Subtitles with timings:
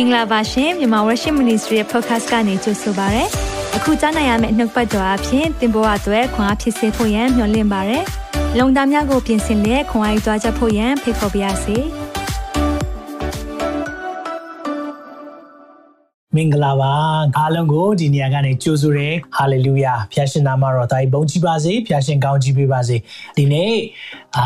[0.00, 3.24] င်္ဂလာပါရှင်မြန်မာ Worship Ministry ရဲ့ podcast ကနေကြိုဆိုပါရစေ။
[3.76, 7.98] အခုကြားနိုင်ရမယ့်နှုတ်ပတ်တော်အဖြစ်သင်ပေါ်အပ်ွယ်ခွန်အားဖြစ်စေဖို့ယံမျှဝင့်ပါရစေ။
[8.58, 11.78] လုံတာများကိုပြင်ဆင်လက်ခွန်အားယူကြားချက်ဖို့ယံဖိတ်ခေါ်ပါရစေ။
[16.36, 16.92] မင်္ဂလာပါ
[17.38, 22.96] အားလုံးကိုဒီနေရာကနေကြိုဆိုတယ်ဟာလေလုယာဖျားရှင်နာမတော်တိုင်းဘုန်းကြီးပါစေဖျားရှင်ကောင်းကြီးပေးပါစေ
[23.36, 23.74] ဒီနေ့
[24.37, 24.45] အာ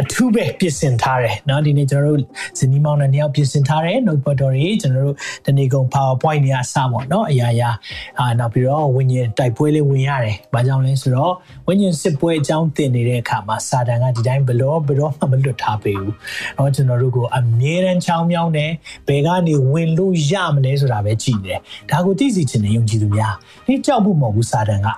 [0.00, 2.20] အထူးပဲပြင်ဆင်ထားတယ်เนาะဒီနေ့ကျွန်တော်တို့
[2.58, 5.16] ဇနီးမောင်နဲ့နှစ်ယောက်ပြင်ဆင်ထားတယ် notebook တော်တွေကျွန်တော်တို့
[5.46, 7.70] တနေ့ကုန် PowerPoint တွေအစပေါ့เนาะအရာရာ
[8.18, 11.32] အာနောက်ပြီးတော့ဝิญဉ်တိုက်ပွဲလေးဝင်ရတယ်ဘာကြောင့်လဲဆိုတော့
[11.66, 16.14] ဝิญဉ်စစ်ပွဲအကြောင်းသင်နေတဲ့အခါမှာစာတန်ကဒီတိုင်းဘလောဘလောမှမလွတ်ထားပေးဘူး
[16.54, 18.70] เนาะကျွန်တော်တို့ကိုအမြဲတမ်းချောင်းမြောင်းတယ်
[19.08, 23.34] ဘယ်ကနေဝင်လို့ရမလဲဆိုတာပဲကြည့်နေတယ်ဒါကိုသိစီချင်တဲ့ယုံကြည်သူများ
[23.66, 24.88] ဒီကြောက်ဖို့မဟုတ်ဘူးစာတန်က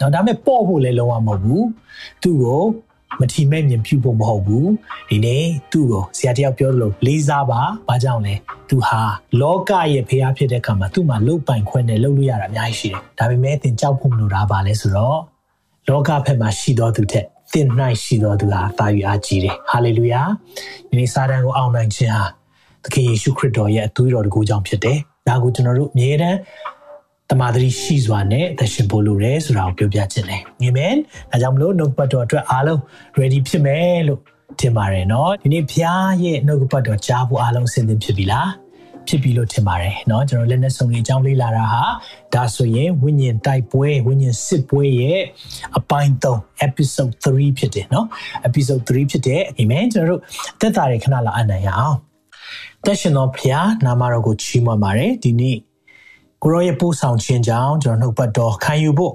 [0.00, 1.66] နော်ဒါပေမဲ့ပေါ့ဖို့လည်းလုံးဝမဟုတ်ဘူး
[2.22, 2.62] သူ့ကို
[3.21, 4.69] မထီမဲ့မြင်ပြုဖို့မဟုတ်ဘူး
[5.09, 8.35] ဒီနေ့သူ့ကိုဆရာတယောက်ပြောလို့လေးစားပါဘာကြောင့်လဲ
[8.69, 9.01] သူဟာ
[9.41, 15.19] လောကရဲ့ဖျားဖြစ်တဲ့ခါမှာသူ့မှာလုတ်ပိုင်ခွင့်နဲ့လုတ်လို့ရတာအများကြီးရှိတယ်ဒါပေမဲ့သင်ကြောက်ဖို့မလိုတာပါလဲဆိုတော့
[15.89, 17.67] လောကဘက်မှာရှိတော်သူတဲ့သင်၌
[18.03, 20.21] ရှိတော်သူဟာတာယူအားကြီးတယ်ဟာလေလုယာ
[20.89, 22.25] ဒီနေ့စာတန်ကိုအောင်နိုင်ခြင်းဟာ
[22.83, 26.37] သခင်ယေရှုခရစ်တော်ရဲ့အသွေးတော်တကူကြောင့်ဖြစ်တယ်ဒါကိုကျွန်တော်တို့အမြဲတမ်း
[27.30, 30.94] တမာတိရှိစွာနဲ့သရှင်ဖို့လိုတယ်ဆိုတာကိုပြောပြချင်တယ်။အာမင်။
[31.30, 32.78] ဒါကြောင့်မလို့နှုတ်ပတ်တော်အတွက်အားလုံး
[33.18, 34.20] ready ဖြစ်မယ်လို့
[34.60, 38.48] ထင်ပါတယ်နော်။ဒီနေ့ဖျားရဲ့နှုတ်ပတ်တော်ကြားဖို့အားလုံးအဆင်သင့်ဖြစ်ပြီလား။
[39.08, 41.84] ဖြစ်ပြီလို့ထင်ပါတယ်เนาะကျွန်တော်လက်နဲ့စုံလေးအကြောင်းလေးလာတာဟာ
[42.34, 45.20] ဒါဆိုရင်ဝိညာဉ်တိုက်ပွဲဝိညာဉ်စစ်ပွဲရဲ့
[45.78, 48.06] အပိုင်း3 episode 3ဖြစ်တယ်เนาะ
[48.48, 50.20] episode 3ဖြစ်တယ်အာမင်ကျွန်တော်တို့
[50.60, 51.96] သက်တာတွေခဏလာအနံ့ရအောင်
[52.84, 55.56] တက်ရှင်တော်ဖျားနာမတော်ကိုချီးမွမ်းပါတယ်ဒီနေ့
[56.43, 59.13] ကိုရောရဲ့ပို့ဆောင်ခြင်းကြောင့်ကျွန်တော်နှုတ်ပတ်တော်ခံယူဖို့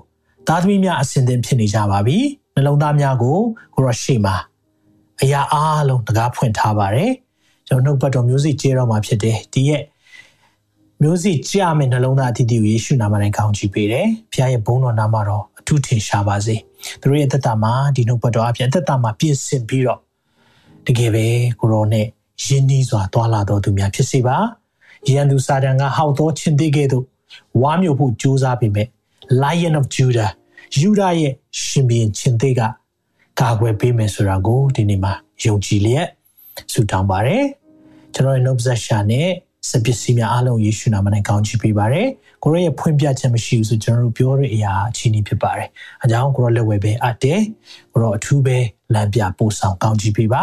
[0.49, 2.19] သားသမီးများအစဉ်သင်ဖြစ်နေကြပါပြီ
[2.55, 3.39] နှလုံးသားများကို
[3.75, 4.37] ကိုရောရှေ့မှာ
[5.23, 7.13] အရာအားလုံးတကားဖွင့်ထားပါတယ်
[7.69, 9.83] ကျွန်တော်နှုတ်ပတ်တော်မျိုးစိကျေတော်မှာဖြစ်တယ်ဒီရဲ့
[11.03, 16.57] မျိုးစိကြမယ့်နှလုံးသားအသီးသီးကိုယေရှုနာမနဲ့ကောင်းချီးပေးတယ်ဖျားရဲ့ဘုန်းတော်နာမတော်အထူးထင်ရှားပါစေ
[17.01, 20.01] သူတို့ရဲ့သက်တာမှာဒီနှုတ်ပတ်တော်အပြင်သက်တာမှာပြည့်စင်ပြီးတော့
[20.87, 21.27] တကယ်ပဲ
[21.61, 22.07] ကိုရောနဲ့
[22.45, 24.37] ယဉ်နီးစွာသွာလာတော်သူများဖြစ်စေပါ
[25.13, 27.05] ရန်သူစာတန်ကဟောက်သောချင်းသေးကဲ့သို့
[27.63, 28.89] ဝါမျိုးဖို့ကြိုးစားပေမဲ့
[29.43, 30.31] Lion of Judah
[30.81, 31.33] ယူဒာရဲ့
[31.65, 32.61] ရှင်ဘီရင်ချင်းသေးက
[33.41, 35.13] ကာကွယ်ပေးမယ်ဆိုတာကိုဒီနေ့မှာ
[35.45, 36.09] ယုံကြည်လျက်
[36.73, 37.45] ဆုတောင်းပါတယ်
[38.15, 39.29] ကျွန်တော်ရဲ့ note possession နဲ့
[39.71, 42.09] စပစ္စည်းများအားလုံးယေရှုနာမနဲ့ကောင်းချီးပေးပါတယ်
[42.43, 45.69] ကိုရောရဲ့ဖွင့်ပြခြင်းမရှိဘူးဆိုကျွန်တော်တို့ပြောတဲ့အရာအချင်းကြီးဖြစ်ပါတယ်
[46.05, 47.41] အကြောင်းကိုရောလက်ဝဲပဲအပ်တယ်
[47.93, 48.59] ကိုရောအထူးပဲ
[48.95, 50.43] လမ်းပြပို့ဆောင်ကောင်းချီးပေးပါ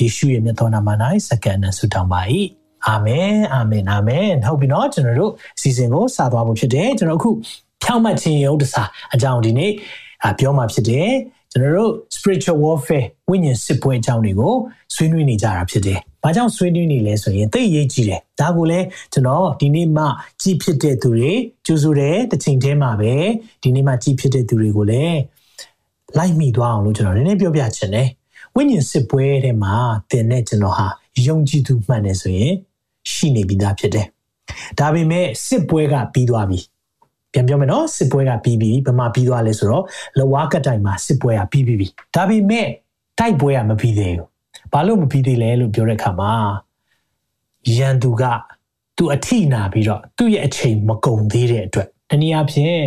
[0.00, 0.88] ယေရှုရဲ့မြတ်သောနာမ၌
[1.28, 2.20] စက္ကန့်နဲ့ဆုတောင်းပါ၏
[2.88, 7.30] အာမင်အာမင်အာမင်ဟုတ်ပြီနော်ကျွန်တော်တို့အစီအစဉ်ကိုစသွားဖို့ဖြစ်တယ်ကျွန်တော်အခု
[7.82, 9.72] ဖြောင့်မတ်ခြင်းရုပ်တစားအကြောင်းဒီနေ့
[10.38, 11.10] ပြောမှာဖြစ်တယ်
[11.52, 14.54] ကျွန်တော်တို့ spiritual warfare ဝိညာဉ်စစ်ပွဲအကြောင်းတွေကို
[14.94, 20.04] ဆွေးနွေးနေကြတာဖြစ်တယ်။ဘာကြောင့်ဆွေးနွေးနေလဲဆိုရင်သိရေးကြည့်တယ်။ဒါကိုလည်းကျွန်တော်ဒီနေ့မှ
[20.42, 21.32] ကြည်ဖြစ်တဲ့သူတွေ
[21.66, 23.14] ကြိုးဆိုတဲ့တစ်ချိန်တည်းမှာပဲ
[23.62, 25.18] ဒီနေ့မှကြည်ဖြစ်တဲ့သူတွေကိုလည်း
[26.18, 28.08] လိုက်မိသွားအောင်လို့ကျွန်တော်နည်းနည်းပြောပြချင်တယ်။
[28.54, 29.74] ဝိညာဉ်စစ်ပွဲထဲမှာ
[30.10, 30.86] သင်နဲ့ကျွန်တော်ဟာ
[31.26, 32.52] ယုံကြည်သူမှန်တယ်ဆိုရင်
[33.12, 34.06] ရှိနေပြီးသားဖြစ်တယ်။
[34.80, 36.58] ဒါပေမဲ့စစ်ပွဲကပြီးသွားပြီ။
[37.32, 39.84] ပြန်ပြောမယ်နော်စစ်ပွဲကပြီးပြီဘယ်မှာပြီးသွားလဲဆိုတော့
[40.18, 42.66] လဝါကတိုင်မှာစစ်ပွဲကပြီးပြီပြီ။ဒါပေမဲ့
[43.18, 44.28] တိုက်ပွဲကမပြီးသေးဘူး။
[44.72, 46.32] ဘာလို့မပြီးသေးလဲလို့ပြောတဲ့အခါမှာ
[47.76, 48.24] ရန်သူက
[48.98, 52.78] သူအထိနာပြီးတော့သူ့ရဲ့အချိန်မကုန်သေးတဲ့အတွက်တနည်းအားဖြင့်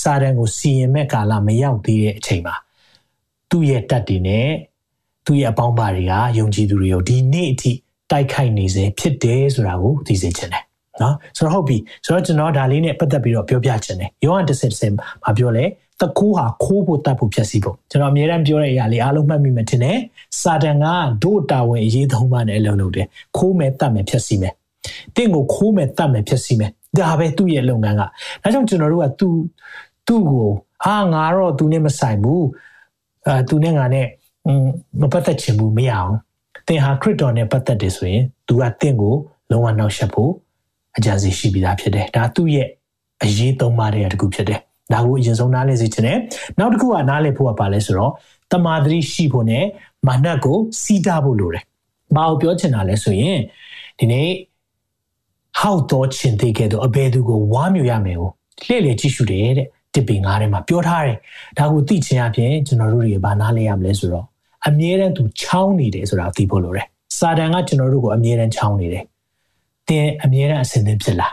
[0.00, 2.54] စာတန်ကိုစီရင်မဲ့ကာလမရောက်သေးတဲ့အချိန်မှာ
[3.50, 4.48] သူ့ရဲ့တက်တွေနဲ့
[5.26, 7.72] သူ့ရဲ့အပေါင်းပါတွေကယုံကြည်သူတွေကိုဒီနေ့အထိ
[8.10, 10.64] တိုက်ခိုက်နေစေဖြစ်တယ်ဆိုတာကိုသိစေချင်တယ်
[11.02, 15.64] နော်ဆိုတော့ဟုတ်ပြီဆိုတော့ကျွန်တော်ဒါလေးနဲ့ပတ်သက်ပြီးတော့ပြောပြချင်တယ်ယောဟန်တစ်ဆင့်တစ်ဆင့်မပြောလဲ
[16.00, 19.98] တကူဟာခိုးဖို့တတ်ဖို့ဖြည့်ဆည်းဖို့ကျွန်တော်အများအားပြောတဲ့အရာလေးအားလုံးမှတ်မိမှထင်တယ်
[20.40, 20.86] စာတန်က
[21.22, 24.54] ဒို့တာဝန်အရေးသုံးပါးနဲ့အလုပ်လုပ်တယ်ခိုးမယ်တတ်မယ်ဖြည့်ဆည်းမယ်
[25.16, 28.06] တင့်ကိုခိုးမယ်တတ်မယ်ဖြည့်ဆည်းမယ်ဒါပဲသူ့ရဲ့လုပ်ငန်းကဒါ
[28.52, 29.34] ကြောင့်ကျွန်တော်တို့ကသူ့
[30.06, 30.50] သူ့ကို
[30.86, 32.46] အာငါတော့သူနဲ့မဆိုင်ဘူး
[33.26, 34.06] အဲသူနဲ့ငါနဲ့
[35.00, 36.14] မပတ်သက်ချင်ဘူးမရအောင်
[36.68, 39.14] သင်ဟာခရစ်တော်နဲ့ပတ်သက်တယ်ဆိုရင် तू ကသင်ကို
[39.50, 40.32] လုံးဝနှောက်ယှက်ဖို့
[40.96, 42.68] အကြံစီရှိပြီးသားဖြစ်တယ်ဒါသူ့ရဲ့
[43.24, 44.60] အရေးသုံးပါးတဲ့တခုဖြစ်တယ်
[44.92, 46.18] ဒါကိုအရင်ဆုံးနားလည်စေချင်တယ်
[46.58, 48.12] နောက်တစ်ခုကနားလည်ဖို့ကပါလဲဆိုတော့
[48.52, 49.64] တမာတိရှိဖို့နဲ့
[50.06, 51.64] မာနကိုစီးတားဖို့လိုတယ်
[52.16, 53.38] ဘာကိုပြောချင်တာလဲဆိုရင်
[53.98, 54.28] ဒီနေ့
[55.60, 58.30] ဟောက်တော်ချင်သေးခဲ့တော့အဘယ်သူကိုဝါမြူရမယ်ကို
[58.64, 61.16] လှည့်လေကြည့်ရှုတယ်တဲ့တစ်ပင်ငါးထဲမှာပြောထားတယ်
[61.58, 64.26] ဒါကိုသိချင်အပြင်ကျွန်တော်တို့တွေဘာနားလဲရမလဲဆိုတော့
[64.66, 66.86] အမြဲတမ်းသူချောင်းနေတယ်ဆိုတာသိဖို့လိုတယ်
[67.18, 69.04] စာတန်ကကျွန်တော်တို့ကိုအမြဲတမ်းချောင်းနေတယ်
[69.88, 71.28] တင်အမြဲတမ်းအစင်သင်ဖြစ်လာ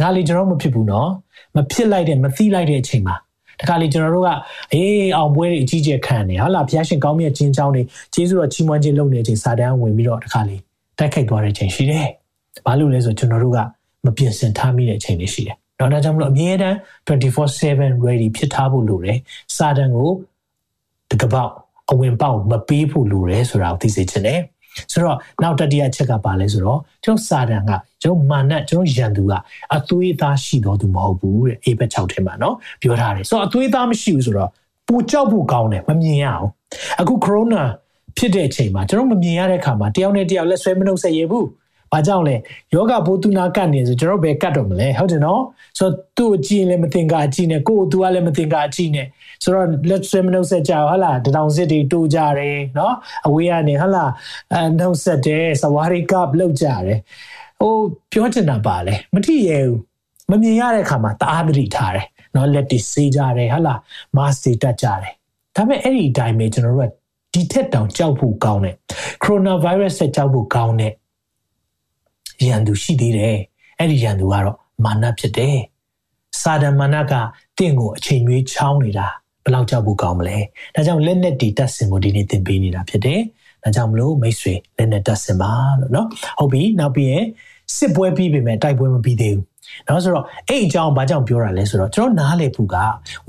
[0.00, 1.10] ဒါကလေကျွန်တော်မဖြစ်ဘူးနော်
[1.56, 3.16] မဖြစ်လိုက်တဲ့မသိလိုက်တဲ့အချိန်မှာ
[3.60, 4.30] တခါလေကျွန်တော်တို့က
[4.74, 7.82] အေးအောင်ပွဲတွေအကြီးကျယ်ခံနေဟာလာဘုရားရှင်ကောင်းမြတ်ခြင်းချောင်းတွေ
[8.14, 10.56] ကျေးဇူးတော်ချီးမွမ်းခြင်းလုပ်နေတဲ့အချိန်စာတန်ဝင်ပြီးတော့တခါလေ
[10.98, 12.06] တိုက်ခိုက်သွားတဲ့အချိန်ရှိတယ်
[12.66, 13.58] ဘာလို့လဲဆိုကျွန်တော်တို့က
[14.04, 16.76] မပြင်ဆင်ထားမိတဲ့အချိန်တွေရှိတယ်။နော်ဒါကြောင့်မလို့အမြဲတမ်း
[17.08, 19.18] 24/7 ready ဖြစ်ထားဖို့လိုတယ်။
[19.56, 20.10] စာတန်ကို
[21.10, 21.52] တကပောက်
[21.92, 24.40] အဝင်ပေါက်မပေးဖို့လိုတယ်ဆိုတာကိုသိစေချင်တယ်။
[24.92, 27.72] ဆိုတော့နောက်တတိယချက်ကပါလဲဆိုတော့ကျွန်တော်စာတန်က
[28.02, 29.32] ကျွန်တော်မာနကျွန်တော်ယန်သူက
[29.74, 34.50] အသွေးသားရှိတော်သူမဟုတ်ဘူးတဲ့အေဘက်6ထဲမှာနော်ပြောထားတယ်။ဆိုတော့အသွေးသားမရှိဘူးဆိုတော့
[34.88, 36.46] ပူကြောက်ဖို့ကောင်းတယ်မမြင်ရအောင်။
[37.00, 37.62] အခု corona
[38.18, 41.46] ဖြစ်တဲ့အချိန်မှာကျွန်တော်မမြင်ရတဲ့အခါမှာတယောက်နဲ့တယောက်လက်ဆွဲမနှုတ်ဆက်ရဘူး။
[41.94, 42.36] ဘာကြောင့်လဲ
[42.74, 45.42] ယောဂဘိုးသူနာကတ်နေဆိုကျွန်တော်ဘယ်ကတ်တော့မလဲဟုတ်တယ်နော်
[45.78, 49.06] ဆိုတော့သူ့အကြည့်လည်းမတင်ကအကြည့်နဲ့ကိုယ်သူကလည်းမတင်ကအကြည့်နဲ့
[49.42, 52.94] ဆိုတော့လက်ဆွဲမနှုတ်ဆက်ကြဟုတ်လားတထောင်စစ်တွေတိုးကြတယ်နော်
[53.26, 54.10] အဝေးကနေဟုတ်လား
[54.54, 56.98] အနှုတ်ဆက်တယ်စဝါရီကပ်လောက်ကြတယ်
[57.60, 57.74] ဟို
[58.12, 59.78] ပြောချင်တာပါလေမထီရဲဘူး
[60.30, 63.80] မမြင်ရတဲ့အခါမှာတအားသတိထားတယ်နော်လက်တွေစေးကြတယ်ဟုတ်လား
[64.16, 65.12] မတ်တွေတက်ကြတယ်
[65.56, 66.92] ဒါပေမဲ့အဲ့ဒီအတိုင်းပဲကျွန်တော်တို့က
[67.34, 68.76] ဒီထက်တောင်ကြောက်ဖို့ကောင်းတယ်
[69.22, 70.92] ကိုရိုနာဗိုင်းရပ်စ်ဆက်ကြောက်ဖို့ကောင်းတယ်
[72.47, 73.37] ရန်သူရှိသေးတယ်
[73.77, 75.57] အဲ့ဒီရန်သူကတော့မာနဖြစ်တယ်
[76.41, 77.13] စာဒန်မာနက
[77.57, 79.07] တင့်ကိုအချိန်မွေးချောင်းနေတာ
[79.43, 80.37] ဘယ်လောက်ကြောက်ဖို့ကောင်းမလဲ
[80.75, 83.21] ဒါကြောင့်လက်နဲ့တီတက်စင်ကိုဒီနေ့သင်ပေးနေတာဖြစ်တယ်
[83.63, 86.07] ဒါကြောင့်မလို့မိတ်ဆွေလက်နဲ့တက်စင်ပါလို့เนาะ
[86.39, 87.25] ဟုတ်ပြီနောက်ပြီးရင်
[87.77, 89.45] စစ်ပွဲပြီးပြီမဲ့တိုက်ပွဲမပြီးသေးဘူး
[89.88, 92.76] နော်ဆိုတော့အဲ့အကြောင်းဘာကြောင့်ပြောတာလဲဆိုတော့ကျွန်တော်နားလေဖို့က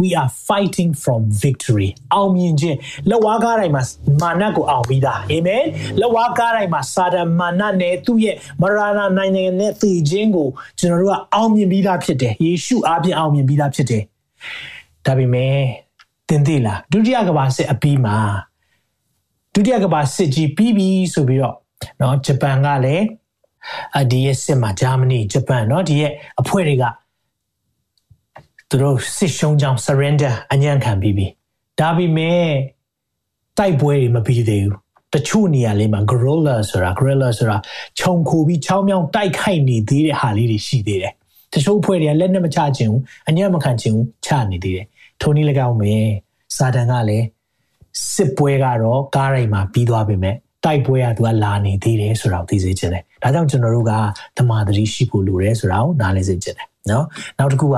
[0.02, 2.78] we are fighting from victory အောင်မြင်ခြင်း
[3.10, 3.84] လက်ဝါးကားတိုင်းမှာ
[4.22, 5.64] မာနကိုအောင်ပြီးသားအာမင်
[6.00, 10.50] လက်ဝါးကားတိုင်းမှာစာတန်မာနနဲ့သူ့ရဲ့မရဏနိုင်ငံနဲ့သေခြင်းကို
[10.80, 14.04] ကျွန်တော်တို့ကအောင်မြင်ပြီးသားဖြစ်တယ်ယေရှုအားဖြင့်အောင်မြင်ပြီးသားဖြစ်တယ်
[15.06, 15.56] ဒါပေမဲ့
[16.30, 18.18] သင်သိလားဒုတိယကမ္ဘာစစ်အပြီးမှာ
[19.54, 21.56] ဒုတိယကမ္ဘာစစ်ကြီးပြီးပြီဆိုပြီးတော့
[22.02, 23.06] နော်ဂျပန်ကလည်း
[24.11, 26.85] ဒီရဲ့စစ်မှာဂျာမနီဂျပန်เนาะဒီရဲ့အဖွဲ့တွေက
[28.69, 31.27] သူတို့စစ်ရှုံးကြောင်း surrender အညံ့ခံပြီးပြီ
[31.81, 32.47] ဒါပေမဲ့
[33.59, 34.77] တိုက်ပွဲတွေမပြီးသေးဘူး
[35.15, 37.57] တချို့နေရာလေးမှာ gorilla ဆိုတာ gorilla ဆိုတာ
[37.99, 41.15] ခြုံခိုပြီးချောင်းမြောင်းတိုက်ခိုက်နေသေးတဲ့ဟာလေးတွေရှိသေးတယ်
[41.53, 44.87] တချို့အဖွဲ့တွေကလက်နဲ့မချခြင်းဘူးအညံ့မခံခြင်းဘူးချနေသေးတယ်
[45.21, 45.95] ထိုနည်း၎င်းပဲ
[46.57, 47.27] စာတန်ကလည်း
[48.15, 53.93] စစ်ပွဲကတော့ကားရိုင်မှာပြီးသွားပြီမဲ့ တိုက်ပွဲကသူကလာနေသေးတယ်ဆိုတာကိုသိစေချင်တယ်။ဒါကြောင့်ကျွန်တော်တို့က
[54.37, 57.05] သမာဓိရှိဖို့လိုတယ်ဆိုတာကိုနားလည်စေချင်တယ်နော်။
[57.39, 57.77] နောက်တစ်ခုက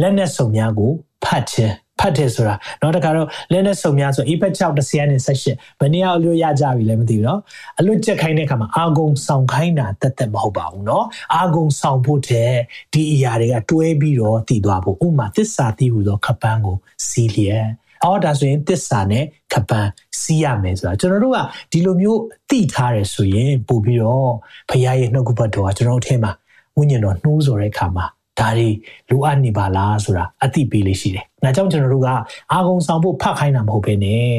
[0.00, 0.92] လက်နဲ့စုံများကို
[1.24, 7.38] ဖတ်ခြင်းဖတ်တယ်ဆိုတာနောက်တစ်ခါတော့လက်နဲ့စုံများဆို e-pad 6 10နဲ့18ဘယ်နည်းအလွတ်ရကြပြီလဲမသိဘူးเนาะ
[7.78, 11.04] အလွတ်ချက်ခိုင်းတဲ့အခါမှာအာဂုံဆောင်ခိုင်းတာတက်တက်မဟုတ်ပါဘူးเนาะ
[11.34, 12.52] အာဂုံဆောင်ဖို့တဲ့
[12.92, 16.76] ဒီအရာတွေကတွဲပြီးတော့တည်သွားဖို့ဥမာသစ္စာတည်ဟူသောခပန်းကို
[17.06, 17.66] စီးလျက်
[18.03, 19.89] အော်ဒါဆိုရင်တစ္ဆာနဲ့ခပန်း
[20.21, 21.39] စီးရမယ်ဆိုတာကျွန်တော်တို့က
[21.71, 24.31] ဒီလိုမျိုးသိထားတယ်ဆိုရင်ပို့ပြီးတော့
[24.69, 26.31] ဖခင်ရဲ့နှုတ်ကပတ်တော်ကကျွန်တော်တို့အထင်မှာ
[26.77, 28.05] ဝိညာဉ်တော်နှိုးဆော်တဲ့အခါမှာ
[28.39, 28.69] ဒါတွေ
[29.09, 32.09] လိုအပ်နေပါလားဆိုတာအသိပေးလေးရှိတယ်။ဒါကြောင့်ကျွန်တော်တို့က
[32.51, 34.31] အာဂုံဆောင်ဖို့ဖတ်ခိုင်းတာမဟုတ်ဘဲနဲ့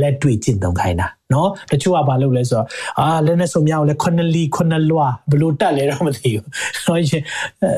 [0.00, 2.66] လက်တွေ့ကျင့်သုံးခိုင်းတာ နော်တချို့ကဘာလုပ်လဲဆိုတော့
[3.00, 6.44] အာလက်နဲ့ဆုံမြောက်လဲခုနှစ်လီခုနှစ်လွာဘလို့တက်လဲတော့မသိဘူး
[6.84, 7.22] ဆိုရင်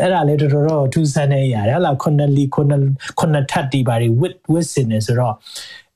[0.03, 2.83] အဲ့ဒါလဲတော်တော်တော့ထူးဆန်းနေရတယ်ဟလားခုနှစ်လီခုနှစ်
[3.19, 5.35] ခုနှစ်ထပ်တီပါတွေ with with စင်နေဆိုတော့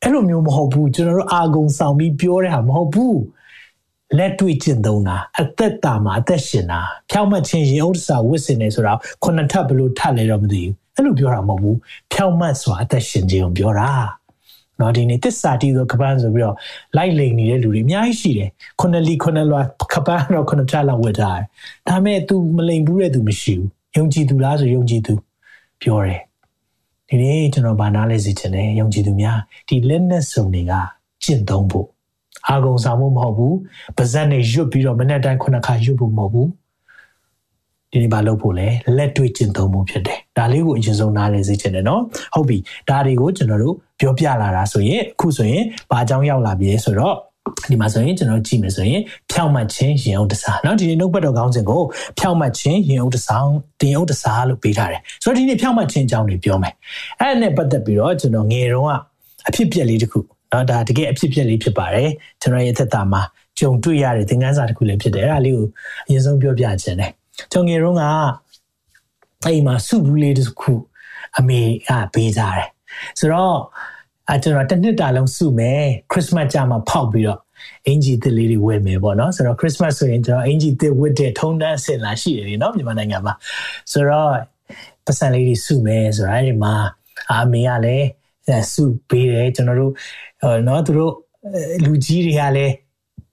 [0.03, 3.21] အဲ့လိုမျိုးမဟုတ်ဘူးကျွန်တော်တို့အာဂုံဆောင်ပြီးပြောတဲ့ဟာမဟုတ်ဘူး
[4.19, 6.81] လက်တွေ့ကျင့်သုံးတာအသက်တာမှာအသက်ရှင်တာ
[7.11, 11.77] ဖြောင့်မတ်ခြင်းရေဥစ္စာဝစ်စင်နေဆိုတော့ခုနှစ်ထပ်ဘလို့ထပ်လဲတော့မသိဘူးအဲ့လိုပြောတာမဟုတ်ဘူး
[12.13, 13.91] ဖြောင့်မတ်စွာအသက်ရှင်ခြင်းကိုပြောတာ
[14.81, 16.57] နော်ဒီနေ့တစ္ဆာတီဆိုကပန်းဆိုပြီးတော့
[16.97, 19.61] လိုက်လိန်နေတဲ့လူတွေအများကြီးရှိတယ်ခုနှစ်လီခုနှစ်လွာ
[19.93, 21.45] ကပန်းတော့ခုနှစ်ထပ်လောက်ဝတ်ထားတယ်
[21.89, 25.15] ဒါပေမဲ့ तू မလိန်ဘူးတဲ့ तू မရှိဘူးယုံကြည်သူလားဆိုယုံကြည်သူ
[25.83, 26.21] ပြောတယ်
[27.09, 30.73] ဒီနေ့ကျွန်တော်ဗာနာလဲစီချင်တယ်ယုံကြည်သူများဒီလက်နဲ့စုံတွေက
[31.25, 31.89] ကျင့်သုံးဖို့
[32.49, 33.57] အာဂုံဆောင်မှုမဟုတ်ဘူး
[33.97, 36.49] ပါဇက်နဲ့ရွတ်ပြီးတော့မနေ့တိုင်းခုနှစ်ခါရွတ်ဖို့မဟုတ်ဘူး
[37.92, 42.02] ဒီနေ့ဘာလုပ်ဖို့လဲလက်တွေ့ကျင့်သုံးမှုဖြစ်တယ်ဒါလေးကိုအရင်ဆုံးနားလည်စေချင်တယ်နော်
[42.36, 42.58] ဟုတ်ပြီ
[42.90, 47.16] ဒါတွေကိုကျွန်တော်တို့ပြောပြလာတာဆိုရင်အခုဆိုရင်ဘာအကြောင်းရောက်လာပြီဆိုတော့
[47.72, 51.82] ဒီမှာဆိုရင်ကျွန်တော်ကြည့်မယ်ဆိုရင်ဖြောင့်မတ်ခြင်းရင်ဥဒ္ဒစာเนาะဒီနေ့နှုတ်ပတ်တော်ကောင်းစဉ်ကို
[52.20, 53.38] ဖြောင့်မတ်ခြင်းရင်ဥဒ္ဒစာ
[53.82, 56.74] တင်ဥဒ္ဒစာလို့ပေးထားတယ်ဆိုတော့ဒီနေ့ဖြောင့်မတ်ခြင်းအကြောင်းတွေပြောမယ်
[57.20, 58.94] အဲ့ဒါနဲ့ပတ်သက်ပြီးတော့ကျွန်တော်ငယ်တုန်းက
[59.48, 60.20] အဖြစ်ပြက်လေးတစ်ခု
[60.52, 62.10] နော်ဒါတကယ်အဖြစ်ပြက်လေးဖြစ်ပါတယ်
[62.42, 63.22] ကျွန်တော်ရဲ့သက်တာမှာ
[63.60, 65.68] ကြုံတွေ့ရတဲ့သင်ခန်းစာတစ်ခုလည်းဖြစ်တယ်အဲ့ဒါလေးကို
[66.08, 67.12] အရင်ဆုံးပြောပြခြင်းတယ်
[67.53, 68.03] ကျွန်ငယ်တော့က
[69.45, 70.73] အဲ့မှာစုဘူးလေးတစ်ခု
[71.39, 72.69] အမေကပေးစားတယ်
[73.19, 73.57] ဆိုတော့
[74.33, 77.41] အကျွန်တော်တစ်နှစ်တာလုံးစုမယ်ခရစ်စမတ်ကြမှာဖောက်ပြီးတော့
[77.87, 83.35] အင်ဂျီသစ်လေးတွေဝယ်မယ်ပေါ့နော်ဆိုတော့ခရစ်စမတ်ဆိုရင်ကျွန်တော်အင်ဂျီသစ်ဝတ်တဲ့ထုံတန်းအစင်လာရှိတယ်လေနော်မြန်မာနိုင်ငံမှာ
[83.93, 84.33] ဆိုတော့
[85.07, 86.75] ပတ်စံလေးတွေစုမယ်ဆိုတော့အဲ့ဒီမှာ
[87.31, 88.07] အာမေကလည်း
[88.73, 89.93] စုပေးတယ်ကျွန်တော်တို့
[90.69, 91.13] နော်သူတို့
[91.85, 92.75] လူကြီးတွေကလည်း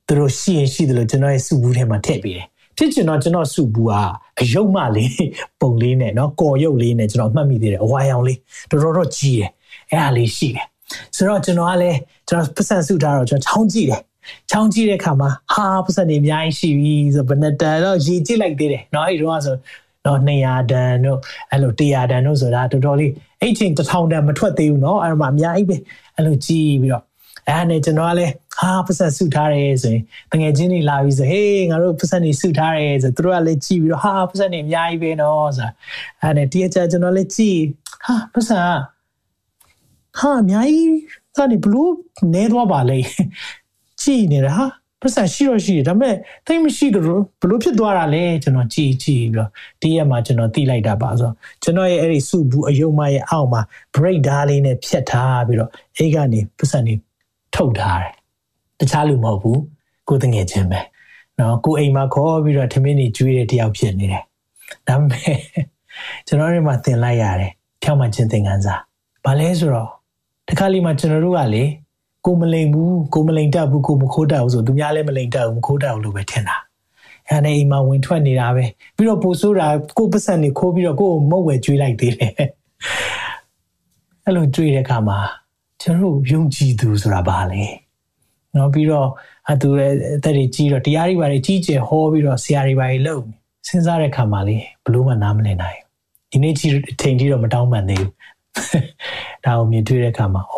[0.07, 3.92] သူတို့ရှိရင်ရှိတယ်လို့ကျွန်တော်ရဲ့စုဘူးထဲမှာထည့်ပေးတယ် ဖြစ်ချင်တော့ကျွန်တော်စုဘူးက
[4.40, 5.24] အယုတ်မလေး
[5.60, 8.38] ပုံလေးနဲ့เนาะကော်ရုပ်လေးနဲ့ကျွန်တော်မှတ်မိသေးတယ်အဝါရောင်လေး
[8.70, 9.50] တော်တော်တော့ကြီးတယ်
[9.90, 10.66] အဲ့ဒါလေးရှိတယ်
[11.16, 14.02] ဆိုတော့ကျွန်တော်ကလည်းကျွန်တော်ပတ်စံစုထားတော့ကျွန်တော်ချောင်းကြည့်တယ်
[14.50, 19.54] ချောင်းကြည့်တဲ့အခါမှာဟာပတ်စံနေအများကြီးရှိပြီဆိုဘယ်နှတန်တော့ရေကြည့်လိုက်သေးတယ်เนาะအဲ့ဒီတော့ဆို
[20.06, 21.18] တော့200တန်တို့
[21.50, 25.76] အဲ့လို100တန်တို့ဆိုတာတော်တော်လေးအဲ့ချိန်1000တန်မထွက်သေးဘူးเนาะအဲ့မှာအများကြီးပဲ
[26.16, 27.04] အဲ့လိုကြည့်ပြီးတော့
[27.47, 35.69] အဲ့နဲ့ကျွန်တော်ကလည်းဟာပတ်စံစုထားတယ်ဆိုရင်တငယ်ချင်းတွေလာပြီးဆိုဟေးငါတို့ပတ်စံတွေစုထားတယ်ဆိုသူတို့ကလည်းကြည့်ပြီးတော့ဟာပတ်စံတွေအများကြီးပဲနော်ဆိုတာ
[36.21, 37.59] အဲ့နဲ့တည့်ချာကျွန်တော်လည်းကြည့်
[38.05, 38.59] ဟာပတ်စံ
[40.19, 40.95] ဟာအများကြီး
[41.35, 41.91] သာနေဘလို့
[42.33, 42.99] နေတော့ပါလေ
[44.01, 44.65] ကြည့်နေတာဟာ
[45.01, 46.15] ပတ်စံရှိတော့ရှိတယ်ဒါပေမဲ့
[46.47, 49.49] တိတ်မရှိကြလို့ဘလို့ဖြစ်သွားတာလဲကျွန်တော်ကြည့်ကြည့်ပြီးတော့
[49.81, 51.31] တည့်ရက်မှာကျွန်တော်သိလိုက်တာပါဆို
[51.63, 53.61] ကျွန်တော်ရဲ့အဲ့ဒီစုဘူးအယုံမရဲ့အောက်မှာ
[53.95, 56.95] break ဓာတ်လေးနဲ့ဖြတ်ထားပြီးတော့အဲ့ကနေပတ်စံတွေ
[57.57, 58.11] ထုတ်ထားတယ်
[58.79, 59.61] တခြားလူမဟုတ်ဘူး
[60.07, 60.79] ကိုတငယ်ချင်းပဲ
[61.39, 64.23] နော်ကိုအိမ်မှာခေါ်ပြီးတော့ထမင်းတွေကျွေးတဲ့တယောက်ဖြစ်နေတယ်
[64.87, 65.37] ဒါပေမဲ့
[66.27, 67.51] ကျွန်တော်တို့မှသင်လိုက်ရတယ်
[67.83, 68.75] ဖြောင်းမှချင်းသင်ခန်းစာ
[69.25, 69.89] ဘာလဲဆိုတော့
[70.47, 71.63] တခါလေးမှကျွန်တော်တို့ကလေ
[72.25, 76.57] ကိုမလိမ်ဘူးကိုမလိမ်တတ်ဘူးကိုမခိုးတတ်ဘူးဆိုသူများလည်းမလိမ်တတ်ဘူးမခိုးတတ်ဘူးလို့ပဲထင်တာ
[77.29, 82.31] အဲ့နဲ့အိမ်မှာဝင်ထွက်နေတာပဲပြီးတော့ပိုဆိုးတာကိုပတ်စံနေခိုးပြီးတော့ကိုကိုမုတ်ဝဲကျွေးလိုက်သေးတယ်
[84.25, 85.17] အဲ့လိုကျွေးတဲ့အခါမှာ
[85.81, 87.63] ကျွန်တော်တို့ယုံကြည်သူဆိုတာဘာလဲ
[88.55, 89.07] နော်ပြီးတော့
[89.51, 93.23] အတူရဲ့အသက်တွေကြီးတော့တရားတွေဘာတွေကြီးကျယ်ဟောပြီးတော့ဆရာတွေဘာတွေလုပ်
[93.67, 95.79] စဉ်းစားတဲ့ခါမှာလေဘလို့မှနားမလည်နိုင်
[96.31, 98.11] ဒီနေ့ကြီးအချိန်ကြီးတော့မတောင်းပန်သေးဘူး
[99.45, 100.55] ဒါကိုမြင်တွေ့တဲ့ခါမှာဩ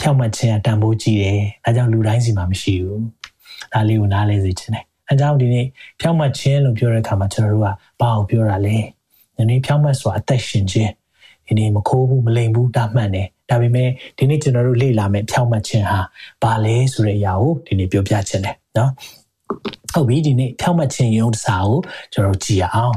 [0.00, 3.02] ဖြောက်မှတ်ခြင်းအတန်ဖိုးကြီးတယ်ဒါကြောင့်လူတိုင်းစီမှာမရှိဘူး
[3.72, 5.66] ဒါလေးကိုနားလဲစေချင်တယ်အဲကြောင့်ဒီနေ့
[6.00, 7.66] ဖြောက်မှတ်ခြင်းလို့ပြောတဲ့ခါမှာကျွန်တော်တို့က
[8.00, 8.76] ဘာကိုပြောတာလဲ
[9.36, 10.92] ဒီနေ့ဖြောက်မှတ်ဆိုတာအသက်ရှင်ခြင်း
[11.46, 13.88] ဒီနေ့မခိုးဘူးမလိမ်ဘူးတာမှန်တယ် ဒါပေမဲ့
[14.18, 16.00] ဒီနေ့ကျွန်တော်တို့လေ့လာမယ့်ဖြောင့်မတ်ခြင်းဟာ
[16.42, 18.90] ဘာလဲဆိုတဲ့အရာကိုဒီနေ့ပြောပြချင်တယ်နော်
[19.92, 21.78] ဟုတ်ပြီဒီနေ့ဖြောင့်မတ်ခြင်းရုံးစာကို
[22.12, 22.96] ကျွန်တော်တို့ကြည့်ရအောင်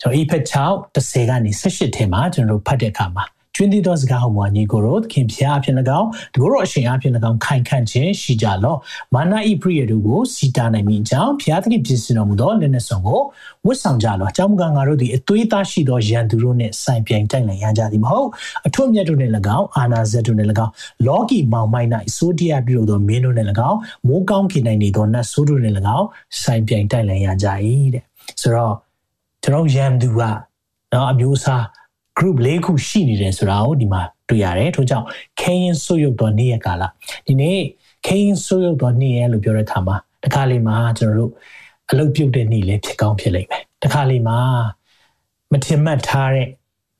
[0.00, 3.24] ကျွန်တော် Ephesians 6:10ကနေ18ထဲမှာကျွန်တော်တို့ဖတ်တဲ့အခါမှာ
[3.60, 8.78] ကျွင်းသီးသောစကားဟောမွာညီကိုတို့ခင်ဖျားအဖြစ်၎င်းတကောတော့အရှင်အဖြစ်၎င်းခိုင်ခန့်ခြင်းရှိကြလော့
[9.14, 13.20] မာနဤပရိယတို့ကိုစီတာနိုင်မိကြောင်းဖျားသခင်ပြင်ဆင်တော်မူသောလက်နက်ဆောင်ကို
[13.66, 18.28] ဝတ်ဆောင်ကြလော့အကြောင်းမူကားငါတို့သည်အသွေးသားရှိသောရန်သူတို့နှင့်ဆိုင်ပြိုင်တိုက်လည်ရကြသည်မဟုတ်
[18.66, 20.72] အထွတ်မြတ်တို့နှင့်၎င်းအာနာဇက်တို့နှင့်၎င်း
[21.06, 26.06] လောကီမောင်မိုင်း၌ဆိုဒီယာပြုလို့သောမင်းတို့နှင့်၎င်းမိုးကောင်းခင်နိုင်နေသောနတ်ဆိုးတို့နှင့်၎င်း
[26.42, 27.46] ဆိုင်ပြိုင်တိုက်လည်ရကြ၏
[27.94, 28.04] တဲ့
[28.40, 28.74] ဆိုတော့
[29.42, 30.20] ကျွန်တော်ရန်သူက
[30.92, 31.64] နော်အမျိုးအစား
[32.18, 35.06] group ၄ခုရှိနေတယ်ဆိုတာကိုဒီမှာတွေ့ရတယ်ထို့ကြောင့်
[35.40, 36.82] ခရင်ဆုပ်ယုပ်သောနေ့ရက်ကာလ
[37.26, 37.60] ဒီနေ့
[38.06, 41.32] ခရင်ဆုပ်ယုပ်သောနေ့ရက်လို့ပြောတဲ့အခါမှာတခါလေးမှာကျွန်တော်တို့
[41.90, 44.38] အလုပ်ပြုတ်တဲ့နေ့လည်းဖြစ်ကောင်းဖြစ်လိမ့်မယ်တခါလေးမှာ
[45.52, 46.48] မထင်မှတ်ထားတဲ့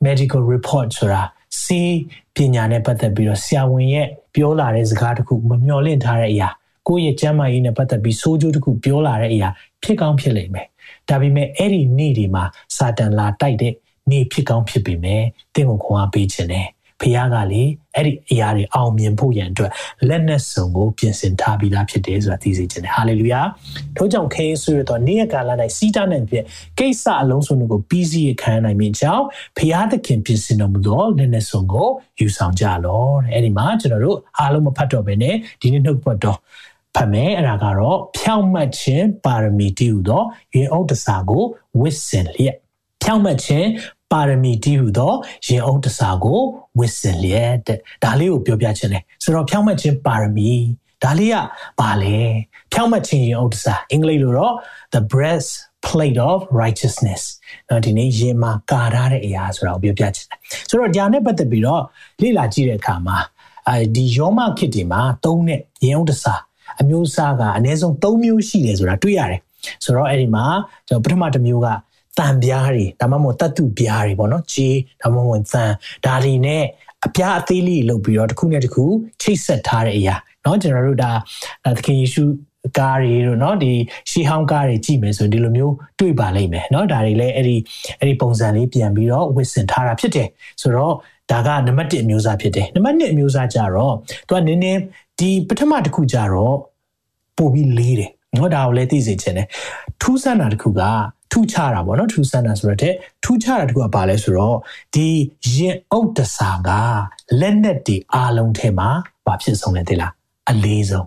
[0.07, 1.23] medical report ဆိုတာ
[1.63, 1.97] စီး
[2.37, 6.49] ပညာနဲ့ပတ်သက်ပြီးတော့ဆရာဝန်ရဲ့ပြောလာတဲ့စကားတခုမမျှော်လင့်ထားတဲ့အရာ
[6.89, 9.49] ကိုယ့်ရဲ့ကျန်းမာရေးနဲ့ပတ်သက်ပြီးစိုးကျိုးတခုပြောလာတဲ့အရာ
[9.83, 10.67] ဖြစ်ကောင်းဖြစ်လိမ့်မယ်
[11.09, 12.45] ဒါပေမဲ့အဲ့ဒီနေ့ဒီမှာ
[12.77, 13.75] စာတန်လာတိုက်တဲ့
[14.11, 15.23] နေဖြစ်ကောင်းဖြစ်ပေမဲ့
[15.55, 16.69] တင့်ကိုခွန်အားပေးခြင်းနဲ့
[17.01, 17.63] ဖခင်ကလေ
[17.95, 19.73] အဲ့ဒီအရာတွေအောင်မြင်ဖို့ရန်အတွက်
[20.09, 23.41] လက်နက်စုံကိုပြင်ဆင်ထားပြီးသားဖြစ်တယ်ဆိုတာသိစေခြင်းနဲ့ဟာလေလုယာ
[23.97, 26.45] ထို့ကြောင့်ခရင်ဆွေတော်နေ့ရက်ကာလ၌စီးတာနဲ့ပြည့်
[26.79, 29.25] ကိစ္စအလုံးစုံကိုပြီးစီးခံနိုင်မိကြောင်း
[29.59, 31.89] ဖခင်သခင်ပြင်ဆင်တော်မူသောလက်နက်စုံကို
[32.21, 36.39] ယူဆောင်ကြလောတဲ့အဲ့ဒီမှာကျွန်တော်တို့အားလုံးမဖတ်တော့ဘဲနဲ့ဒီနေ့နှုတ်ပတ်တော်
[36.97, 40.23] ဖတ်မယ်အဲ့ဒါကတော့ဖြောင့်မတ်ခြင်းပါရမီတည်ဟူသော
[40.55, 41.45] ရေအုပ်တစာကို
[41.81, 42.57] ဝစ်စင်လျက်
[43.03, 43.69] ဖြောင့်မတ်ခြင်း
[44.13, 45.13] ပါရမီတည်ဟူသော
[45.47, 46.41] ရင်အုပ်တစာကို
[46.79, 50.51] ဝစ်စင်လျက်တဲ့ဒါလေးကိုပြောပြခြင်းလေဆိုတော့ဖြောင့်မတ်ခြင်းပါရမီ
[51.05, 51.37] ဒါလေးက
[51.81, 52.19] ဘာလဲ
[52.73, 54.55] ဖြောင့်မတ်ခြင်းရင်အုပ်တစာအင်္ဂလိပ်လိုတော့
[54.95, 55.51] the breast
[55.87, 57.23] plate of righteousness
[57.69, 60.39] နော်ဒီနေ့ရင်မှာကာထားတဲ့အရာဆိုတာကိုပြောပြချင်တယ်
[60.69, 61.83] ဆိုတော့ဒါနဲ့ပတ်သက်ပြီးတော့
[62.23, 63.19] လေ့လာကြည့်တဲ့အခါမှာ
[63.69, 66.35] အဲဒီယောမခစ်တွေမှာသုံးတဲ့ရင်အုပ်တစာ
[66.81, 69.41] အမျိုးအစားကအနည်းဆုံး၃မျိုးရှိတယ်ဆိုတာတွေ့ရတယ်
[69.85, 70.45] ဆိုတော့အဲ့ဒီမှာ
[70.89, 71.69] ကျွန်တော်ပထမတစ်မျိုးက
[72.20, 75.64] တန်ပြားတွေဒါမှမဟုတ်တတ်တုပြားတွေပေါ့နော်ကြေးဒါမှမဟုတ်သံ
[76.06, 76.64] ဒါတွေနဲ့
[77.06, 78.84] အပြားအသေးလေးလုပ်ပြီးတော့တစ်ခုနဲ့တစ်ခု
[79.22, 81.12] ချိတ်ဆက်ထားတဲ့အရာเนาะကျွန်တော်တို့ဒါ
[81.78, 82.24] သခင်ယေရှု
[82.78, 83.72] ကားတွေတို့เนาะဒီ
[84.10, 87.56] ရှီဟောင်းကားတွေကြည့်မယ်ဆိုရင်ဒီလိုမျိုးတွေ့ပါလိမ့်မယ်เนาะဒါတွေလည်းအဲ့ဒီ
[88.00, 90.28] အဲ့ဒီပုံစံလေးပြန်ပြီးတော့ဝစ်စင်ထားတာဖြစ်တယ်
[90.62, 90.94] ဆိုတော့
[91.32, 93.94] ဒါကနံပါတ်1အမျိုးအစားဖြစ်တယ်နံပါတ်2အမျိုးအစားကြတော့
[94.28, 94.80] သူကနည်းနည်း
[95.20, 96.56] ဒီပထမတစ်ခုကြတော့
[97.38, 99.47] ပို့ပြီးလေးတယ် နော်ဒါကိုလည်းသိစေချင်တယ်
[100.03, 100.83] ထူးဆန်းတာတစ်ခုက
[101.33, 104.57] ထူးခြားတာပေါ့နော်ထူးဆန်းတာဆိုတော့တဲ့ထူးခြားတာတစ်ခုကဘာလဲဆိုတော့
[104.95, 105.09] ဒီ
[105.55, 106.71] ရင်အုပ်တစာက
[107.41, 108.89] လက်နဲ့တီအားလုံးထဲမှာ
[109.27, 110.13] ဘာဖြစ်ဆုံးလဲသိလား
[110.51, 111.07] အလေးဆုံး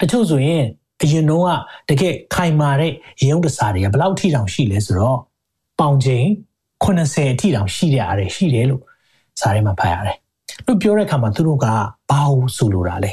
[0.00, 0.64] တချို့ဆိုရင်
[1.02, 1.50] အရင်တော့က
[1.88, 5.18] တကယ်ခိုင်မာတဲ့ရင်အုပ်တစာတွေကဘယ်လောက်ထိတောင်ရှိလဲဆိုတော့
[5.80, 6.26] ပေါင်ချိန်
[6.84, 8.82] 80အထိတောင်ရှိတဲ့အရာရှိတယ်လို့
[9.40, 10.16] စာရဲမှာဖတ်ရတယ်
[10.66, 11.66] လို့ပြောတဲ့အခါမှာသူတို့က
[12.10, 13.12] ဘာလို့ဆိုလိုတာလဲ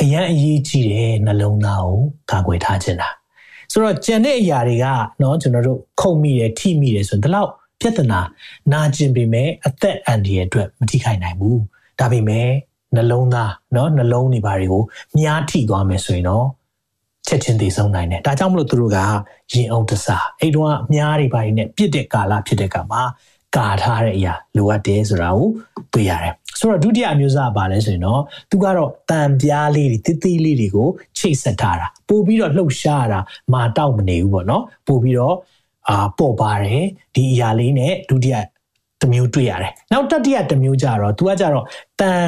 [0.00, 2.00] အရန်အရေးကြီးတဲ့နှလုံးသားကို
[2.30, 3.08] ကာကွယ်ထားခြင်းတာ
[3.72, 4.86] ဆိုတော့ကြံတဲ့အရာတွေက
[5.18, 7.50] เนาะကျွန်တော်တို့ခုံမိတယ်ထိမိတယ်ဆိုရင်ဒီလောက်
[7.80, 8.20] ပြဿနာ
[8.72, 11.60] နာကျင်ပေမဲ့အသက်အန္တရာယ်အတွက်မထိခိုက်နိုင်ဘူး
[12.00, 12.48] ဒါပေမဲ့
[12.94, 14.82] နှလုံးသားเนาะနှလုံးတွေဘာတွေကို
[15.18, 16.46] မြားထိသွားမယ်ဆိုရင်တော့
[17.26, 18.98] ချက်ချင်းတည်ဆုံးနိုင်တယ်ဒါကြောင့်မလို့သူတို့က
[19.52, 23.02] ရင်အောင်တစားအဲ့တုန်းကမြားတွေဘာတွေနဲ့ပြစ်တဲ့ကာလဖြစ်တဲ့ကမှာ
[23.56, 25.48] ကာထားတဲ့အရာလိုအပ်တယ်ဆိုတာကို
[25.92, 33.19] တွေ့ရတယ် ဆိုတော့ဒုတိယအမျိုးအစားကဘာလဲဆိုရင်တော့သူကတော့တံပြားလေးတွေတိတိလေးတွေကိုချိတ်ဆက်ထားတာပို့ပြီးတော့လှုပ်ရှားတာ
[33.53, 35.35] မာတောက်မနေဘူးပေါ့နော်ပို့ပြီးတော့
[35.89, 36.83] အာပေါ်ပါတယ်
[37.15, 38.35] ဒီအရာလေးနဲ့ဒုတိယ
[39.01, 41.65] တမျိုးတွေ့ရတယ်နောက်တတိယတမျိုးကြတော့သူကကြတော့
[42.01, 42.27] တန်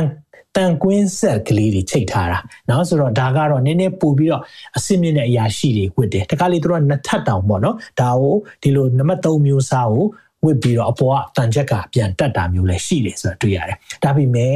[0.58, 4.44] တန်ကွင်းဆက်ကလေးတွေချိန်ထားတာနော်ဆိုတော့ဒါကတော့နည်းနည်းပို့ပြီးတော့
[4.78, 10.06] အစစ်မြင့်တဲ့အရာရှိတွေဝတ်တယ်တခါလေသူတို့ကနှစ်ထပ်တောင်ပေါ့နော်ဒါကိုဒီလိုနံပါတ်3မျိုးစားကို
[10.45, 14.55] ဝစ်ပြီးတော့အပေါ်ကတန်ချက်ကပြန်တက်တာမျိုးလည်းရှိတယ်ဆိုတော့တွေ့ရတယ်ဒါပေမဲ့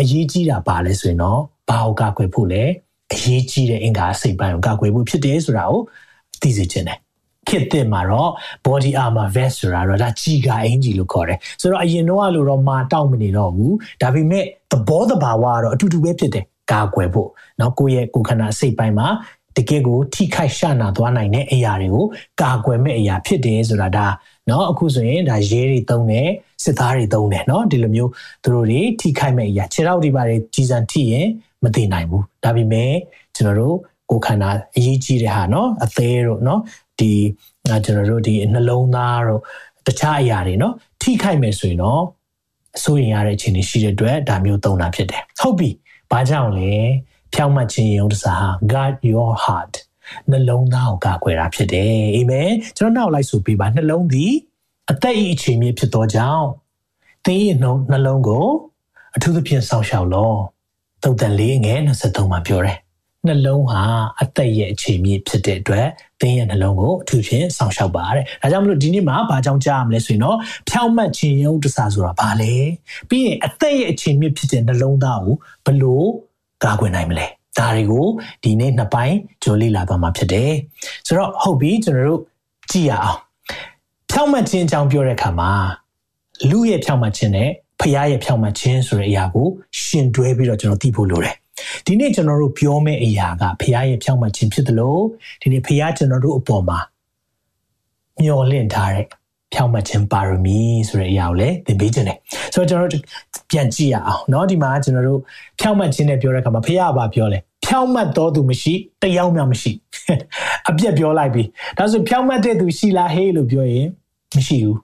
[0.00, 2.64] အရေးကြီးတာပါလဲဆိုရင်တော့ဘာကိုကာကွယ်ဖို့လဲ
[3.14, 5.80] အရေးကြီးတဲ့အင်္ဂါစိတ်ပိုင်းကိုကာကွယ်ဖို့ဖြစ်တယ်ဆိုတာကို
[6.42, 6.98] သိစေချင်တယ်
[7.48, 8.30] ခေတ်တဲ့မှာတော့
[8.66, 17.28] body armor vest ဆိုတာတော့ဒါကြီးကအင်ကြီးလို့ခေါ်တယ်ဆိုတော့အရင်တော့လို့တော့မာတောက်မနေတော့ဘူးဒါပေမဲ့သဘောတဘာဝကတော့အတူတူပဲဖြစ်တယ်ကာကွယ်ဖို့
[17.58, 19.08] เนาะကိုယ့်ရဲ့ကိုယ်ခန္ဓာစိတ်ပိုင်းမှာ
[19.56, 22.06] တကယ်ကိုထိခိုက်ရှနာသွားနိုင်တဲ့အရာတွေကို
[22.42, 24.06] ကာကွယ်မဲ့အရာဖြစ်တယ်ဆိုတာဒါ
[24.46, 26.28] เนาะအခုဆိုရင်ဒါရဲတွေသုံးတယ်
[26.64, 28.10] စစ်သားတွေသုံးတယ်เนาะဒီလိုမျိုး
[28.42, 31.26] သူတို့တွေထိခိုက်မဲ့အရာခြေထောက်တွေပါတယ်ကြီးစံထိရင်
[31.64, 32.92] မသိနိုင်ဘူးဒါပေမဲ့
[33.36, 33.76] ကျွန်တော်တို့
[34.10, 36.60] ကိုယ်ခန္ဓာအရေးကြီးတဲ့ဟာเนาะအသေးတို့เนาะ
[36.98, 37.12] ဒီ
[37.84, 39.42] ကျွန်တော်တို့ဒီနှလုံးသားတို့
[39.86, 42.02] တခြားအရာတွေเนาะထိခိုက်မယ်ဆိုရင်တော့
[42.76, 45.70] အစိုးရင်ရတဲ့အခြေအနေရှိတဲ့အတွက်ဒါမျိုးသုံးတာဖြစ်တယ်ဟုတ်ပြီ
[46.10, 46.72] ဘာကြောင့်လဲ
[47.34, 49.74] ဖြောင့်မတ်ခြင်းရုံတစား guard your heart
[50.31, 54.33] နှလုံးသားကိုကာကွယ်တာဖြစ်တယ်အာမင်ကျွန်တော်နောက်လိုက်ဆိုပြပါနှလုံးသည်
[54.91, 56.45] အသက်ဤအခြေမြစ်ဖြစ်သောကြောင့်
[57.25, 57.39] သင်၏
[57.91, 58.47] နှလုံးကို
[59.15, 60.31] အထူးသဖြင့်စောင့်ရှောက်လော
[61.03, 62.77] သုတ်တန်လေးငယ်23မှာပြောတယ်
[63.27, 63.81] နှလုံးဟာ
[64.21, 65.87] အသက်ရဲ့အခြေမြစ်ဖြစ်တဲ့အတွက်
[66.21, 70.37] သင်ရဲ့နှလုံးကိုအထူးဖြင့်စောင့်ရှောက်ပါတဲ့။ဒါကြောင့်မလို့ဒီနေ့မှာဘာကြောင့်ကြားရမလဲဆိုရင်တော့
[70.69, 72.53] ဖြောင့်မတ်ခြင်းယုံတစားဆိုတာဘာလဲ။
[73.09, 76.07] ပြီးရင်အသက်ရဲ့အခြေမြစ်ဖြစ်တဲ့နှလုံးသားကိုဘလို့
[76.63, 78.07] ကာကွယ်နိုင်မလဲ။ ဒါတွေကို
[78.43, 80.51] ဒီနေ့နှစ်ပိုင်းကြိုလေ့လာသွားမှာဖြစ်တယ်။
[81.07, 82.21] ဆိုတော့ဟုတ်ပြီကျွန်တော်တို့
[82.71, 83.19] ကြည့်ရအောင်။
[84.11, 85.51] ဖြောင့်မတ်ခြင်းအကြောင်းပြောတဲ့အခါမှာ
[86.49, 89.47] လူရဲ့ဖြောင့်မတ်ခြင်းနဲ့ဖခင်ရဲ့ဖြောင့်မတ်ခြင်းဆိုတဲ့အရာကို
[89.81, 91.35] ရှင်တွဲပြီးတော့ကျွန်တော်သိဖို့လိုတယ်
[91.85, 95.01] ဒီနေ့ကျွန်တော်တို့ပြောမယ့်အရာကဖခင်ရဲ့ဖြောင့်မတ်ခြင်းဖြစ်တယ်လို့
[95.41, 96.79] ဒီနေ့ဖခင်ကျွန်တော်တို့အပေါ်မှာ
[98.21, 99.05] မျှော်လင့်ထားတဲ့
[99.54, 100.58] ဖြောင့်မတ်ခြင်းပါရမီ
[100.88, 102.18] ဆိုတဲ့အရာကိုလည်းသင်ပေးခြင်းတယ်
[102.54, 103.02] ဆိုတော့ကျွန်တော်တို့
[103.50, 105.20] ပြန်ကြည့်ရအောင်เนาะဒီမှာကျွန်တော်တို့
[105.60, 109.72] ဖြောင့်မတ်ခြင်းနဲ့ပြောတဲ့အခါမှာဖခင်ကဘာပြောလဲဖြောင့်မတ်တော်သူမရှိတယောက်မှမရှိ
[110.68, 111.42] အပြက်ပြောလိုက်ပြီ
[111.78, 113.86] ဒါဆိုဖြောင့်မတ်တဲ့သူရှိလားဟေးလို့ပြောရင်
[114.36, 114.78] မရှိဘူး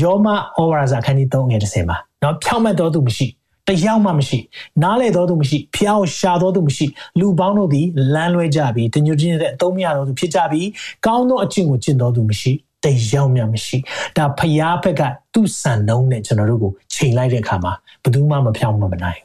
[0.00, 0.36] ယောမဩ
[0.70, 3.26] ဝါဒစာအခန်းကြီး3ငယ်30မှာเนาะဖြောင့်မတ်တော်သူမရှိ
[3.68, 4.38] တယောက်မှမရှိ
[4.82, 6.86] နားလေတော်သူမရှိဖျောင်းရှာတော်သူမရှိ
[7.20, 10.68] လူပေါင်းတို့သည်လမ်းလွဲကြပြီးတညွတ်ချင်းတဲ့အသုံးမရတော်သူဖြစ်ကြပြီး
[11.06, 12.52] ကောင်းသောအကျင့်ကိုကျင့်တော်သူမရှိ
[12.83, 13.77] တယောက်မှမရှိ
[14.17, 15.01] ဒါဖျားဘက်က
[15.33, 19.21] သူ့စံနှုန်းနဲ့ကျွန်တော်တို့ကိုချိန်လိုက်တဲ့အခါမှာဘယ်သူမှမဖြောင်းမမနိုင်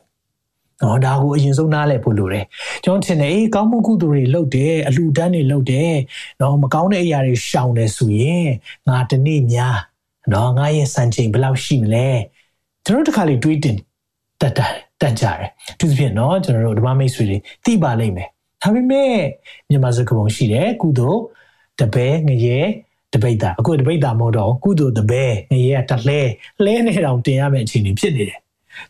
[0.82, 2.44] နော်ဒါကိုအရင်ဆုံးနားလည်ဖို့လိုတယ်
[2.84, 5.92] ကျွန်တော်ထင်တယ်အေးကောင်းမှုကုသိုလ်တွေလုပ်တယ်အလှူဒန်းတွေလုပ်တယ်
[6.40, 8.46] နော်မကောင်းတဲ့အရာတွေရှောင်တယ်ဆိုရင်
[8.88, 9.76] ငါတနေ့များ
[10.32, 12.08] နော်ငါရဲ့စံချိန်ဘယ်လောက်ရှိမလဲ
[12.84, 13.76] ကျွန်တော်တို့တစ်ခါလေးတွေးတင်
[14.40, 18.28] တက်တက်တက်ကြတယ်သူသဖြင့်နော်ကျွန်တော်တို့ဓမ္မမိတ်ဆွေတွေသိပါလိမ့်မယ်
[18.62, 19.12] ဒါပေမဲ့
[19.68, 21.20] မြန်မာစကားပုံရှိတယ်ကုသိုလ်
[21.80, 22.60] တပည့်ငရဲ
[23.13, 26.19] တပိတ်တာအခုတပိတ်တာမဟုတ်တော့ကုသိုလ်တပဲငရဲကတလဲ
[26.65, 28.39] လဲနေတောင်တင်ရမယ့်အခြေအနေဖြစ်နေတယ်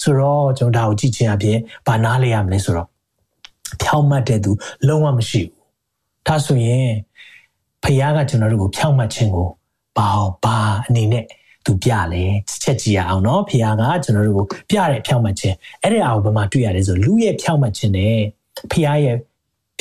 [0.04, 2.88] ဆိုတော့ကျွန်တော်ဒါကိုကြည့်ချင်းအပြင်ဘာနားလဲရမလဲဆိုတော့
[3.82, 4.52] ဖြောင်းမှတ်တဲ့သူ
[4.88, 6.89] လုံးဝမရှိဘူးဒါဆိုရင်
[7.84, 9.47] ဖခင်ကကျွန်တော်တို့ကိုဖြောင်းမှတ်ခြင်းကို
[9.97, 10.10] ဘာ
[10.43, 11.26] ဘာအနေနဲ့
[11.65, 12.24] သူပြလဲ
[12.63, 18.17] ချက်ကြည့်ရအောင်เนาะဖခင်ကကျွန်တော်တို့ကိုပြတဲ့ဖြောင့်မှတ်ခြင်းအဲ့ဒီအအောင်ဘယ်မှာတွေ့ရလဲဆိုလူရဲ့ဖြောင့်မှတ်ခြင်းနဲ့
[18.71, 19.17] ဖခင်ရဲ့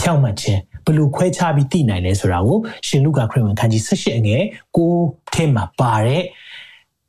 [0.01, 4.44] ဖြောင့်မှတ်ခြင်း ဘယ်လိုခွဲခြားပြီးသိနိုင်လဲဆိုတာကိုရှင်လုကာခရစ်ဝင်ခန်းကြီး18အငယ်
[4.78, 4.92] ကို
[5.34, 6.24] ထဲမှာပါတဲ့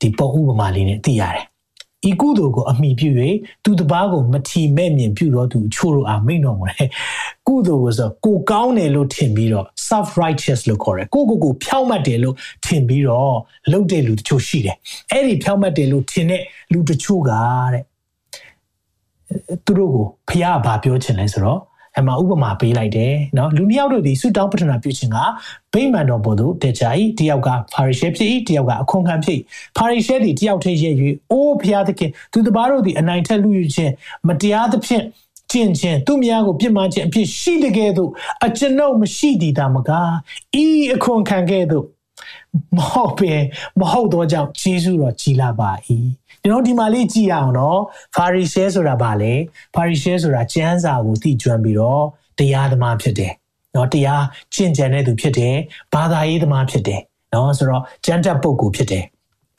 [0.01, 1.45] ဒီပုံဥပမာလေးနဲ့သိရတယ်
[2.09, 3.09] ဤကုသိုလ်ကိုအမိပြု၍
[3.65, 6.89] သူတပားကိုမထီမဲ့မြင်ပြုတော်သူချို့တို့အားမိန်တော်မူတယ်
[7.47, 12.35] ကုသိုလ်ကိုဆိုကိုကောင်းတယ်လို့ထင်ပြီးတော့ self righteous လို့ခေါ်တယ်ကိုကိုကိုဖြောင့်မတ်တယ်လို့
[12.67, 13.37] ထင်ပြီးတော့
[13.73, 14.77] လုပ်တဲ့လူတချို့ရှိတယ်
[15.13, 17.33] အဲ့ဒီဖြောင့်မတ်တယ်လို့ထင်တဲ့လူတချို့က
[17.73, 17.83] တဲ့
[19.65, 21.61] သူတို့ကိုဖះဘာပြောချင်လဲဆိုတော့
[21.99, 25.19] အမှဥပမာပေးလိုက်တယ်နော်လူနှစ်ယောက်တို့ဒီဆုတောင်းပတနာပြုခြင်းက
[25.73, 26.85] ဗိမာန်တော်ပေါ်သို့တက်ကြ၏
[27.19, 29.39] တယောက်ကဖာရိရှဲဖြစ်၏တယောက်ကအခွန်ခံဖြစ်၏
[29.77, 30.95] ဖာရိရှဲသည်တယောက်ထဲရဲ့၍
[31.31, 33.93] အိုးဘုရားသခင်သူတပားတို့သည်အနိုင်ထက်လူယူခြင်း
[34.29, 35.05] မတရားသဖြင့်
[35.53, 38.11] ကျင့်ခြင်းသူများကိုပြစ်မှားခြင်းအဖြစ်ရှိတကယ်သို့
[38.47, 39.91] အကျွန်ုပ်မရှိသည်သာမက
[40.63, 41.85] ဤအခွန်ခံကဲ့သို့
[42.77, 43.41] မဟုတ်ပင်
[43.81, 45.71] မဟုတ်သောကြောင့်ယေရှုတော်ကြီးလာပါ၏
[46.47, 47.81] ကျွန်တော်ဒီမှာလေးကြည့်ရအောင်နော်
[48.15, 49.35] ဖာရီရှဲဆိုတာဗာလေ
[49.75, 52.05] ဖာရီရှဲဆိုတာကျမ်းစာကိုသိကျွမ်းပြီးတော့
[52.39, 53.33] တရားသမားဖြစ်တယ်
[53.75, 55.55] နော်တရားကျင့်ကြံတဲ့သူဖြစ်တယ်
[55.95, 57.01] ဘာသာရေးသမားဖြစ်တယ်
[57.35, 59.05] နော်ဆိုတော့ကျမ်းတက်ပုဂ္ဂိုလ်ဖြစ်တယ်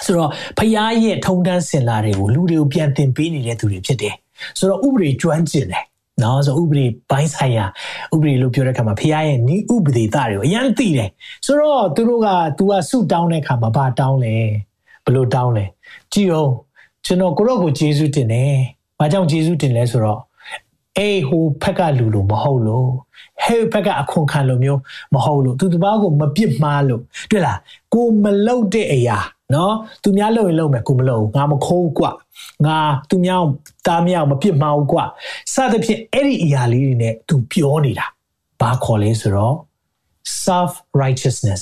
[0.06, 4.16] ဆိုတော့ဖရားရဲ့ထုံတန်းစင်လာတွေကိုလူတွေကိုပြန်သင်ပေးနေတဲ့သူတွေဖြစ်တယ်
[4.60, 5.84] ဆိုတော့ဥပဒေကျွမ်းကျင်တယ်
[6.24, 7.66] နော်ဆိုဥပဒေဘိုင်းဆိုင်ရာ
[8.14, 11.10] ဥပဒေလို့ပြောတဲ့အခါမှာဖခင်ရဲ့ဤဥပဒေသားတွေကိုအရင်သိတယ်
[11.46, 14.36] ဆိုတော့သူတို့က तू ကဆုတောင်းတဲ့အခါမှာဘာတောင်းလဲ
[15.06, 15.66] ဘလို့တောင်းလဲ
[16.14, 16.52] ကြည့်အောင်
[17.08, 18.54] ကျွန်တော်ကိုရော့ကိုယေရှုတင်တယ်
[19.00, 20.22] ဘာကြောင့်ယေရှုတင်လဲဆိုတော့
[20.98, 22.90] အေးဟိုဖက်ကလူလို့မဟုတ်လို့
[23.44, 24.80] ဟဲ့ဖက်ကအခွန်ခံလို့မျိုး
[25.14, 27.60] မဟုတ်လို့သူတပားကိုမပြစ်မှားလို့တွေ့လား
[27.94, 29.20] ကိုမလုတ်တဲ့အရာ
[29.54, 32.12] နော်သူများလုံရင်လုံမယ်ကိုမလုံငါမခိုးကွာ
[32.66, 32.78] ငါ
[33.10, 33.42] သူများ
[33.88, 35.04] တားမြောက်မပြစ်မှားဘူးကွာ
[35.54, 38.08] စသဖြင့်အဲ့ဒီအရာလေးတွေနဲ့သူပြောနေတာ
[38.62, 39.56] ဘာခေါ်လဲဆိုတော့
[40.46, 41.62] self righteousness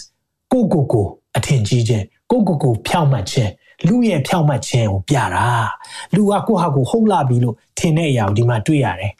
[0.51, 3.51] ကိုကိုကိုအထင်ကြီးခြင်းကိုကိုကိုဖြောင့်မတ်ခြင်း
[3.88, 5.45] လူရဲ့ဖြောင့်မတ်ခြင်းကိုပြတာ
[6.15, 9.13] လူကကိုဟာကိုဟုတ်လာပြီလို့ထင်တဲ့အရာကိုဒီမှာတွေ့ရတယ်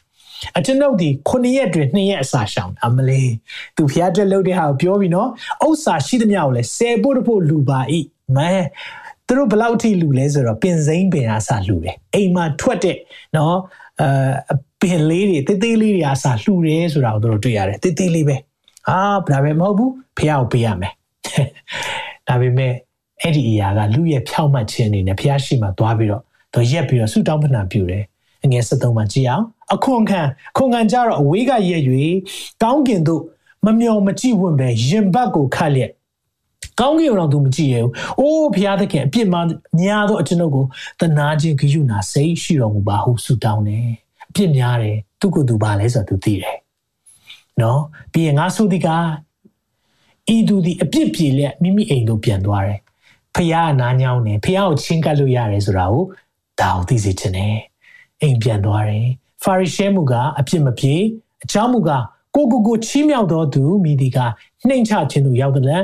[0.58, 3.34] အကျွန်ုပ်ဒီ9ရက်တွင်2ရက်အစာရှောင်အမလေး
[3.78, 5.30] သူဖျားတက်လို့တဲ့ဟာကိုပြောပြီးနော်
[5.68, 8.00] ဥစ္စာရှိသမျှကိုလည်းဆယ်ဖို့တဖို့လူပါဤ
[8.36, 8.52] မဲ
[9.28, 12.98] သူတို့ဘယ်လောက်ထိလူလဲဆိုတော့ပင်စိမ့်ပင်အားစာလူတယ်အိမ်မှာထွက်တဲ့
[13.36, 13.58] နော်
[14.02, 18.38] အဲပင်လေးတွေတေးသေးလေးတွေအားစာလှူတယ်ဆိုတာကိုတို့တွေ့ရတယ်တေးသေးလေးပဲ
[18.89, 19.00] အာ
[19.32, 20.94] ဒါပဲမဟုတ်ဘူးဖះကိုပေးရမယ်
[22.28, 22.74] ဒါပေမဲ့
[23.26, 28.04] အဲ့ဒီအရာကလူရဲ့ဖြောက်မှတ်ခြင်းအနေနဲ့ဖះရှိမှသွားပြီးတော့တော့ရက်ပြီးတော့ဆူတောင်းပဏာပြုတယ်
[28.44, 30.22] အငယ်73မှာကြည့်အောင်အခွန်ခံ
[30.58, 31.82] ခွန်ခံကြတော့အဝေးကရက်၍
[32.64, 33.22] ကောင်းကင်သို့
[33.66, 35.92] မမျော်မကြည့်ဝင်ပဲရင်ဘတ်ကိုခတ်လျက်
[36.80, 39.40] ကောင်းကင်အောင်သူမကြည့်ရဘူး။အိုးဘုရားသခင်အပြစ်မှ
[39.80, 40.66] များသောအကျွန်ုပ်ကို
[41.02, 43.88] တနာခြင်းဂရုဏာစိတ်ရှိတော်မူပါဟုဆုတောင်းတယ်။
[44.30, 46.58] အပြစ်များတယ်သူကသူပါလဲဆိုတော့သူသိတယ်။
[47.62, 48.88] နော်ပြီးရင်ငါဆိုဒီက
[50.36, 52.80] ဤသူဒီအပြစ်ပြေလျက်မိမိအိမ်သို့ပြန်သွားတယ်။
[53.36, 56.04] ဖះနားညောင်းတယ်ဖះကိုချင်းကပ်လို့ရတယ်ဆိုတာကို
[56.62, 57.56] ဒါကိုသိစေချင်တယ်။
[58.21, 59.08] အိမ်ပြန်သွားတယ်။
[59.43, 60.93] ဖာရိရှဲမူကအပြစ်မပြေ
[61.43, 61.89] အကြောင်းမူက
[62.36, 64.17] ကိုကိုကိုချီးမြှောက်တော်သူမိဒီက
[64.67, 65.82] နှိမ်ချခြင်းသူရောက်တဲ့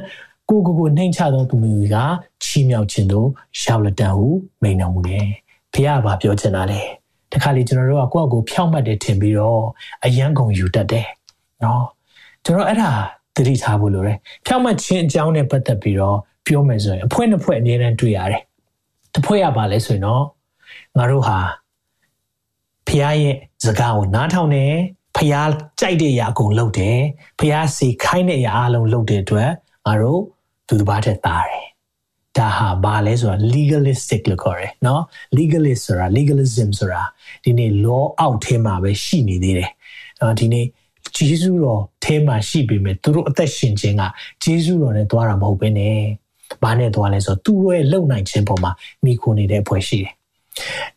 [0.49, 1.97] ကိုကိုကိုနှိမ်ချသောသူမျိုးက
[2.43, 3.27] ချီးမြှောက်ခြင်းတို့
[3.63, 4.27] ရောက်လက်တန်ဟု
[4.61, 5.27] မိန်တော်မူတယ်။
[5.73, 6.81] ဖခင်ကပြောချင်တာလေ။
[7.31, 9.61] တခါလေကျွန်တော်တို့ကကိုယ့်အကိုဖြောင့်မတ်တယ်ထင်ပြီးတော့
[10.03, 11.07] အယံကုန်ယူတတ်တယ်။
[11.63, 11.83] နော်။
[12.45, 12.91] ကျွန်တော်အဲ့ဒါ
[13.35, 18.42] သတိထားဖို့လိုတယ်။ဖြောင့်မတ်ခြင်းအကြောင်းနဲ့ပတ်သက်ပြီးတော့ ပြောမယ်ဆိုရင်အဖွဲနှစ်ဖွဲအမြဲတမ်းတွေ့ရတယ်။
[19.14, 20.24] တစ်ဖွဲရပါလဲဆိုရင်တော့
[20.96, 21.38] ငါတို့ဟာ
[22.86, 24.64] ဖခင်ရဲ့စကားကိုနားထောင်နေ
[25.16, 25.34] ဖះ
[25.80, 26.98] ကြိုက်တဲ့အရာအကုန်လုပ်တယ်
[27.38, 29.50] ဖះစီခိုင်းတဲ့အရာအလုံးလုပ်တဲ့အတွက်
[29.86, 30.20] ငါတို့
[30.68, 31.66] သူတစ်ပါးတည်းသားတယ်
[32.36, 35.00] ဒါဟာဘာလဲဆိုတာ legalistic လို့ခေါ်တယ်เนาะ
[35.36, 37.02] legalist ဆိုတာ legalism ဆိုတာ
[37.44, 39.70] ဒီနေ့ law အောက်ထဲမှာပဲရှိနေသေးတယ်
[40.18, 40.66] เนาะဒီနေ့
[41.16, 44.02] ဂျေဇုတော်ထဲမှာရှိပေမဲ့သူတို့အသက်ရှင်ခြင်းက
[44.42, 45.98] ဂျေဇုတော်နဲ့သွားတာမဟုတ်ဘဲနဲ့
[46.63, 48.71] ဘာနဲ့သွားလဲဆိုတော့သူတို့ရဲ့လုံနိုင်ခြင်းပေါ်မှာ
[49.05, 50.13] မိခိုနေတဲ့အဖွဲ့ရှိတယ်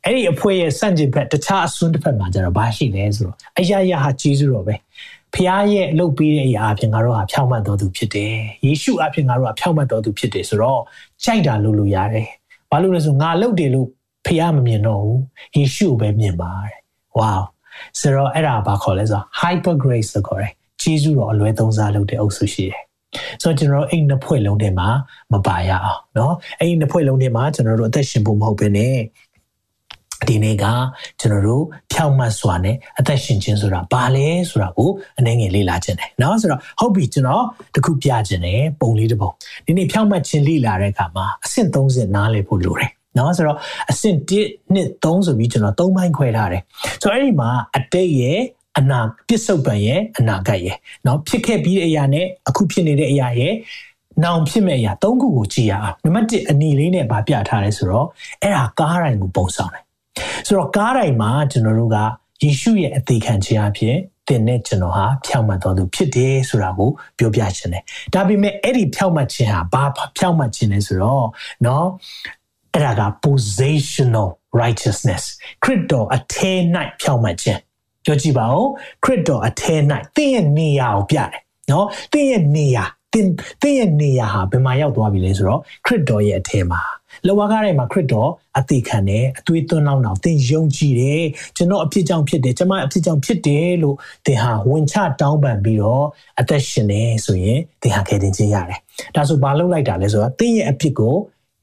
[0.05, 4.75] အဲ့ဒီအဖွဲ့ရဲ့စန့်ကျင်ဘက်တခြားအစွန်းတစ်ဖက်မှာကျတော့ဘာရှိလဲဆိုတော့အရာရာဟာဂျေဇုတော်ပဲ
[5.35, 8.33] ဖခင်ရဲ့အလုပ်ပေးတဲ့အရာအဖြစ်ငါတို့ဟာဖြောင့်မတ်တော်သူဖြစ်တယ်။
[8.67, 10.81] ယေရှုအဖြစ်ငါတို့ဟာဖြောင့်မတ်တော်သူဖြစ်တယ်ဆိုတော့
[11.25, 12.27] ကြိုက်တာလုပ်လို့ရတယ်။
[12.71, 13.89] ဘာလို့လဲဆိုငါလုပ်တယ်လို့
[14.27, 15.19] ဖခင်မမြင်တော့ဘူး။
[15.57, 16.77] ယေရှုပဲမြင်ပါတဲ့။
[17.19, 17.43] Wow
[18.01, 22.83] ဆိုတော့အဲ့ဒါဘာခေါ်လဲဆိုတော့ hyper grace လို့ခေါ်တယ်။ဂျေဇုတော်အလွဲသုံးစားလုပ်တဲ့အုပ်စုရှိတယ်။
[23.42, 24.90] ဆိုတော့ကျွန်တော်အိမ်နှစ်ဖွဲ့လုံးထဲမှာ
[25.34, 28.96] မပါရအောင်เนาะအဲ့ဒီနှစ်ဖွဲ့လုံးထဲမှာကျွန်တော်တို့အသက်ရှင်ဖို့မဟုတ်ဘဲနဲ့
[30.28, 30.66] ဒီနေ့က
[31.20, 37.44] ကျွန်တော်တို့ဖြောင့်မတ်စွာနဲ့အသက်ရှင်ခြင်းဆိုတာဘာလဲဆိုတာကိုအနေငယ်လေ့လာခြင်းတယ်เนาะဆိုတော့ဟုတ်ပြီကျွန်တော်
[37.76, 39.30] တခုပြခြင်းတယ်ပုံလေးတစ်ပုံ
[39.66, 43.58] ဒီနေ့ဖြောင့်မတ်ခြင်းလေ့လာတဲ့အခါမှာအဆင့်30နားလည်ဖို့လိုတယ်နော်ဆိုတော့
[43.92, 46.64] အဆင့်1နှစ်3ဆိုပြီးကျွန်တော်3ပိုင်းခွဲထားတယ်
[47.02, 48.40] ဆိုတော့အဲ့ဒီမှာအတိတ်ရဲ့
[48.80, 53.54] အနာပစ္စုပန်ရဲ့အနာဂတ်ရဲ့เนาะဖြစ်ခဲ့ပြီးတဲ့အရာနဲ့အခုဖြစ်နေတဲ့အရာရဲ့
[54.24, 58.08] နောင်ဖြစ်မဲ့အရာ၃ခုကိုကြည့်ရအောင်နံပါတ်1အနီလေးနဲ့ဗာပြထားတယ်ဆိုတော့
[58.42, 59.84] အဲ့ဒါကားတိုင်းကိုပုံဆောင်တယ်
[60.48, 61.98] ဆိုတော့ကားတိုင်းမှာကျွန်တော်တို့က
[62.44, 67.84] ယေရှုရဲ့အသေးခံခြင်းအဖြစ်တင်နဲ့ကျွန်တော်ဟာဖြောင့်မတ်တော်သူဖြစ်တယ်ဆိုတာကိုပြောပြချင်တယ်။
[68.14, 69.84] ဒါပေမဲ့အဲ့ဒီဖြောင့်မတ်ခြင်းဟာဘာ
[70.18, 71.26] ဖြောင့်မတ်ခြင်းလဲဆိုတော့
[71.64, 71.84] เนาะ
[72.74, 74.28] အဲ့ဒါက positional
[74.62, 75.24] righteousness
[75.64, 76.52] ခရစ်တော်အထဲ၌
[77.02, 77.60] ဖြောင့်မတ်ခြင်း
[78.05, 78.67] ပြောကြည့်ပါဦး
[79.05, 79.75] ခရစ်တော်အထဲ၌
[80.17, 81.31] သင်ရဲ့နေရာကိုပြတယ်
[81.71, 83.29] နော်သင်ရဲ့နေရာသင်
[83.63, 86.81] သင်ရဲ့နေရာဟာဘယ်မှာရောက်သွားပြီလဲဆိုတော့ခရစ်တော်ရဲ့အထဲမှာ
[87.27, 91.25] လောကထဲမှာခရစ်တော်အသိခံတယ်အသွေးသွန်းလောင်းတော်သင်ယုံကြည်တယ်
[91.57, 96.05] ကျွန်တော်အဖြစ်ကြောင့်ဖြစ်တယ်ကျွန်မအဖြစ်ကြောင့်ဖြစ်တယ်လို့သင်ဟာဝင်ချတောင်းပန်ပြီးတော့
[96.41, 98.81] အသက်ရှင်နေဆိုရင်သင်ဟာခေတင်ခြင်းရတယ်
[99.15, 101.15] ဒါဆိုဘာလုပ်လိုက်တာလဲဆိုတော့သင်ရဲ့အဖြစ်ကို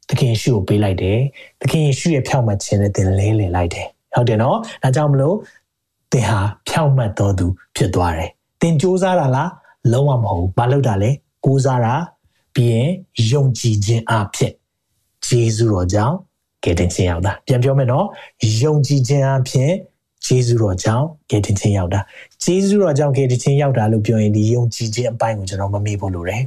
[0.10, 1.20] သခင်ယေရှုကိုပေးလိုက်တယ်
[1.62, 5.36] သခင်ယေရှုရဲ့ဖြောင့်မခြင်းနဲ့သင်လဲလည်လိုက်တယ်ဟုတ်တယ်နော်ဒါကြောင့်မလို့
[6.12, 7.46] သင်ဟာဖြောင့်မတ်တော်သူ
[7.76, 8.30] ဖြစ်သွားတယ်
[8.62, 9.52] သင်စူးစမ်းတာလား
[9.92, 11.10] လုံးဝမဟုတ်ဘူးဘာလုပ်တာလဲ
[11.46, 11.96] ကိုးစားတာ
[12.56, 12.90] ပြီးရင်
[13.32, 14.54] ယုံကြည်ခြင်းအဖြစ်
[15.26, 16.16] ဂျေဇုတော်ကြောင့်
[16.64, 18.06] ကယ်တင်ခြင်းရောက်တာပြန်ပြောမယ်နော်
[18.64, 19.72] ယုံကြည်ခြင်းအဖြစ်
[20.26, 22.00] ဂျေဇုတော်ကြောင့်ကယ်တင်ခြင်းရောက်တာ
[22.44, 26.44] ဂျေဇုတော်ကြောင့်ကယ်တင်ခြင်းရောက်တာလို့ပြောရင်ဒီယုံကြည်ခြင်းအပိုင်းကိုကျွန်တော်မမေ့ဖို့လိုတယ်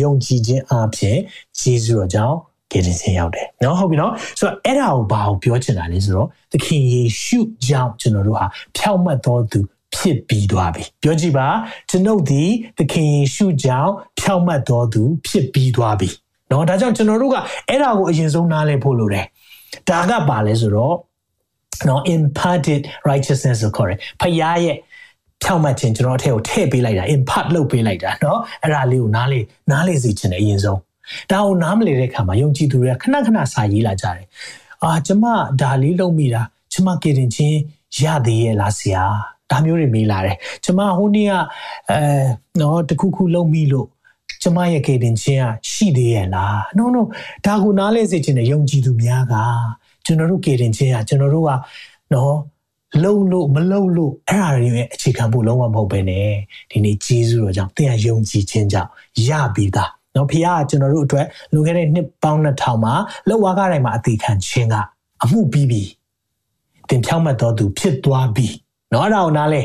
[0.00, 1.18] ယုံကြည်ခြင်းအဖြစ်
[1.60, 2.36] ဂျေဇုတော်ကြောင့်
[2.71, 8.45] ကယ်တင်ခြင်းရောက်တယ်เนาะဟုတ်ပြီเนาะဆိုတော့အဲ့ဒါကိုဘာကိုပြောချင်တာလဲဆိုတော့သခင်ယေရှုကြောင့်ကျွန်တော်တို့ဟာ
[8.77, 9.59] ဖြောင့်မတ်တော်သူ
[9.95, 11.47] ဖြစ်ပြီးသွားပြီပြောကြည့်ပါ
[11.89, 12.43] ကျွန်ုပ်ဒီ
[12.77, 16.09] သခင်ယေရှုကြောင့်ဖြောင့်မတ်တော်သူဖြစ်ပြီးသွားပြီ
[16.49, 17.35] เนาะဒါကြောင့်ကျွန်တော်တို့က
[17.69, 19.25] အဲ့ဒါကိုအရင်ဆုံးနားလည်ဖို့လိုတယ်
[19.89, 20.95] ဒါကပါလဲဆိုတော့
[21.87, 24.77] နော် imparted righteousness ကိုခေါ်တယ်ဖခင်ရဲ့
[25.43, 29.39] ဖြောင့်မတ်ခြင်းကျွန်တော်အထက်ကိုထည့်ပေးလိုက်တာ impart လုပ်ပေးလိုက်တာเนาะအဲ့ဒါလေးကိုနားလေ
[29.71, 30.79] နားလေစီခြင်းတယ်အရင်ဆုံး
[31.30, 34.26] ဒါကိုနားမလည်တဲ့အခါမှာယုံကြည်သူတွေကခဏခဏစာရေးလာကြတယ်
[34.82, 35.24] အာကျမ
[35.60, 36.42] ဒါလေးလုပ်မိတာ
[36.72, 37.58] ကျမကေတင်ချင်း
[38.02, 39.04] ရသေးရဲ့လားဆရာ
[39.50, 41.32] ဒါမျိုးတွေမေးလာတယ်ကျမဟိုနေ့က
[41.90, 41.98] အဲ
[42.60, 43.88] နော်တခုခုလုပ်မိလို့
[44.42, 47.02] ကျမရဲ့ကေတင်ချင်းကရှိသေးရဲ့လား no no
[47.46, 49.34] ဒါကိုနားလဲစေခြင်းနဲ့ယုံကြည်သူများက
[50.04, 51.50] ကျွန်တော်တို့ကေတင်ချင်းကကျွန်တော်တို့က
[52.12, 52.36] နော်
[53.04, 56.12] လုံလို့မလုံလို့အဲ့ဒါတွေရဲ့အခြေခံဖို့လုံးဝမဟုတ်ပဲね
[56.70, 58.90] ဒီနေ့ဂျေဇုတော်ကြောင့်တင်ရယုံကြည်ခြင်းကြောင့်
[59.28, 62.94] ရပြီးသား နော်ဖခင်ကကျွန်တော်တို့အတွက်လွန်ခဲ့တဲ့နှစ်ပေါင်း2000မှာ
[63.28, 64.74] လောက်ဝါးကားတိုင်းမှာအသေးခံခြင်းက
[65.24, 65.82] အမှုပြီးပြီ
[66.88, 68.46] တင်ဖြောင်းမှတ်တော်သူဖြစ်သွားပြီ
[68.92, 69.62] နော်အဲ့ဒါကိုနားလဲ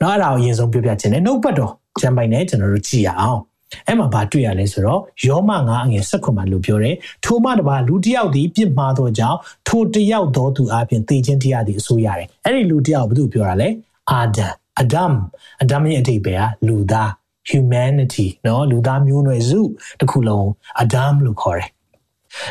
[0.00, 3.40] နော်အဲ့ဒါကိုအရင်ဆုံးပြောပြခြင်းနဲ့နှုတ်ပတ်တော်ကျမ်းပိုင်နဲ့ကျွန်တော်တို့ကြည့်ရအောင်
[3.86, 13.68] အဲ့မှာဘာတွေ့ရလဲဆိုတော့ယောမ9အငယ်16မှာလို့ပြောတယ်ထိုမှတပါလူတစ်ယောက်ဒီပြစ်မှားသောကြောင့်ထိုတစ်ယောက်သောသူအပြင်သေခြင်းတရားသည်အဆိုးရတယ်အဲ့ဒီလူတစ်ယောက်ဘာလို့ပြောတာလဲ
[14.10, 15.14] အာဒမ်အဒမ်
[15.62, 17.10] အဒမ်ရဲ့အတိတ်ပဲကလူသား
[17.49, 19.59] humanity เนาะလူသားမျိုးနွယ်စု
[19.99, 20.47] တစ်ခုလုံး
[20.81, 21.69] အဒမ်လို့ခေါ်တယ်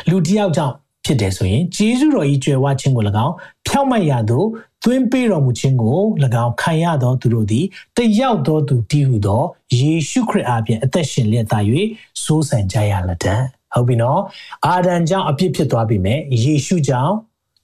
[0.09, 3.33] လူတစ်ယောက်ကြောင့်ဖြစ်တယ်ဆိုရင်ဂျေဇုတော်ကြီးကြွယ်ဝခြင်းကို၎င်း
[3.67, 4.43] ဖြောက်မှတ်ရသော
[4.83, 5.99] သွင်းပေးတော်မူခြင်းကို၎
[6.43, 7.65] င်းခံရသောသူတို့သည်
[7.97, 9.43] တယောက်သောသူတည်ဟုသော
[9.79, 11.59] ယေရှုခရစ်အားဖြင့်အသက်ရှင်လျက်သာ၍
[12.23, 13.35] စိုးစံကြရလက်တံ
[13.73, 14.21] ဟုတ်ပြီနော်
[14.65, 17.13] အာဒံကြောင့်အပြစ်ဖြစ်သွားပြီမဲ့ယေရှုကြောင့်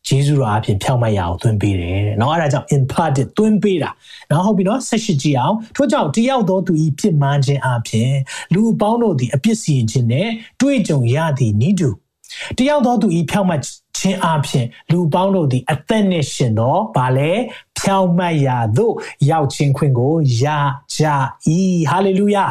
[0.09, 3.91] ဂျေဇုတော်အပြင်ဖြောက်မှတ်ရအောင်သွင်းပေးတယ်တဲ့။နော်အဲ့ဒါကြောင့် imparted သွင်းပေးတာ။
[4.31, 8.12] နော်ဟုတ်ပြီနော်ဆက်ရှိကြည့်အောင်ထို့ကြောင့်တယောက်သောသူဤပြစ်မှန်းခြင်းအပြင်
[8.55, 10.29] လူအပေါင်းတို့သည်အပြစ်စီရင်ခြင်းနဲ့
[10.61, 11.91] တွေ့ကြုံရသည်နိဒု
[12.59, 13.61] တယောက်သောသူဤဖြောက်မှတ်
[13.99, 17.31] ခြင်းအပြင်လူပေါင်းတို့သည်အသက်နှင့်ရှင်သောဗာလဲ
[17.79, 18.95] ဖြောက်မှတ်ရာသို့
[19.31, 20.45] ရောက်ခြင်းခွင့်ကိုရ
[20.97, 21.05] ကြ၏
[21.91, 22.47] ဟာလေလုယာ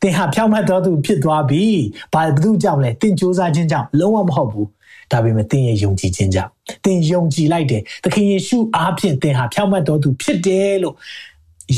[0.00, 1.64] သင်ဟာဖြောက်မှတ်တော်သူဖြစ်သွားပြီ။
[2.12, 4.68] ဘာလို့ကြောင့်လဲသင်စ조사ခြင်းကြောင့်လုံးဝမဟုတ်ဘူး။
[5.12, 6.50] ဒါပေမဲ့သင်ရဲ့ယုံကြည်ခြင်းကြောင့်
[6.84, 10.94] သင်ယုံကြည်လိုက်တယ်။သခင်ယေရှုအားဖြင့်သင်ဟာဖြောက်မှတ်တော်သူဖြစ်တယ်လို့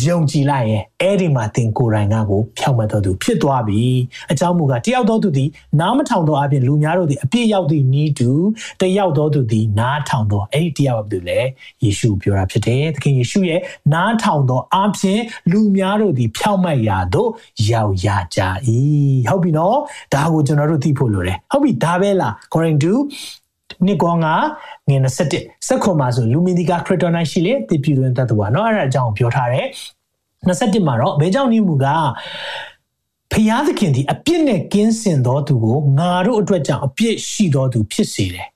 [0.06, 3.82] ယုံကြည်လိုက်ရင်အဲ့ဒီမှာသင်ကိုယ်တိုင်ကကိုဖြောက်မှတ်တော်သူဖြစ်သွားပြီ
[4.32, 5.48] အကြောင်းမူကားတယောက်တော်သူသည်
[5.80, 8.30] နားမထောင်သောအပြင်လူများတို့သည်အပြည့်ရောက်သည့်ဤသူ
[8.80, 11.48] တယောက်တော်သူသည်နားထောင်သောအဲ့ဒီတယောက်သူလည်း
[11.82, 13.60] ယေရှုပြောတာဖြစ်တယ်သခင်ယေရှုရဲ့
[13.92, 15.20] နားထောင်သောအပြင်
[15.52, 17.30] လူများတို့သည်ဖြောက်မှတ်ရာသို့
[17.70, 18.40] ရောက်ရကြ၏
[19.28, 19.78] ဟုတ်ပြီနော်
[20.14, 22.92] ဒါကိုကျွန်တော်တို့သိဖို့လိုတယ်ဟုတ်ပြီဒါပဲလား according to
[23.85, 24.33] နှစ်ကောငါ
[24.87, 24.97] ငွေ
[25.31, 29.67] 27စက်ခွန်မှာဆိုလူမီဒီကာခရစ်တော်နိုင်ရှိလေတည်ပြသွင်းတတ်သူပါเนาะအဲ့ဒါအကြောင်းပြောထားတယ်
[30.47, 31.85] 27မှာတော့ဘဲကြောင့်နေမူက
[33.31, 38.47] ဖျားသခင်ဒီအပြစ်နဲ့ကင်းစင်သောသူကိုငါတို့အတွက်ကြောင့်အပြစ်ရှိသောသူဖြစ်စေတယ်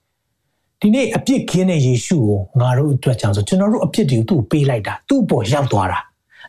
[0.80, 6.00] ဒီနေ့အပြစ်ကင်းတဲ့ယေရှုကိုငါတို့အတွက်ကြောင့်ဆိုကျွန်တော်တို့အပြစ်တွေကိုသူ့ပေးလိုက်တာသူ့ပေါ်ရောက်သွားတာ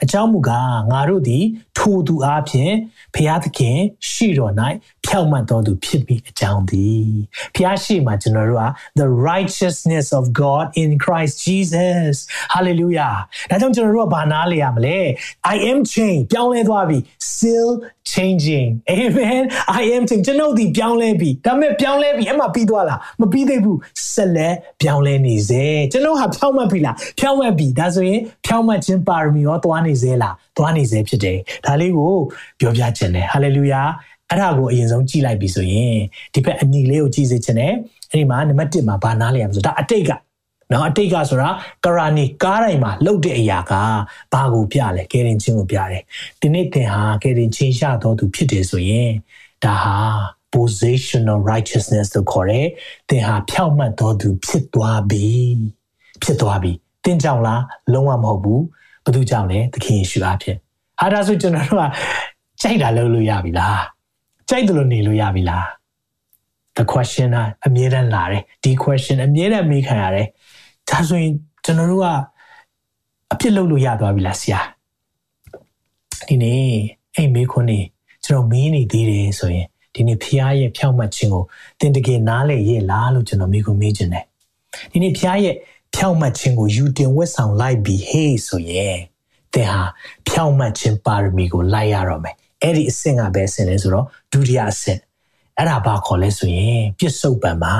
[0.02, 1.44] အကြောင်းမူကားငါတို့သည်
[1.78, 2.72] ထိုသူအားဖြင့်
[3.14, 3.76] ဖျားသခင်
[4.10, 4.52] ရှိတော်၌
[5.09, 7.09] ဖြောက်မှတ်တော်သူဖြစ်ပြီးအကြောင်းသည်
[7.55, 8.65] ဖျားရှိမှကျွန်တော်တို့က
[9.01, 12.15] the righteousness of God in Christ Jesus
[12.53, 13.15] hallelujah
[13.49, 14.99] ဒါကြောင့်ကျွန်တော်တို့ကဘာနားလေရမလဲ
[15.53, 16.97] I am changed ပြောင်းလဲသွားပြီ
[17.31, 17.71] still
[18.13, 19.43] changing amen
[19.79, 23.79] i am changing ကျွန်တော်ဒီပြောင်းလဲပြီဒါပေမဲ့ပြောင်းလဲပြီအမှပြီးသွားလားမပြီးသေးဘူး
[24.13, 32.13] ဆက်လက်ပြောင်းလဲနေစေကျွန်တော်ဟာဖြောင်းမှတ်ပြီလားဖြောင်းမှတ်ပြီဒါဆိုရင်ဖြောင်းမှတ်ခြင်းပါရမီရောသွားနေစေလားသွားနေစေဖြစ်တယ်ဒါလေးကို
[32.59, 33.87] ပြောပြခြင်းတယ် hallelujah
[34.29, 35.97] အဲ့ဒါကိုအရင်ဆုံးကြည့်လိုက်ပြီဆိုရင်
[36.33, 37.73] ဒီဘက်အနီလေးကိုကြည့်စေခြင်းတယ်
[38.11, 40.11] အဲ့ဒီမှာနံပါတ်1မှာဘာနားလဲရမလို့ဒါအတိတ်က
[40.71, 41.49] နော်အတိတ်ကဆိုတာ
[41.85, 43.73] ကရာနီကားတိုင်းမှာလှုပ်တဲ့အရာက
[44.33, 46.03] ဘာကိုပြလဲကယ်တင်ခြင်းကိုပြတယ်
[46.41, 49.11] ဒီနေ့သင်ဟာကယ်တင်ခြင်းရတော်သူဖြစ်တယ်ဆိုရင်
[49.63, 49.97] ဒါဟာ
[50.55, 52.67] positional righteousness လို့ခေါ်တယ်
[53.09, 55.27] သင်ဟာဖြောက်မှတ်တော်သူဖြစ်သွားပြီ
[56.23, 56.71] ဖြစ်သွားပြီ
[57.03, 57.63] သင်ကြောင့်လား
[57.93, 58.63] လုံးဝမဟုတ်ဘူး
[59.03, 60.57] ဘယ်သူကြောင့်လဲသခင်ယေရှုအဖြစ်
[61.01, 61.85] ဟာဒါဆိုကျွန်တော်တို့က
[62.61, 63.81] ကြိုက်တာလုပ်လို့ရပြီလား
[64.49, 65.65] ကြိုက်တယ်လို့နေလို့ရပြီလား
[66.77, 67.29] the question
[67.65, 70.27] အမြဲတမ်းလာတယ်ဒီ question အမြဲတမ်းမေးခံရတယ်
[70.89, 71.33] ဒါဆိုရင်
[71.65, 72.07] ကျွန်တော်တို့က
[73.31, 74.59] အပြစ်လုပ်လို့ရသွားပြီလားဆရာ
[76.27, 76.63] ဒီနေ့
[77.15, 77.79] အိမ်မေးခွန်းနေ
[78.25, 81.43] ကျွန်တော်မင်းနေသေးတယ်ဆိုရင်ဒီနေ့ဖျားရဲ့ဖြောက်မှတ်ခြင်းကို
[81.79, 84.25] သင်တကယ်နားလည်ရဲ့လားလို့ကျွန်တော်မေးခွန်းမေးခြင်းတယ်
[84.91, 85.55] ဒီနေ့ဖျားရဲ့
[85.95, 88.97] ဖြောက်မှတ်ခြင်းကိုယူတင်ဝတ်ဆောင်လိုက်ပြီးဟေးဆိုရင်
[89.53, 89.83] သင်ဟာ
[90.27, 94.99] ဖြောက်မှတ်ခြင်းပါရမီကိုလိုက်ရတော့မယ် အဲ့ဒီအဆင့်ကပဲအဆင့်လဲဆိုတော့ဒုတိယအဆင့်
[95.57, 97.75] အဲ့ဒါဘာခေါ်လဲဆိုရင်ပြစ္ဆုတ်ပံမှာ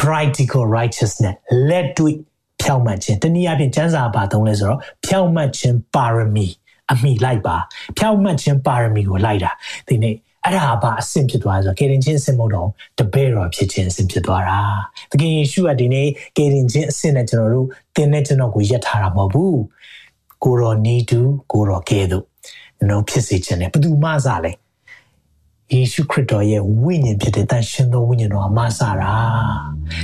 [0.00, 1.36] practical righteousness
[1.68, 2.16] လက်တွေ့
[2.62, 6.46] ဖြောင့်မတ်ခြင်းတနည်းအားဖြင့်ကျမ်းစာပါသုံးလဲဆိုတော့ဖြောင့်မတ်ခြင်းပါရမီ
[6.92, 7.56] အမိလိုက်ပါ
[7.98, 9.50] ဖြောင့်မတ်ခြင်းပါရမီကိုလိုက်တာ
[9.88, 14.60] ဒီနေ့အဲ့ဒါဘာအဆင့်ဖြစ်သွားဆိုကေရင်ချင်းအဆင့်မဟုတ်တော့တပည့်တော်ဖြစ်ခြင်းအဆင့်ဖြစ်သွားတာ
[15.10, 19.60] သခင်ယေရှုကဒီနေ့ကေရင်ချင်းအဆင့်နဲ့ကျွန်တော်တို့တင်းနဲ့ကျွန်တော်ကိုယက်ထားတာမဟုတ်ဘူး
[20.44, 21.20] ကိုရောနီတူ
[21.52, 22.24] ကိုရောကဲတို့
[22.78, 24.52] ကျွန်တော်ဖြစ်စေခြင်းနဲ့ဘယ်သူမှစားလဲ
[25.72, 29.14] ယေရှုခရစ်တော်ရဲ့ဝိညာဉ်ဖြစ်တဲ့တန်ရှင်သောဝိညာဉ်တော်အမဆာတာ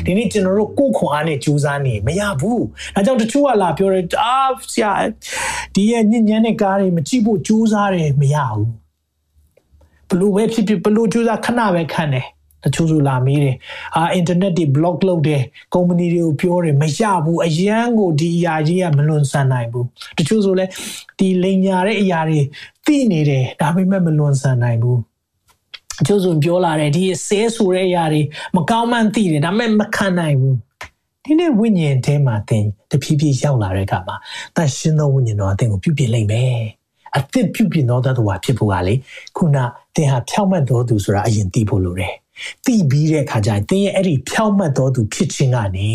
[0.04, 2.62] ဒီနေ့ကျွန်တော်တို့ကိုယ်ခွန်အားနဲ့ကြိုးစားနေမရဘူး
[2.94, 4.37] ဒါကြောင့်တချို့ကလာပြောတယ်အာ
[4.72, 4.92] ဆရာ
[5.74, 8.68] ဒီရဲ့ညဉ့်ညမ်းတဲ့ကားတွေမကြည့်ဖို့ကြိုးစားတယ်မရဘူး
[10.08, 12.26] ဘလို့ပဲဖြစ်ဖြစ်ဘလို့ကြိုးစားခဏပဲခံတယ်
[12.64, 13.57] တချို့ဆိုလာမေးတယ်
[13.96, 15.42] အာအင်တာနက်တွေ block လုပ်တယ်
[15.75, 19.87] ကုမ္ပဏီတွေကိုပြောတယ်မရဘူးအရန်ကိုဒီအရာကြီးကမလွန်ဆန်နိုင်ဘူး
[20.18, 20.64] တချို့ဆိုလဲ
[21.18, 22.40] ဒီလိန်ညာတဲ့အရာတွေ
[22.87, 24.98] သိနေတယ်ဒါပေမဲ့မလွန်ဆန်နိုင်ဘူး
[26.01, 28.20] အကျိုးဆိုပြောလာတယ်ဒီဆဲဆိုတဲ့အရာတွေ
[28.57, 30.57] မကောင်းမှန်းသိတယ်ဒါပေမဲ့မခံနိုင်ဘူး
[31.25, 34.16] ဒီနေ့ဝိညာဉ်ထဲမှာသင်တဖြည်းဖြည်းရောက်လာတဲ့အခါမှာ
[34.57, 36.57] တန်ရှင်းသောဝိညာဉ်တော်အသင်ကိုပြုပြင်လိုက်မယ်
[37.16, 38.94] အသစ်ပြုပြင်သောသတ္တဝါဖြစ်ဖို့ကလေ
[39.37, 39.57] ခုန
[39.96, 42.14] သင်ဟာဖြောင့်မတ်တော်သူဆိုတာအရင်သိဖို့လိုတယ်
[42.66, 45.92] သိပြီးတဲ့အခါကျရင်သင်ရဲ့အဲ့ဒီဖြောင့်မတ်တော်သူဖြစ်ခြင်းကနေ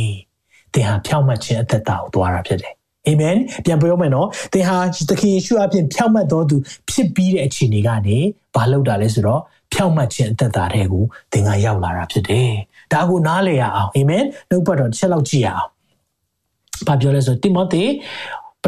[0.73, 2.73] သင်ဟာဖြောင့်မတ်ခြင်းအသက်တာကိုသွားတာဖြစ်တယ်
[3.07, 4.77] အာမင်ပြန်ပြောမယ်နော်သင်ဟာ
[5.09, 6.55] သခင်ယေရှုအပြင်ဖြောင့်မတ်တော်သူ
[6.89, 8.17] ဖြစ်ပြီးတဲ့အခြေအနေကနေ
[8.55, 9.41] ဘာလုပ်တာလဲဆိုတော့
[9.73, 12.49] ဖြောင့်မတ်ခြင်းအသက်တာတွေကိုသင်ကရောက်လာတာဖြစ်တယ်။
[12.93, 15.69] ဒါကိုနားလည်ရအောင်အာမင်နှုတ်ပတ်တော်တစ်ချက်လောက်ကြည့်ရအောင်။
[16.87, 17.89] ဘာပြောလဲဆိုတိမောသေပ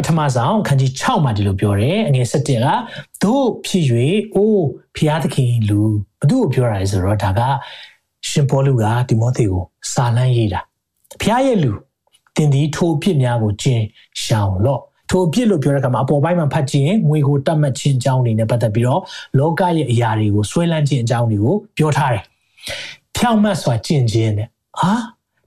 [0.06, 2.66] ထမဆုံးခန်းကြီး6မှာဒီလိုပြောတယ်အငယ်7က
[3.22, 3.84] တို့ဖြစ်၍
[4.34, 5.80] အိုးဖျားသခင်လူ
[6.20, 7.40] ဘသူ့ကိုပြောတာလဲဆိုတော့ဒါက
[8.28, 10.60] ရှင်ပေါလုကတိမောသေကိုစာလမ်းရေးတာ
[11.22, 11.72] ဖျားရဲ့လူ
[12.36, 13.80] တင်ဒီထိုအဖြစ်များကိုကျင်
[14.22, 19.00] ရှောင်လော့ထိုအဖြစ်လို့ပြောတဲ့အခါမှာအပေါ်ပိုင်းမှာဖတ်ကြည့်ရင်ငွေကိုတတ်မှတ်ခြင်းအကြောင်းတွေနဲ့ပတ်သက်ပြီးတော့
[19.38, 22.24] လောကရဲ့အရာတွေကိုဆွဲလန်းခြင်းအကြောင်းတွေကိုပြောထားတယ်။
[23.16, 24.48] ဖြောင့်မတ်စွာကျင့်ခြင်းနဲ့
[24.80, 24.92] ဟာ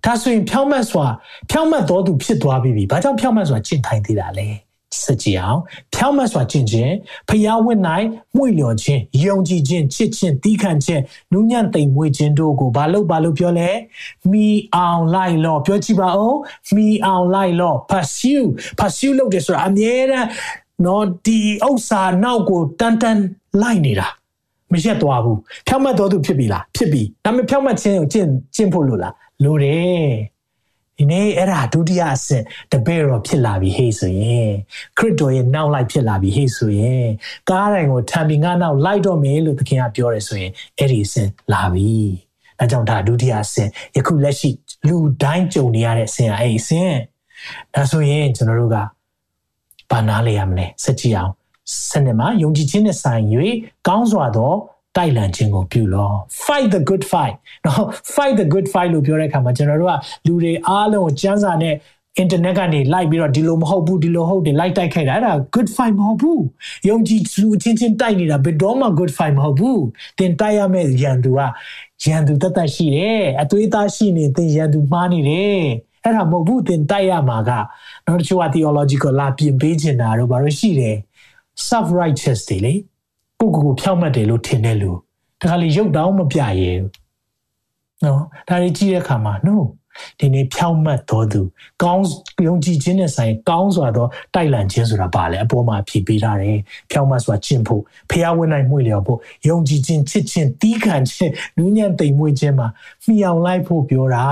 [0.06, 1.06] ဒါဆိုရင်ဖြောင့်မတ်စွာ
[1.50, 4.50] ဖြောင့်မတ်တော်သူဖြစ်သွားပြီ။ဘာကြောင့်ဖြောင့်မတ်စွာကျင့်ထိုင်သေးတာလဲ။
[5.02, 5.60] စကြအောင်
[5.94, 6.94] ဖြောင်းမတ်စွာကျင့်ခြင်း
[7.30, 7.80] ဖျားဝတ်၌
[8.36, 13.70] မှု့လျော်ခြင်းယုံကြည်ခြင်းချစ်ခြင်းတီးခံခြင်းနူးညံ့သိမ်မွေ့ခြင်းတို့ကိုဘာလို့ဘာလို့ပြောလဲ
[14.32, 16.38] မိအောင်လိုက်လောပြောကြည့်ပါဦး
[16.76, 18.46] မိအောင်လိုက်လော pursue
[18.80, 20.28] pursue လုပ်တယ်ဆိုတာအမြဲတမ်း
[20.86, 23.18] နော်ဒီဥစ္စာနောက်ကိုတန်တန်
[23.62, 24.08] လိုက်နေတာ
[24.74, 30.08] မရက်သွားဘူးဖြောင်းမတ်တော်သူဖြစ်ပြီလားဖြစ်ပြီဒါပေမဲ့ဖြောင်းမတ်ခြင်းကိုကျင့်ကျင့်ဖို့လို့လား လိုတယ်
[30.98, 34.50] ဒီနေ့အဲ့ဒါဒုတိယအဆင့်တပည့်တော်ဖြစ်လာပြီဟေ့ဆိုရင်
[34.98, 37.06] ခရစ်တော်ရဲ့နောက်လိုက်ဖြစ်လာပြီဟေ့ဆိုရင်
[37.50, 41.94] ကားတိုင်းကိုထံပြီးငါနောက်လိုက်တော့မယ်လို့သခင်ကပြောတယ်ဆိုရင်အဲ့ဒီအဆင့်လာပြီ
[42.60, 44.50] ဒါကြောင့်ဒါဒုတိယအဆင့်ယခုလက်ရှိ
[44.88, 46.94] လူတိုင်းကြုံနေရတဲ့အဆင့်အဲ့ဒီအဆင့်
[47.74, 48.78] ဒါဆိုရင်ကျွန်တော်တို့က
[49.92, 51.32] ဘာနားလေရမလဲစကြည့်အောင်
[51.90, 53.24] စနစ်မှာယုံကြည်ခြင်းနဲ့ဆိုင်၍
[53.88, 54.54] ကောင်းစွာသော
[54.98, 56.12] တိုက်လန်ခြင်းကိုပြုလော
[56.46, 57.84] fight the good fight နော်
[58.16, 59.96] fight the good fight လို့ပြောတဲ့အခါမှာကျွန်တော်တို့က
[60.28, 61.76] လူတွေအားလုံးကိုစမ်းစာနဲ့
[62.22, 66.44] internet ကနေလိုက်ပြီးတော့ဒီလိုမဟုတ်ဘူးဒီလိုဟုတ်တယ်လိုက်တိုက်ခိုက်တာအဲ့ဒါ good fight မဟုတ်ဘူး
[66.90, 69.84] ယုံကြည်လူချင်းချင်းတိုက်နေတာဘယ်တော့မှ good fight မဟုတ်ဘူး
[70.18, 71.40] သင်တိုက်ရမယ့်ရန်သူက
[72.06, 75.62] ရန်သူတတ်တတ်ရှိတယ်အသွေးသားရှိနေသင်ရန်သူမှားနေတယ်
[76.04, 77.52] အဲ့ဒါမဟုတ်ဘူးသင်တိုက်ရမှာက
[78.06, 80.96] နောက်တစ်ချို့က theological လာပြင်ပေးချင်တာတော့ဘာလို့ရှိတယ်
[81.68, 82.74] self righteous တွေလေ
[83.44, 84.92] ကိုကိုကိုဖြောက်မှတ်တယ်လို့ထင်တဲ့လူ
[85.42, 86.92] တခါလေရုပ်တောင်းမပြရဲဘူး
[88.04, 89.56] နော်ဒါတွေကြည့်တဲ့အခါမှာ no
[90.20, 91.42] ဒီနေ့ဖြောက်မှတ်တော်သူ
[91.84, 92.06] ကောင်း
[92.48, 96.58] ယုံကြည်ခြင်းနဲ့ဆိုင်ကောင်းစွာသောတိုက်လန့်ခြင်းဆိုတာပါလေအပေါ်မှာဖြည့်ပေးထားတယ်
[96.92, 102.68] ဖြောက်မှတ်စွာကျင့်ဖို့ဖျားဝင်နိုင်မှုလျော်ဖို့ယုံကြည်ခြင်းချစ်ခြင်းတီးခံခြင်းနူးညံ့သိမ်မွေ့ခြင်းမှာ
[103.06, 104.26] မှီအောင်လိုက်ဖို့ပြောတာ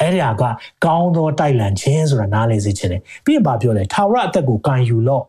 [0.00, 0.42] အဲ့ဒါက
[0.84, 5.24] ကောင်းသောတိုက်လန့်ခြင်းဆိုတာနားလည်စေခြင်းတယ်ပြီးရင်ဗာပြောလဲထာဝရအသက်ကိုကံယူလော့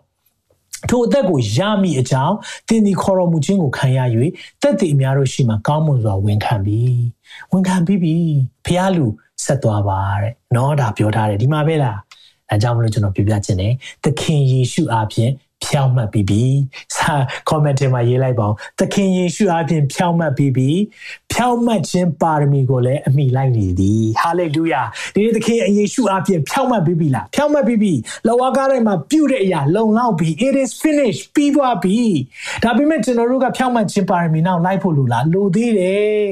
[0.90, 2.36] ထိုအသက်ကိုရမိအကြောင်း
[2.68, 4.00] သင်ဒီခေါ်တော်မူခြင်းကိုခံရ၍
[4.62, 7.00] သက်တည်အများတို့ရှိမှကောင်းမွန်စွာဝန်ခံပြီး
[7.52, 8.16] ဝန်ခံပြီးပြီ
[8.66, 9.06] ဖះလူ
[9.46, 11.98] ဆက်သွားပါတဲ့နော်ဒါပြောထားတယ်ဒီမှာပဲလား
[12.50, 15.32] အဲကြောင့်မလို့ကျွန်တော်ပြပြခြင်းတယ်သခင်ယေရှုအားဖြင့်
[15.66, 16.44] ဖြောင်းမှတ်ပြီးပြီ
[16.96, 17.14] စာ
[17.50, 20.70] comment ထဲမှာရေးလိုက်ပါဦးသခင်ယေရှုအပြင်ဖြောင်းမှတ်ပြီးပြီ
[21.34, 24.82] ဖြောင့်မတ်ခြင်းပါရမီကိုလည်းအမိလိုက်နေသည်ဟာလေလုယာ
[25.14, 27.94] ဒီနေ့သခင်အယေရှုအပြင်ဖြောင့်မတ်ပြီးပြီလားဖြောင့်မတ်ပြီးပြီ
[28.28, 32.00] လောကတိုင်းမှာပြုတဲ့အရာလုံလောက်ပြီ it is finished ပြီးသွားပြီ
[32.64, 36.32] ဒါပေမဲ့ကျွန်တော်တို့ကဖြောင့်မတ်ခြင်းပါရမီနောက်လိုက်ဖို့လိုလားလိုသေးတယ်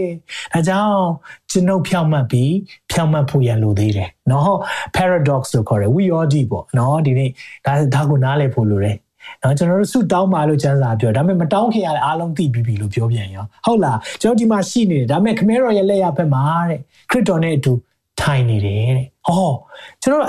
[0.54, 1.04] ဒါကြောင့်
[1.52, 2.54] ကျွန်ုပ်ဖြောင့်မတ်ပြီး
[2.92, 4.56] ဖြောင့်မတ်ဖို့ရန်လိုသေးတယ်နော်
[4.96, 7.30] paradox လို့ခေါ်တယ် we all deep ပေါ့နော်ဒီနေ့
[7.66, 8.98] ဒါဒါကိုနားလည်ဖို့လိုတယ်
[9.44, 16.80] နော်ကျွန်တော်တို့ဆုတောင်းပါလို့ကျမ်းစာပြောဒါပေမဲ့မတောင်းခင်ရတဲ့အားလုံးသိပြီးပြီလို့ပြောပြန်ရောဟုတ်လားကျွန်တော်ဒီမှာရှိနေတယ်ဒါပေမဲ့ခမဲတော်ရဲ့လက်ရဖက်မှာတဲ့
[17.10, 17.74] ခရစ်တော်နဲ့အတူ
[18.22, 19.52] ထိုင်နေတယ်တဲ့ဟော
[20.04, 20.24] ကျွန်တော်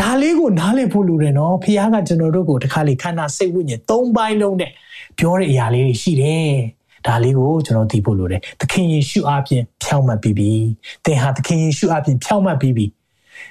[0.00, 4.70] ဒါလေးကိုနားလည်ဖို့လိုတယ်နော်ဖခင်ကကျွန်တော်တို့ကိုတခါလေခန္ဓာစိတ်ဝိညာဉ်သုံးပိုင်းလုံးနဲ့
[5.18, 6.52] ပြောတဲ့အရာလေးတွေရှိတယ်
[7.06, 10.50] ဒါလေးကိုကျွန်တော်သိဖို့လိုတယ်သခင်ယေရှုအပြင်ဖြောင်းမှတ်ပြီးပြီ
[11.04, 12.86] သင်ဟာသခင်ယေရှုအပြင်ဖြောင်းမှတ်ပြီးပြီ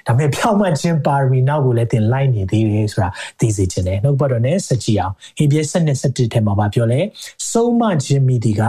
[0.06, 3.08] ဒါပေမဲ့ဖြောင့်မတ်ခြင်းပါရမီနောက်ကိုလည်းသင်လိုက်နေသေးတယ်ဆိုတာ
[3.40, 7.00] သိစေချင်တယ်နှုတ်ဘတ်တော်နဲ့စကြည့်အောင်ဟေပြဲ7နဲ့7ထဲမှာပြောလဲ
[7.50, 8.62] ဆုံးမခြင်းမိဒီက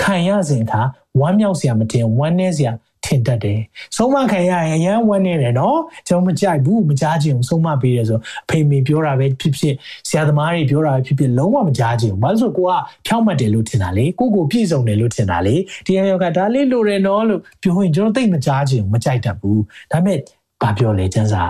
[0.00, 0.82] ခံရစဉ်အခါ
[1.20, 2.72] ဝမ်းမြောက်စရာမတင်ဝမ်းနည်းစရာ
[3.04, 3.60] ထင်တတ်တယ်။
[3.96, 9.74] ဆုံးမခံရရင်အရန်ဝမ်းနေတယ်နော်။ကျွန်တော်မကြိုက်ဘူးမကြားချင်ဘူးဆုံးမပေးတယ်ဆိုအဖေမေပြောတာပဲဖြစ်ဖြစ်
[10.08, 12.72] ဆရာသမားတွေပြောတာပဲဖြစ်ဖြစ်လုံးဝမကြားချင်ဘူး။ဘာလို့ဆိုကိုက
[13.06, 15.54] ဖြောင်းမှတ်တယ်လို့ထင်တာလေ။ကိုကိုပြည့်စုံတယ်လို့ထင်တာလေ။
[15.86, 19.58] တရားရောကဒါလေးလိုတယ်နော်လို့ပြောရင်ကျွန်တော်သိမကြားချင်ဘူးမကြိုက်တတ်ဘူး။
[19.92, 20.18] ဒါပေမဲ့
[20.62, 21.44] ဘာပြောလဲကျန်းစာ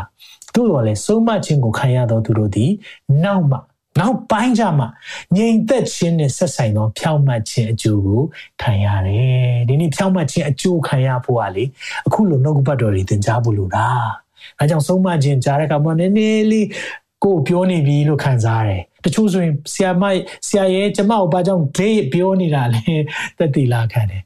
[0.54, 2.66] သို့တော်လဲဆုံးမခြင်းကိုခံရတော့သူတို့ဒီ
[3.24, 3.58] နောက်မှ
[3.98, 4.88] နောက်ပိုင်းကြမှာ
[5.36, 8.22] ငြိမ်သက်ခြင်းနဲ့ဆက်ဆိုင်သောဖြောင့်မတ်ခြင်းအကျိုးကို
[8.62, 11.64] ခံရတယ်ဒီနေ့ဖြောင့်မတ်ခြင်းအကျိုးခံရဖို့ကလေ
[12.06, 13.88] အခုလိုနှုတ်ကပတ်တော်တွေသင်ကြားဖို့လိုတာ
[14.58, 16.66] အဲကြောင့်ဆုံးမခြင်းကြားတဲ့အခါမှာနည်းနည်းလေး
[17.24, 20.04] ကိုပြောနေပြီလို့ခံစားရတယ်တချို့ဆိုရင်ဆရာမ
[20.48, 22.84] ဆရာရဲ့ကျမကိုဘာကြောင့်ဒိတ်ပြောနေတာလဲ
[23.38, 24.22] သက်တည်လာခံတယ်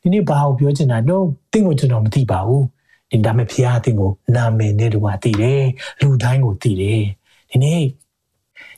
[0.00, 2.64] ဒီနေ့ဘာကိုပြောချင်တာတော့တင့်ကိုကျွန်တော်မသိပါဘူး
[3.10, 5.64] ဒီဒါမဲ့ဖခင်အသင်ကိုနာမည်နဲ့တူပါသိတယ်
[6.00, 7.02] လူတိုင်းကိုသိတယ်
[7.50, 7.80] ဒီနေ့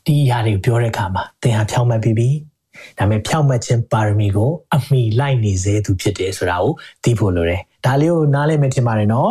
[0.07, 2.29] ဒီအရာတွေကိုပြောတဲ့အခါမှာသင်ဟာဖြောင့်မတ်ပြီးပြီ
[2.99, 6.73] ဒါပေမဲ့ဖြောင့်မတ်ခြင်းပါရမီကို အမိလိုက်နေစေသူဖြစ်တယ်ဆိုတာကို
[7.05, 9.31] သိဖို့လိုတယ်ဒါလေးကိုနားလည်မယ်ထင်ပါတယ်နော်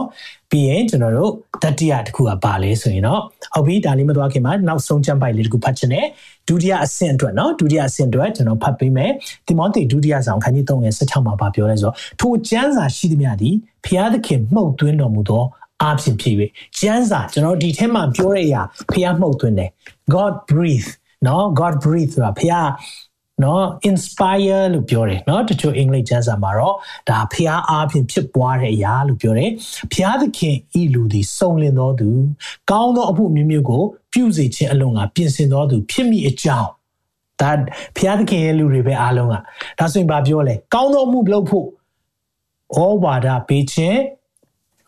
[0.52, 1.32] ပြီးရင်ကျွန်တော်တို့
[1.64, 3.22] တတိယတစ်ခုကပါလဲဆိုရင်တော့
[3.54, 6.06] ဟုတ်ပြီဒါလေးမသွားခင်မှာနောက်ဆုံးချမ်းပိုက်လေးတစ်ခုဖတ်ချင်တယ်
[6.48, 9.12] ဒုတိယအဆင့်အတွက်နော်ဒုတိယအဆင့်အတွက်ကျွန်တော်ဖတ်ပေးမယ်
[9.48, 13.56] တိမောသေဒုတိယဆောင်ခန်းကြီး3ငယ်16မှာပြောလဲဆိုတော့ထိုကျမ်းစာရှိသမျှသည်
[13.86, 15.44] ဖျားသခင်မှုတ်သွင်းတော်မူသော
[15.84, 16.36] အားဖြင့်ဖြစ်၍
[16.80, 18.62] ကျမ်းစာကျွန်တော်ဒီထဲမှာပြောတဲ့အရာ
[18.92, 19.70] ဖျားမှုတ်သွင်းတယ်
[20.14, 20.90] God breathe
[21.28, 22.70] နော် God breathe ဆိုတာဖျား
[23.44, 26.76] နော် inspire လို့ပြောတယ်နော်တချို့အင်္ဂလိပ်ကျမ်းစာမှာတော့
[27.10, 29.52] ဒါဖျားအားဖြင့်ဖြစ်ပွားတဲ့အရာလို့ပြောတယ်
[29.94, 32.10] ဖျားသခင်ဤလူသည်စုံလင်တော်သူ
[32.72, 33.84] ကောင်းသောအမှုမျိုးမျိုးကို
[34.14, 36.70] ပြုစေခြင်းအလုံးကပြင်ဆင်တော်သူဖြစ်မိအကြောင်း
[37.42, 37.52] ဒါ
[37.98, 39.36] ဖျားသခင်ရဲ့လူတွေပဲအားလုံးက
[39.80, 41.68] ဒါဆိုရင်ဘာပြောလဲကောင်းသောမှုလုပ်ဖို့
[42.78, 44.00] ဩဝါဒပေးခြင်း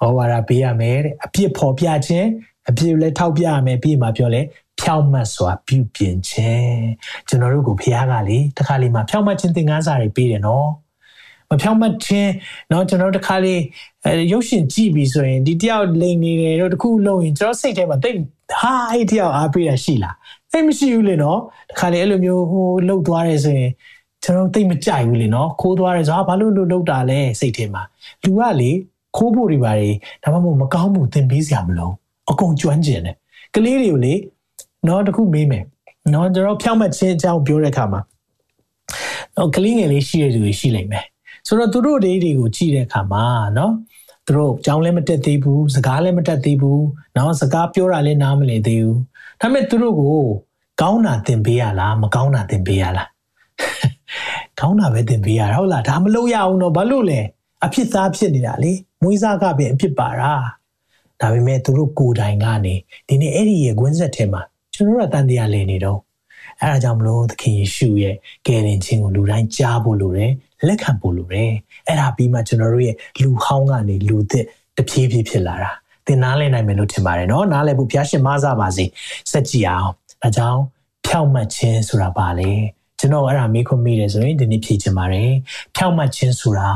[0.03, 2.27] ဩဝါဒပေးရမယ်တဲ့အပြစ်ဖော်ပြခြင်း
[2.69, 4.41] အပြစ်လည်းထောက်ပြရမယ်ပြီးမှပြောလဲ
[4.80, 6.80] ဖြောင့်မတ်စွာပြုပြင်ခြင်း
[7.28, 10.68] ကျွန်တော်တို့ကိုဖခင်ကလေတခါလေးမှာဖြောင့်မတ်ခြင်းသင်ခန်းစာတွေပေးတယ်နော်
[11.50, 12.30] မဖြောင့်မတ်ခြင်း
[12.68, 13.60] เนาะကျွန်တော်တခါလေး
[14.32, 18.18] ရုပ်ရှင်ကြည့်ပြီဆိုရင်ဒီတယောက်လိန်နေတယ်တော့တခုလုံးရင်ကျွန်တော်စိတ်ထဲမှာတိတ်
[18.52, 20.16] ဟာအဲ့တယောက်အားပေးတာရှိလား
[20.52, 21.38] တိတ်မရှိဘူးလေနော်
[21.70, 23.70] တခါလေးအဲ့လိုမျိုးဟိုလှုပ်သွားတယ်ဆိုရင်
[24.24, 27.82] ကျွန်တော်တိတ်မကြိုက်ဘူးလေနော်ခိုးသွားတယ်ဆိုတော့ဘာလို့လှုပ်တာလဲစိတ်ထဲမှာ
[28.24, 28.70] လူကလေ
[29.16, 29.90] ခိုးဖို့တွေပါလေ
[30.22, 31.90] ဒါမှမဟုတ်မကောင်းမှုသင်ပေးစရာမလို
[32.30, 33.16] အကုန်ကျွမ်းကျင်တယ်
[33.54, 34.14] ကလေးတွေကိုလေ
[34.87, 35.63] နော်တခုမေးမယ်
[36.13, 38.01] နော်ကျွန်တော်ဖြောင့်မတ်ခြင်းအကြောင်းပြောတဲ့အခါမှာ
[39.35, 41.05] နော်ကလေးငယ်လေးရှိတဲ့သူတွေရှိလိမ့်မယ်
[41.47, 43.25] ဆိုတော့သူတို့တွေတွေကိုကြည့်တဲ့အခါမှာ
[43.57, 43.73] နော်
[44.25, 46.83] သူတို့ကြောင်းလည်းမတက်သေးဘူးစကားလည်းမတက်သေးဘူး
[47.17, 48.99] နော်စကားပြောတာလည်းနားမလည်သေးဘူး
[49.41, 50.23] ဒါပေမဲ့သူတို့ကို
[50.81, 53.09] ကောင်းတာသင်ပေးရလားမကောင်းတာသင်ပေးရလား
[54.59, 57.19] ကောင်းတာပဲသင်ပေးရတာဟုတ်လားဒါမလုပ်ရအောင်တော့ဘာလို့လဲ
[57.65, 58.71] အဖြစ်သားဖြစ်နေတာလေ
[59.03, 60.33] မွေးစားကပဲအဖြစ်ပါတာ
[61.21, 62.75] ဒါပေမဲ့သူတို့ကိုယ်တိုင်ကနေ
[63.07, 64.41] ဒီနေ့အဲ့ဒီရဲ့ကွင်းဆက်ထဲမှာ
[64.73, 65.99] ကျွန်တော်တို့ကတန်တရားလည်နေတော့
[66.61, 68.15] အဲဒါကြောင့်မလို့သခင်ယေရှုရဲ့
[68.47, 70.31] ကယ်တင်ခြင်းကိုလူတိုင်းကြားဖို့လိုတယ်
[70.67, 71.51] လက်ခံဖို့လိုတယ်
[71.87, 74.45] အဲ့ဒါပြီးမှကျွန်တော်တို့ရဲ့လူဟောင်းကနေလူသစ်
[74.77, 75.71] တပြေးပြေးဖြစ်လာတာ
[76.05, 78.85] သင်နားလည်နိုင်မယ်လို့ထင်ပါတယ်နော်နားလည်ဖို့ဘုရားရှင်မဆပါစေ
[79.31, 79.89] စัจကြည်အောင်
[80.21, 80.61] ဒါကြောင့်
[81.05, 82.51] ဖြောက်မှတ်ခြင်းဆိုတာပါလေ
[83.03, 85.31] ကျွန်တော်အဲ့ဒါမေးခွန်းမိတယ်ဆိုရင်ဒီနေ့ဖြေချင်ပါတယ်
[85.75, 86.71] ဖြောက်မှတ်ခြင်းဆိုတာ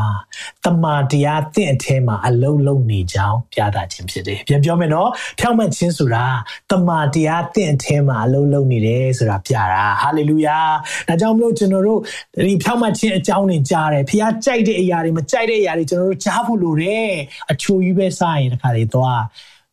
[0.65, 5.09] တမာတရားတင့်အထဲမှာအလုံးလုံးနေကြောင်းပြသခြင်းဖြစ်တယ်ပြန်ပြောမယ်နော်
[5.39, 6.25] ဖြောက်မှတ်ခြင်းဆိုတာ
[6.71, 10.59] တမာတရားတင့်အထဲမှာအလုံးလုံးနေတယ်ဆိုတာပြတာဟာလေလုယာ
[11.07, 11.99] ဒါကြောင့်မလို့ကျွန်တော်တို့
[12.47, 17.09] ဒီဖြောက်မှတ်ခြင်းအကြောင်းတွေကြားတယ်ဖခင်ကြိုက်တဲ့အရာတွေမကြိုက်တဲ့အရာတွေကျွန်တော်တို့ကြားဖို့လိုတယ်
[17.51, 19.21] အချိုးကြီးပဲစားရင်တခါလေသွား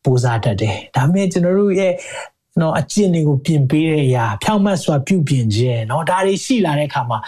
[0.04, 1.92] ပူစားတတ်တယ်ဒါပေမဲ့ကျွန်တော်တို့ရဲ့
[2.60, 7.18] နော်အကျင့်တွေကိုပြင်ပေးတဲ့အရာဖြောင့်မတ်စွာပြုပြင်ခြင်းနော်ဒါတွေရှိလာတဲ့အခါမှာ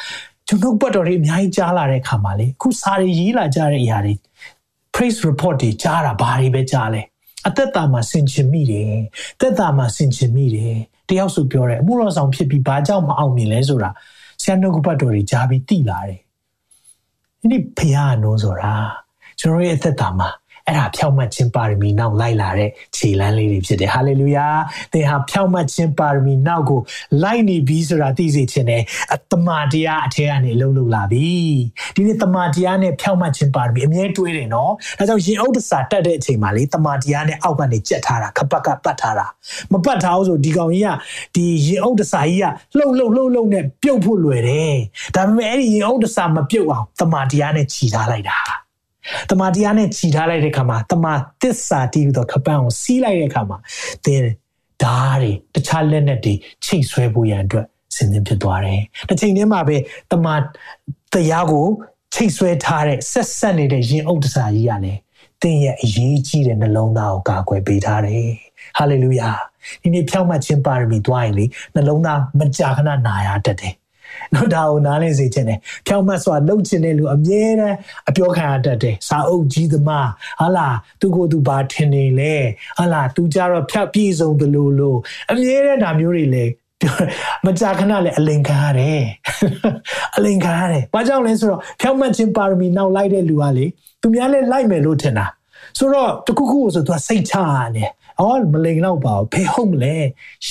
[0.48, 4.14] ကျွန်တော်ပတ်တော်တွေအများကြီးကြားလာတဲ့အခါမှာလေအခုစာတွေရေးလာကြတဲ့အရာတွေ
[4.94, 7.02] praise report တွေကြားတာဘာတွေပဲကြားလဲ
[7.46, 8.92] အသက်တာမှာဆင်ခြင်မိတယ်
[9.40, 10.74] သက်တာမှာဆင်ခြင်မိတယ်
[11.08, 13.90] တယောက်ဆိုပြောတယ်အမှုတော်ဆောင်ဖြစ်ပြီးဘာကြောင့်မအောင်မြင်လဲဆိုတာ
[14.42, 16.20] ဆရာနှုတ်ကပတ်တော်တွေကြားပြီးသိလာတယ်
[17.50, 18.74] ဒီဖခင်အနိုးဆိုတာ
[19.40, 20.28] ကျွန်တော်ရဲ့အသက်တာမှာ
[20.68, 24.46] အဲ့ဒါဖြောက်မှတ်ခြင်းပါရမီနောက်လိုက်လာတဲ့ခြေလမ်းလေးတွေဖြစ်တယ်ဟာလေလုယာ
[24.92, 26.80] သင်ဟာဖြောက်မှတ်ခြင်းပါရမီနောက်ကို
[27.22, 28.82] လိုက်နေပြီဆိုတာသိစေခြင်းနဲ့
[29.14, 31.30] အတမန်တရားအထက်ကနေလှုပ်လှုပ်လာပြီ
[31.94, 39.26] ဒီနေ့တမန်တရားနဲ့ဖြောက်မှတ်ခြင်းပါရမီအမြဲတွေးတယ်နော်ဒါကြောင့်ရင်အုပ်တစာတက်တဲ့အချိန်မှာလေတမန်တရားနဲ့အောက်ကနေကြက်ထားတာခပတ်ကပတ်ထားတာ
[39.72, 40.88] မပတ်ထားဘူးဆိုဒီကောင်ကြီးက
[41.34, 42.46] ဒီရင်အုပ်တစာကြီးက
[42.78, 44.76] လှုပ်လှုပ်လှုပ်လှုပ်နဲ့ပြုတ်ဖို့လွယ်တယ်
[45.14, 48.65] ဒါပေမဲ့အဲ့ဒီရင်အုပ်တစာမပြုတ်အောင်တမန်တရားနဲ့ခြိထားလိုက်တာ
[49.30, 53.58] တမာတရားနဲ့ခြိထားလိုက်တဲ့ခါမှာတမာသစ္စာတည်ပြီးတော့ခပန်းကိုစီးလိုက်တဲ့ခါမှာ
[54.04, 54.22] သင်
[54.82, 56.34] ဓာတ်တွေတခြားလက်နက်တွေ
[56.64, 59.76] ချိတ်ဆွဲဖို့ရန်အတွက်စဉ်းစားဖြစ်သွားတယ်။တစ်ချိန်တည်းမှာပဲ
[60.12, 60.34] တမာ
[61.12, 61.66] တရားကို
[62.14, 65.00] ချိတ်ဆွဲထားတဲ့ဆက်ဆက်နေတဲ့ရင်အုပ်တစားကြီးကလည်း
[65.42, 68.26] သင်ရဲ့အရေးကြီးတဲ့နှလုံးသားကိုကာကွယ်ပေးထားတယ်
[68.78, 69.30] ဟာလေလုယာ
[69.82, 71.44] ဒီနေ့ဖြောင့်မတ်ခြင်းပါရမီတွားရင်လေ
[71.74, 73.74] နှလုံးသားမကြာခဏနာရတတ်တယ်
[74.34, 77.76] နော်ဒါကိုနားလည်စေခြင်းနဲ့ဖြောင့်မတ်စွာလှုပ်ခြင်းတဲ့လူအမြဲတမ်း
[78.08, 80.08] အပြောခံရတတ်တယ်စာအုပ်ကြီးသမား
[80.40, 80.68] ဟာလာ
[81.00, 82.34] သူကိုယ်သူဘာထင်နေလဲ
[82.78, 84.98] ဟာလာသူကြတော့ဖြတ်ပြည့်စုံတယ်လို့လို့
[85.30, 86.44] အမြဲတမ်းဒါမျိုးတွေလေ
[87.46, 89.04] မကြာခဏလည်းအလင်ခံရတယ်
[90.16, 93.66] အလင်ခံရတယ်ဘာကြောင့်လဲဆိုတော့ဖြောင့်မတ်ခြင်းပါရမီနောက်လိုက်တဲ့လူကလေ
[94.00, 95.26] သူများလည်းလိုက်မယ်လို့ထင်တာ
[95.78, 99.94] ဆိုတော့တခုခုဆိုသူကစိတ်ချရတယ်အော်မလိန်တော့ပါဘူးဖေဟုတ်မလဲ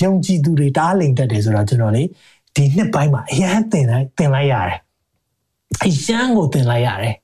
[0.00, 2.02] ယုံကြည်သူတွေတားလိန်တတ်တယ်ဆိုတော့ကျွန်တော်လေ
[2.56, 4.78] ဒီနှစ်ပိုင်းမှာအရန်တင်လိုက်တင်လိုက်ရတယ်
[5.84, 7.14] အရန်ကိုတင်လိုက်ရတယ်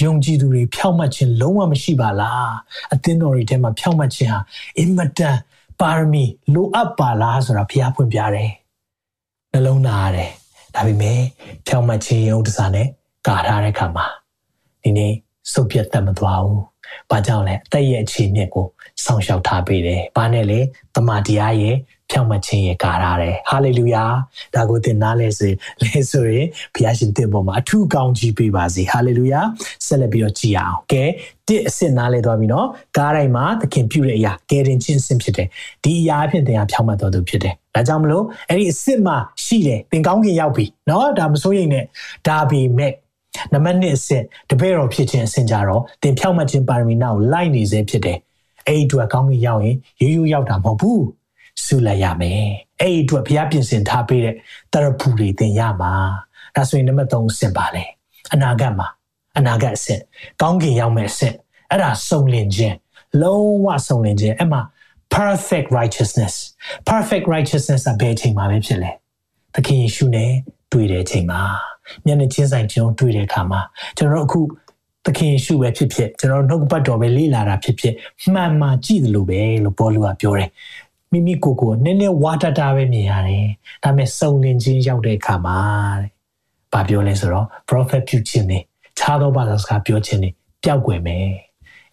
[0.00, 2.52] ယုံကြည်သူတွေဖြောက်မှတ်ခြင်းလုံးဝမရှိပါလား
[2.92, 4.40] အသင်းတော်တွေထဲမှာဖြောက်မှတ်ခြင်းဟာ
[4.78, 5.36] အင်မတန်
[5.80, 8.50] ပါရမီလိုအပ်ပါလားဆိုတာဘုရားဖွင့်ပြတယ်
[9.52, 10.30] နှလုံးသားရတယ်
[10.74, 11.20] ဒါပေမဲ့
[11.66, 12.86] ဖြောက်မှတ်ခြင်းရုံးတစားနဲ့
[13.26, 14.06] ကာထားတဲ့ခါမှာ
[14.82, 15.12] ဒီနေ့
[15.52, 16.62] စုပ်ပြတ်တတ်မသွားဘူး။
[17.10, 18.66] ဘာကြောင့်လဲအသက်ရဲ့အခြေမြင့်ကို
[19.04, 20.58] စောင့်ရှောက်ထားပေးတယ်။ဘာနဲ့လဲ
[20.94, 21.76] တမန်တရားရဲ့
[22.14, 24.04] ဖြောင့်မခြင်းရဲ့ကာထားတယ်။ဟာလေလုယာ။
[24.54, 25.48] ဒါကိုသင်နားလဲစေ
[25.82, 29.40] လဲဆိုရင်ဘုရားရှင်သင်ပေါ်မှာအထူးကောင်းကြီးပေးပါစေ။ဟာလေလုယာ။
[29.86, 31.04] ဆက်လက်ပြီးတော့ကြည်အောင်။ကဲ
[31.48, 35.48] တစ်အစစ်နားလဲသွားပြီနော်။ကားတိုင်းမှာသခင်ပြုတဲ့အရာကယ်တင်ခြင်းအစစ်ဖြစ်တယ်။
[35.84, 41.84] ဒီအရာအဖြစ်သင်ဟာဖြောင့်မတ်တော်သူဖြစ်တယ်။ဒါကြောင့်မလို့အဲ့ဒီအစစ်မှာရှိတယ်သင်ကောင်းကင်ရောက်ပြီ။နော်ဒါမစိုးရိမ်နဲ့။
[42.28, 42.92] ဒါပေမဲ့
[43.52, 48.18] နံပါတ်1အဆင့်တပည့်တော်ဖြစ်ခြင်းအဆင့်ကြတော့သင်ဖြောက်မှတ်ခြင်းပါရမီနာကိုလိုက်နေစေဖြစ်တယ်။
[48.66, 51.00] အဲ့ဒီအတွက်ကောင်းကင်ရောက်ရင်ရိုးရိုးရောက်တာမဟုတ်ဘူး။
[51.66, 52.42] ဆုလိုက်ရမယ်။
[52.80, 54.34] အဲ့ဒီအတွက်ဘုရားပြင်ဆင်ထားပေးတဲ့
[54.72, 55.92] တရဖူတွေသင်ရမှာ။
[56.56, 57.84] ဒါဆိုရင်နံပါတ်3အဆင့်ပါလေ။
[58.32, 58.88] အနာဂတ်မှာ
[59.38, 60.02] အနာဂတ်အဆင့်
[60.40, 61.36] ကောင်းကင်ရောက်မဲ့အဆင့်
[61.70, 62.76] အဲ့ဒါစုံလင်ခြင်း
[63.22, 64.62] လုံးဝစုံလင်ခြင်းအဲ့မှာ
[65.16, 66.34] perfect righteousness
[66.90, 68.90] perfect righteousness အဘယ်ချိန်မှာပဲဖြစ်လဲ
[69.54, 70.30] သခင်ယေရှုနဲ့
[70.72, 71.40] တွေ့တဲ့ချိန်မှာ
[72.04, 73.60] မျက်နှာချင်းဆိုင်ကျွန်တော်တွေ့တဲ့အခါမှာ
[73.96, 74.40] ကျွန်တော်တို့အခု
[75.06, 77.94] သခင်ယေရှုပဲဖြစ်ဖြစ်ကျွန်တော်တို့နှုတ်ပတ်တော်ပဲလေ့လာတာဖြစ်ဖြစ်
[78.32, 80.50] မှန်မှန်ကြည့်တယ်လို့ပဲလို့ပေါလုကပြောတယ်
[81.14, 83.46] မိမိကိုယ်ကိုနည်းနည်းဝါတတာပဲမြင်ရတယ်
[83.84, 85.58] ဒါပေမဲ့စုံလင်ခြင်းရောက်တဲ့အခါမှာ
[86.00, 86.10] တဲ့
[86.72, 88.58] ဘာပြောလဲဆိုတော့ prophet ပြုခြင်းနေ
[88.98, 90.28] ခြားသောဘာသာစကားပြောခြင်းနေ
[90.62, 91.28] ပျောက်ကွယ်မယ်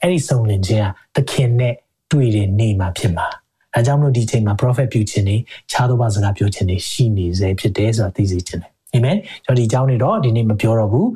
[0.02, 1.76] အဲ့ဒီစုံလင်ခြင်းကသခင်နဲ့
[2.12, 3.28] တွေ့တဲ့နေ့မှာဖြစ်မှာ
[3.76, 5.36] အဲကြောင့်မလို့ဒီချိန်မှာ prophet ပြုခြင်းနေ
[5.72, 11.08] ခြားသောဘာသာစကားပြောခြင်းနေရှိနေစေဖြစ်တယ်ဆိုတာသိစေခြင်းတယ်အာမင်ကျွန်တော်ဒီအကြောင်းတွေတော့ဒီနေ့မပြောတော့ဘူး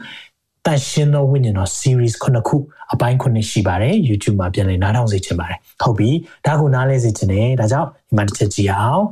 [0.66, 2.58] တန်ရှင်သောဝိညာဉ်တော် series ခုနှစ်ခု
[2.94, 6.10] အပိုင်းခုနှစ်ရှိပါတယ် YouTube မှာပြန်လည်နားထောင်စေချင်ပါတယ်ဟုတ်ပြီ
[6.46, 9.04] ဒါကိုနားလဲစေချင်တယ်ဒါကြောင့်ဒီမှာတစ်ချက်ကြည့်အောင်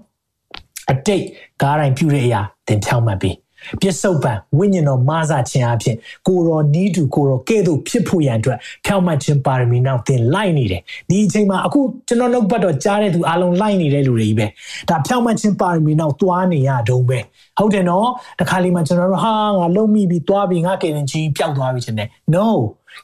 [0.91, 1.23] အတိတ်
[1.61, 3.35] ကားတိုင်းပြုတဲ့အရာသင်ဖြောင်းမှတ်ပြီး
[3.81, 5.95] ပြစ္ဆုတ်ပံဝိညာဉ်တော်မာစာခြင်းအဖြစ်
[6.27, 14.47] ကိုတော်နီးတူကိုတော်ကဲ့သို့ဖြစ်ဖို့ရန်အတွက်ဖြောင့်မတ်ခြင်းပါရမီနောက်သင်လိုက်နေတယ်ဒီအချိန်မှာအခုကျွန်တော်နှုတ်ပတ်တော်ကြားတဲ့သူအားလုံးလိုက်နေတဲ့လူတွေကြီးပဲ
[14.89, 17.19] ဒါဖြောင့်မတ်ခြင်းပါရမီနောက်သွားနေရတုံးပဲ
[17.57, 18.07] ဟုတ်တယ်နော်
[18.39, 22.45] တခါလေးမှကျွန်တော်တို့ဟာငါလုံမိပြီးသွားပြီးငါကေရင်ချင်းပျောက်သွားပြီခြင်းနဲ့ no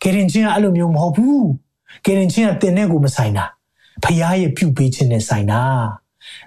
[0.04, 1.48] ကေရင်ချင်းကအဲ့လိုမျိုးမဟုတ်ဘူး
[2.06, 3.46] ကေရင်ချင်းကတင်တဲ့ကိုမဆိုင်တာ
[4.04, 5.62] ဖခင်ရဲ့ပြုပေးခြင်းနဲ့ဆိုင်တာ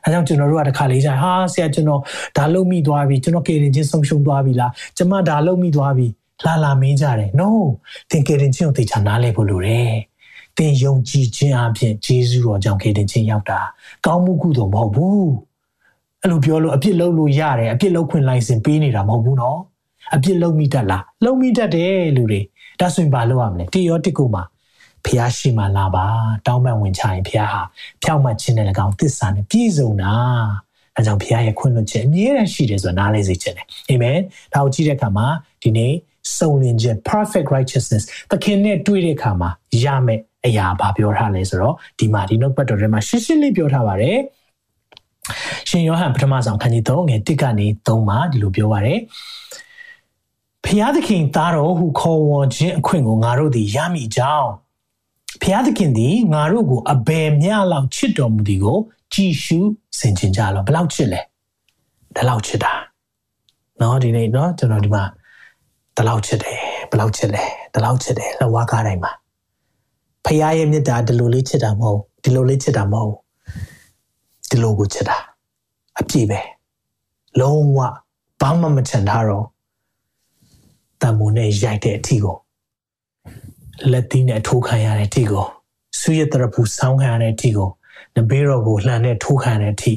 [0.05, 2.01] အဲကြောင့်ကျွန်တော်တို့ကတခါလေးကြာဟာဆရာကျွန်တော်
[2.37, 6.07] ဒါလုံမိသွားပြီကျွန်တော်ကေရင်ချင်းဆုံးရှုံးသွားပြီလားကျမဒါလုံမိသွားပြီ
[6.47, 7.49] လာလာမင်းကြတယ် no
[8.11, 9.95] သင်ကေရင်ချင်းကိုသိချာနားလဲဖို့လိုတယ်
[10.57, 13.61] သင်ယုံကြည်ခြင်းအပြင်ဂျေဇုတော်ကြောင့်ကေရင်ချင်းရောက်တာ
[14.07, 15.31] ကောင်းမှုကုသိုလ်မဟုတ်ဘူး
[16.21, 19.59] အဲ့လိုပြောလို့အပြစ်လုပ်လို့ရတယ်အပြစ်လုပ်ခွင့်လိုင်စင်ပေးနေတာမဟုတ်ဘူးနော်
[20.15, 22.41] အပြစ်လုပ်မိတတ်လားလုပ်မိတတ်တယ်လူတွေ
[22.81, 24.43] ဒါဆိုရင်ဘာလုပ်ရမလဲတေရောတစ်ခုမှာ
[25.07, 26.07] ဖះရှိမှလာပါ
[26.47, 27.61] တောင်းပန်ဝင်ချရင်ဖះဟာ
[28.03, 30.15] ဖြောက်မှတ်ခြင်းနဲ့၎င်းသစ္စာနဲ့ပြည့်စုံတာ
[30.97, 34.19] အဲကြောင့်ဖះရဲ့ခွင့်လွှတ်ခြင်းအမြဲတမ်းရှိတယ်ဆိုတာနားလဲစေခြင်းတယ်အာမင်
[34.55, 35.27] ဒါကိုကြည့်တဲ့အခါမှာ
[35.63, 35.93] ဒီနေ့
[36.37, 39.51] စုံလင်ခြင်း perfect righteousness သခင်နဲ့တွေ့တဲ့အခါမှာ
[39.85, 44.19] ရမယ်အရာဘာပြောထားလဲဆိုတော့ဒီမှာဒီနှုတ်ပတ်တော်ထဲမှာရှင်းရှင်းလေးပြောထားပါတယ်
[45.69, 48.99] ရှင်ယောဟန်ပထမဆုံးခန်းကြီး3ငယ်1ကနေ3မှာဒီလိုပြောပါတယ်
[50.65, 54.51] ဖျားသခင်သားတော်ဟုခေါ်ဝေါ်ခြင်းအခွင့်ကိုငါတို့သည်ရမိကြောင်း
[55.42, 58.78] ဖျားသခင်သည်ငါတို့ကိုအဘယ်မျှလောက်ချစ်တော်မူသည်ကို
[59.14, 59.60] ကြည်ရှု
[60.00, 61.22] ဆင်ခြင်ကြလောဘယ်လောက်ချစ်လဲ
[62.16, 62.74] ဒီလောက်ချစ်တာ
[63.78, 65.04] เนาะဒီနေ့เนาะကျွန်တော်ဒီမှာ
[65.96, 66.60] ဒီလောက်ချစ်တယ်
[66.90, 69.12] ဘယ်လောက်ချစ်လဲဒီလောက်ချစ်တယ်လက်ဝါးကားတိုင်းမှာ
[70.26, 73.14] ဖခင်ရဲ့မေတ္တာဒီလိုလေးချစ်တာမဟုတ်ဒီလိုလေးချစ်တာမဟုတ်
[74.50, 75.18] ဒီလိုကိုချစ်တာ
[76.00, 76.40] အပြည့်ပဲ
[77.40, 77.80] လုံးဝ
[78.42, 79.46] ဘာမှမချန်ထားတော့
[81.02, 82.38] တန်မိုးနဲ့ရိုက်တဲ့အထီကို
[83.93, 85.45] လက်သီးနဲ့ထိုးခံရတဲ့အထိကို
[86.01, 87.71] ဆူရတရပူဆောင်းခံရတဲ့အထိကို
[88.17, 89.93] နဘေးတော်ကိုလှန်နဲ့ထိုးခံရတဲ့အထိ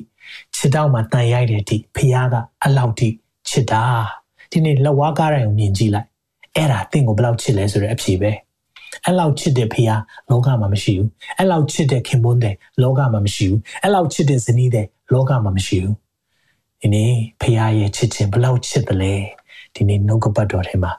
[0.55, 3.09] ခြေတောက်မှာတန်ရိုက်တဲ့အထိဖះကအလောက်ထိ
[3.49, 3.83] ချစ်တာ
[4.51, 6.07] ဒီနေ့လက်ဝါးကားတိုင်းကိုမြင်ကြည့်လိုက်
[6.55, 8.31] အဲ့ဒါတင့်ကိုဘယ်လောက်ချစ်လဲဆိုတဲ့အဖြေပဲ
[9.03, 9.89] အဲ့လောက်ချစ်တဲ့ဖះ
[10.29, 15.95] လောကမှာမရှိဘူးအဲ့လောက်ချစ်တဲ့ခင်ပွန်းတဲ့လောကမှာမရှိဘူးအဲ့လောက်ချစ်တဲ့ဇနီးတဲ့လောကမှာမရှိဘူး
[16.81, 17.11] ဒီနေ့
[17.41, 19.13] ဖះရဲ့ချစ်ခြင်းဘယ်လောက်ချစ်တယ်လဲ
[19.75, 20.91] ဒီနေ့နှုတ်ကပတ်တော်ထဲမှာ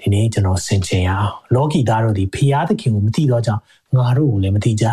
[0.00, 3.62] ဒီနေ့ကျွန်တော်ဆင်ခြင်ရအောင်လောကီသားတို့ဒီဖျားသခင်ကိုမသိတော့ကြောင်း
[3.96, 4.86] ငါတို့ကိုလည်းမသိကြ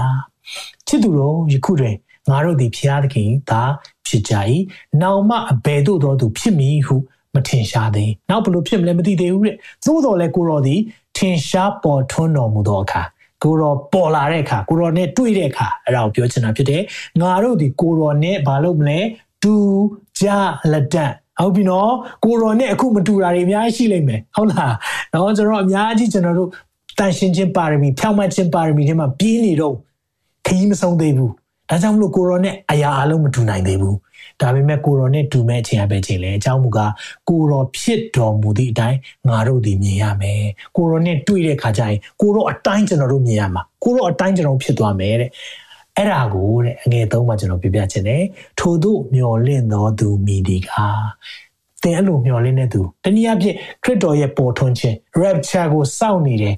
[0.87, 1.95] ချစ်သူတို့ယခုတွင်
[2.29, 3.61] ငါတို့ဒီဖျားသခင်သာ
[4.07, 4.33] ဖြစ်ကြ၏
[5.01, 6.95] နောင်မှအဘယ်သို့သောသူဖြစ်မည်ဟု
[7.35, 10.79] မထင်ရှားသေးနောက်ဘလို့ဖြစ်မလဲမသိသေးဘူးတဲ့သို့တော်လည်းကိုတော်သည်
[11.17, 13.03] ထင်ရှားပေါ်ထွန်းတော်မူသောအခါ
[13.43, 16.81] ကိုရောပေါ်လာတဲ့အခါကိုရောနဲ့တွေ့တဲ့အခါအဲ့ဒါကိုပြောချင်တာဖြစ်တယ်
[17.21, 18.99] ငါတို့ဒီကိုရောနဲ့ဘာလုပ်မလဲ
[19.43, 19.55] တူ
[20.19, 20.27] ကြ
[20.71, 21.91] လက်တန့် ဟုတ်ပြီနော်
[22.23, 24.73] ကိုရောနဲ့အခုမတူတာတွေအများကြီးရှိလိမ့်မယ်ဟုတ်လား
[25.13, 26.49] တော့ကျွန်တော်အများကြီးကျွန်တော်တို့
[26.97, 29.75] တန်ရှင်းခြင်းပါရမီဖြောင့်မတ်ခြင်းပါရမီတွေမှာပြင်းနေတော့
[30.45, 31.31] ခရီးမဆုံးသေးဘူး
[31.69, 33.97] ဒါကြောင့်မလို့ကိုရောနဲ့အရာအလုံးမတူနိုင်သေးဘူး
[34.41, 36.91] ဒါပေမဲ့ကိုရောနဲ့တူမဲ့ခြင်းအပဲခြင်းလေအကြောင်းမူကား
[37.29, 38.97] ကိုရောဖြစ်တော်မူသည့်အတိုင်း
[39.29, 40.43] ငါတို့ဒီမြင်ရမယ်
[40.75, 45.29] ကိုရောနဲ့တွေ့တဲ့ခါကျရင်ကိုရောအတိုင်းကျွန်တော်တို့မြင်ရမှာကိုရောအတိုင်းကျွန်တော်ဖြစ်သွားမယ်တဲ့
[45.97, 48.23] အဲ့ဒါကိုတဲ့အငယ်သုံးမှာကျွန်တော်ပြပြချင်တယ်
[48.59, 50.71] ထို့သို့မျော်လင့်တော်သူမိဒီက
[51.83, 56.55] သင်အဲ့လိုမျော်လင့်တဲ့သူတနည်းအားဖြင့်ခရစ်တော်ရဲ့ပေါ်ထွန်းခြင်း rapture ကိုစောင့်နေတယ်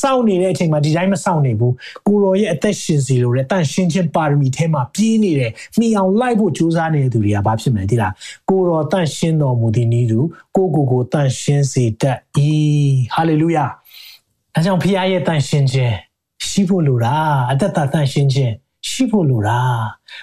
[0.00, 1.74] စောင့်နေတဲ့အချိန်မှာဒီတိုင်းမစောင့်နေဘူး
[2.06, 8.12] ကိုရောရဲ့အသက်ရှင်စီလိုတဲ့တန်ရှင်းခြင်းပါရမီထဲမှာပြင်းနေတယ်မိအောင်လိုက်ဖို့ကြိုးစားနေတဲ့သူတွေကဘာဖြစ်မလဲဒီလား
[8.50, 10.18] ကိုရောတန်ရှင်းတော်မူသည်နည်းသူ
[10.56, 12.18] ကိုကိုကိုတန်ရှင်းစေတတ်၏
[13.14, 13.64] ဟာလေလုယာ
[14.54, 15.94] အဲကြောင့်ဖခင်ရဲ့တန်ရှင်းခြင်း
[16.48, 17.14] ရှိဖို့လိုတာ
[17.50, 18.54] အသက်တာတန်ရှင်းခြင်း
[18.94, 19.58] ရှိဖို့လိုတာ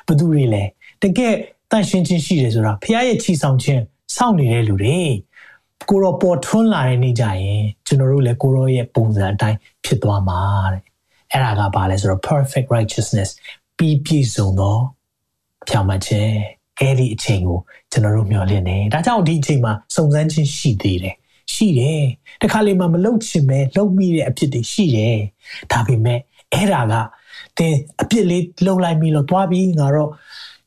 [0.07, 0.63] ဘသူတွေလဲ
[1.01, 1.33] တကယ်
[1.71, 3.81] တန်ရှင်းခြင်းရှိတယ်ဆိုတာဖခင်ရဲ့ချီဆောင်ခြင်း
[4.15, 4.99] စောင့်နေတဲ့လူတွေ
[5.89, 10.41] ကိုရောပေါ်ထွန်းလာတဲ့နေ့ကြရင်ကျွန်တော်တို့လည်းကိုရောရဲ့ပုံစံအတိုင်းဖြစ်သွားမှာ
[10.73, 10.81] တဲ့
[11.31, 13.29] အဲ့ဒါကဘာလဲဆိုတော့ perfect righteousness
[13.77, 14.77] ပြီးပြည့်စုံသော
[15.67, 16.33] ဖြောင့်မတ်ခြင်း
[16.79, 17.59] အဲ့ဒီအချိန်ကို
[17.91, 21.15] ကျွန်တော်တို့မျှော်လင့်နေဒါကြောင့်ဒီအချိန်မှာစုံစမ်းခြင်းရှိသေးတယ်
[21.53, 22.03] ရှိတယ်
[22.41, 25.17] တခါလေမှမလုံချင်ပဲလုံမိတဲ့အဖြစ်တွေရှိတယ်
[25.71, 26.19] ဒါပေမဲ့
[26.53, 26.93] အဲ့ဒါက
[27.61, 30.11] တင်အပြစ်လေးလုံလိုက်ပြီးတော့သွားပြီးငါတော့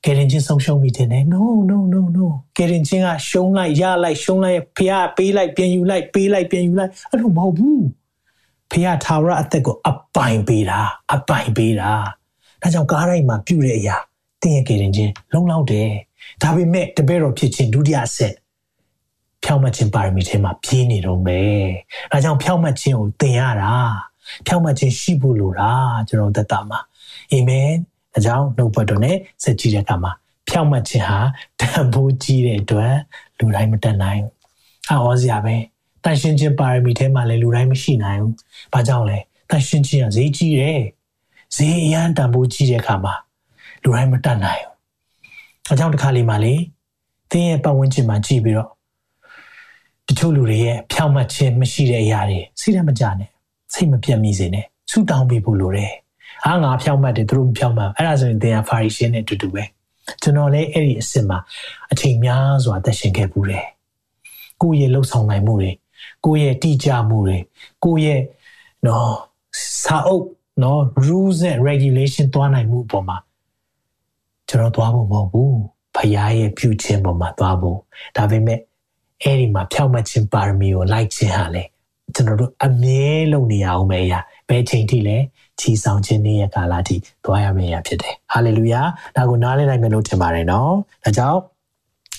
[0.05, 2.26] ကယ်ရင်ချင်းဆုံးရှုံးမိတယ် no no no no
[2.57, 7.84] ကယ်ရင်ချင်းကရှုံးလိုက်ရလိုက်ရှုံးလိုက်ဖះပေးလိုက်ပြန်ယူလိုက်ပေးလိုက်ပြန်ယူလိုက်အဲ့လိုမဟုတ်ဘူး
[8.70, 10.80] ဖះထာဝရအသက်ကိုအပိုင်ပေးတာ
[11.14, 11.90] အပိုင်ပေးတာ
[12.62, 13.97] ဒါကြောင့်ကားတိုင်းမှာပြုတဲ့အရာ
[14.42, 15.90] တင်းရဲ့ကယ်ရင်ချင်းလုံလောက်တယ်
[16.42, 18.34] ဒါပေမဲ့တပည့်တော်ဖြစ်ခြင်းဒုတိယဆက်
[19.45, 21.64] ဖြောင့်မတ်ခြင်းပါရမီထဲမှာပြင်းနေတော့မယ်
[22.12, 23.72] ဒါကြောင့်ဖြောင့်မတ်ခြင်းကိုသင်ရတာ
[24.47, 25.70] ဖြောင့်မတ်ခြင်းရှိဖို့လိုတာ
[26.09, 26.79] ကျွန်တော်သက်တာမှာ
[27.33, 27.68] အာမင်
[28.16, 30.12] အကြောင်းနှုတ်ဘတ်တော်နဲ့စက်ကြည့်တဲ့အခါမှာ
[30.49, 31.18] ဖြောင့်မတ်ခြင်းဟာ
[31.61, 32.95] တန်ဖိုးကြီးတဲ့အတွက်
[33.39, 34.33] လူတိုင်းမတတ်နိုင်ဘူး။
[34.91, 35.57] အော်စရာပဲ။
[36.05, 38.33] တန်ရှင်းခြင်းပါရမီထဲမှာလည်းလူတိုင်းမရှိနိုင်ဘူး။
[38.72, 39.18] ဘာကြောင့်လဲ။
[39.51, 40.81] တန်ရှင်းခြင်းကဈေးကြီးတယ်။
[41.57, 43.14] ဈေးအရန်တန်ဖိုးကြီးတဲ့အခါမှာ
[43.83, 44.72] လူတိုင်းမတတ်နိုင်ဘူး။
[45.72, 46.55] အကြောင်းတစ်ခါလေးမှလေ
[47.31, 48.70] သင်ရဲ့ပတ်ဝန်းကျင်မှာကြည့်ပြီးတော့
[50.09, 53.31] တချို့လူတွေရဲ့ဖြောင့်မတ်ခြင်းမရှိတဲ့အရာတွေစိတ်မကြနဲ့
[53.73, 55.93] စိတ်မပြတ်မိစေနဲ့ဆူတောင်းပေးဖို့လိုတယ်။
[56.45, 59.65] ဟာငါဖြောင့်မတ်တယ်သူတို့မဖြောင့်မတ်အဲ့ဒါဆိုရင်သင်ကဖာရီရှင်းနဲ့အတူတူပဲ
[60.23, 61.39] ကျွန်တော်လည်းအဲ့ဒီအစ်စ်မှာ
[61.93, 63.65] အချိန်များစွာသက်ရှင်ခဲ့ပူးတယ်။
[64.62, 65.71] ကိုယ့်ရဲ့လှုပ်ဆောင်နိုင်မှုတွေ
[66.25, 67.39] ကိုယ့်ရဲ့တိကျမှုတွေ
[67.85, 68.21] ကိုယ့်ရဲ့
[68.87, 69.11] နော်
[69.83, 70.27] စာအုပ်
[70.62, 73.17] နော် rules and regulation သွားနိုင်မှုအပေါ်မှာ
[74.49, 75.53] ကျွန်တော်သွားဖို့မဟုတ်ဘူး။
[75.97, 77.79] ဖခင်ရဲ့ပြုခြင်းပေါ်မှာသွားဖို့
[78.17, 78.61] ဒါပေမဲ့
[79.23, 81.62] အဲ့ဒီမှာဖြောင့်မတ်ခြင်းပါရမီကိုလိုက်ခြင်းဟာလေ
[82.15, 85.17] ကျွန်တော်တို့အမြဲလုပ်နေရအောင်ပဲရာဘယ်ချိန်ထိလဲ
[85.61, 88.81] ချီဆောင်ခြင်းနေ့ရဲ့ကာလထိသွားရမယ့်ရာဖြစ်တယ်ဟာလေလုယာ
[89.17, 90.73] ဒါကိုနားလည်နိုင်မယ်လို့ထင်ပါတယ်နော်
[91.05, 91.41] ဒါကြောင့်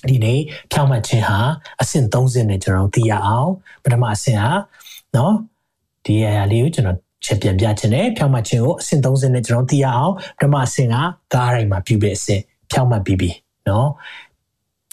[0.09, 0.39] ဒီနေ့
[0.71, 1.39] ဖြောင့်မတ်ခြင်းဟာ
[1.81, 3.49] အဆင့်30နဲ့ကျွန်တော်သိရအောင်
[3.83, 4.51] ပထမအဆင့်ဟာ
[5.15, 5.33] နော်
[6.05, 10.95] ဒီအရာလေးကိုကျွန်တော်ချက်ပြန်ပြခြင်းနဲ့ဖြောင့်မတ်ခြင်းကိုအဆင့်30နဲ့ကျွန်တော်သိရအောင်ပထမအဆင့်က
[11.33, 13.29] ကားတိုင်းမှာပြုတဲ့အဆင့်ဖြောင့်မတ်ပြီးပြီ
[13.69, 13.89] နော်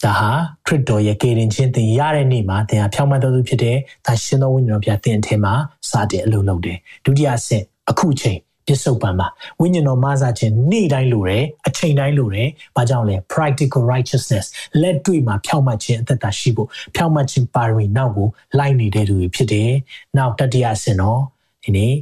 [0.03, 0.31] ဒါဟာ
[0.65, 5.53] ခရစ်တော်ရဲ့ကယ်တင်ခြင်းသင်ရတဲ့နေ့မှာသင်ဟာဖြောင့်မတ်တော်သူဖြစ်တဲ့ဒါရှင်တော်ဝိညာဉ်တော်ပြသင်အထင်မှာ
[5.89, 9.27] စတဲ့အလုပ်လုပ်တယ်ဒုတိယအဆင့်အခုချိန်ပစ္စုပန်မှာ
[9.59, 14.45] ဝိညာဉ်တော်မဆာခြင်းနေ့တိုင်းလိုတယ်အချိန်တိုင်းလိုတယ်။ဘာကြောင့်လဲ practical righteousness
[14.81, 18.27] လက်တွေ့မှာဖြောင့်မတ်ခြင်းအသက်တာရှိဖို့ဖြောင့်မတ်ခြင်းပါရမီနောက်ကို
[18.59, 19.69] လိုက်နေတဲ့သူတွေဖြစ်တယ်။
[20.17, 21.21] နောက်တတိယအဆင့်တော့
[21.63, 21.93] ဒီနေ့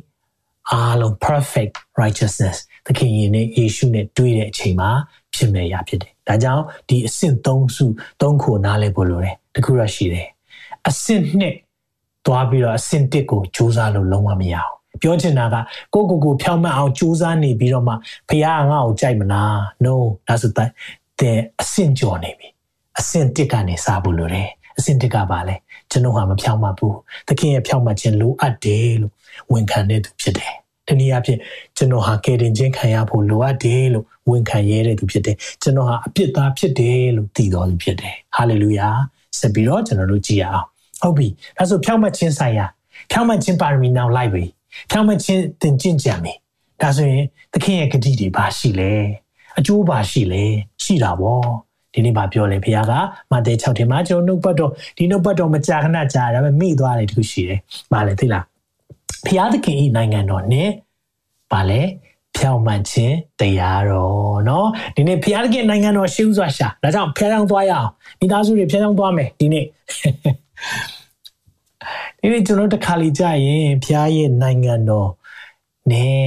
[0.72, 4.90] အားလုံး perfect righteousness သခင်ရဲ့ယေရှုနဲ့တွေ့တဲ့အချိန်မှာ
[5.36, 7.86] ဖြစ်မဲ့ရဖြစ်တယ်။ ဒါကြောင့်ဒီအဆင့်၃စု
[8.22, 10.28] ၃ခုနားလည်ဖို့လိုတယ်။တခုရရှိတယ်။
[10.88, 11.44] အဆင့်၂
[12.26, 15.56] သွားပြီးတော့အဆင့်၁ကိုစူးစမ်းလို့လုံးဝမရအောင်ပြောချင်တာက
[15.94, 17.94] ကိုကိုကိုဖြောင်းမအောင်စူးစမ်းနေပြီးတော့မှ
[18.30, 19.56] ဖះငါ့ကိုကြိုက်မလား
[19.86, 19.94] no
[20.28, 20.70] ဒါဆိုတဲ့
[21.62, 22.48] အဆင့်ကျော်နေပြီ
[23.00, 25.56] အဆင့်တစ်ကနေစဖို့လိုတယ်အဆင့်တစ်ကပါလဲ
[25.92, 26.96] ကျွန်တော်ဟာမဖြောင်းမဘူး
[27.28, 29.14] သခင်ရဲ့ဖြောင်းမခြင်းလိုအပ်တယ်လို့
[29.52, 30.54] ဝန်ခံတဲ့သူဖြစ်တယ်
[30.92, 31.40] တနည်းအားဖြင့်
[31.78, 38.90] ကျွန်တော်ဟာကယ်တင်ခြင်းခံရဖို့လိုအပ်တယ်လို့ဝန်ခံရတဲ့သူဖြစ်တယ်ကျွန်တော်ဟာအပြစ်သားဖြစ်တယ်လို့သိတော်သူဖြစ်တယ်ဟာလေလုယာ
[39.40, 40.66] ဆက်ပြီးတော့ကျွန်တော်တို့ကြည့်ရအောင်
[41.02, 41.28] ဟုတ်ပြီ
[41.58, 42.66] ဒါဆိုဖြောင်းမခြင်းဆိုင်ရာ
[43.12, 44.44] ဖြောင်းမခြင်းပါရမီနောက်လိုက်ပြီ
[44.92, 46.34] ဖြောင်းမချင်းတင်ကျင့်ကြံပြီ
[46.82, 47.24] ဒါဆိုရင်
[47.54, 48.92] သခင်ရဲ့ဂတိတွေဘာရှိလဲ
[49.58, 50.44] အကျိုးဘာရှိလဲ
[50.84, 51.42] ရှိတာဗော
[51.94, 52.94] ဒီနေ့ပါပြောလေဘုရားက
[53.32, 57.60] မဿဲ6ထဲမှာကျွန်တော်နှုတ်ပတ်တော်ဒီနှုတ်ပတ်တော်မကြာခဏကြာဒါပေမဲ့မိသွားတယ်တခုရှိတယ်။
[57.92, 58.44] ဘာလဲသိလား။
[59.27, 60.69] ဘုရားသခင်ဤနိုင်ငံတော်နဲ့
[61.53, 61.83] ဘာလဲ
[62.37, 64.65] ဖြောင့်မှန်ခြင်းတရားတော်เนาะ
[64.97, 69.65] ဒီနေ့ဘုရားသခင်နိုင်ငံတော်ရှိဥစွာရှာဒါကြောင့်ဖျားချောင်းသွားရအောင်မိသားစုတွေဖျားချောင်းသွားမယ်ဒီနေ့
[72.21, 75.09] ဒီနေ့ကျွန်တော်တခါလေကြာရင်ဘုရားရဲ့နိုင်ငံတော်
[75.93, 76.21] နဲ့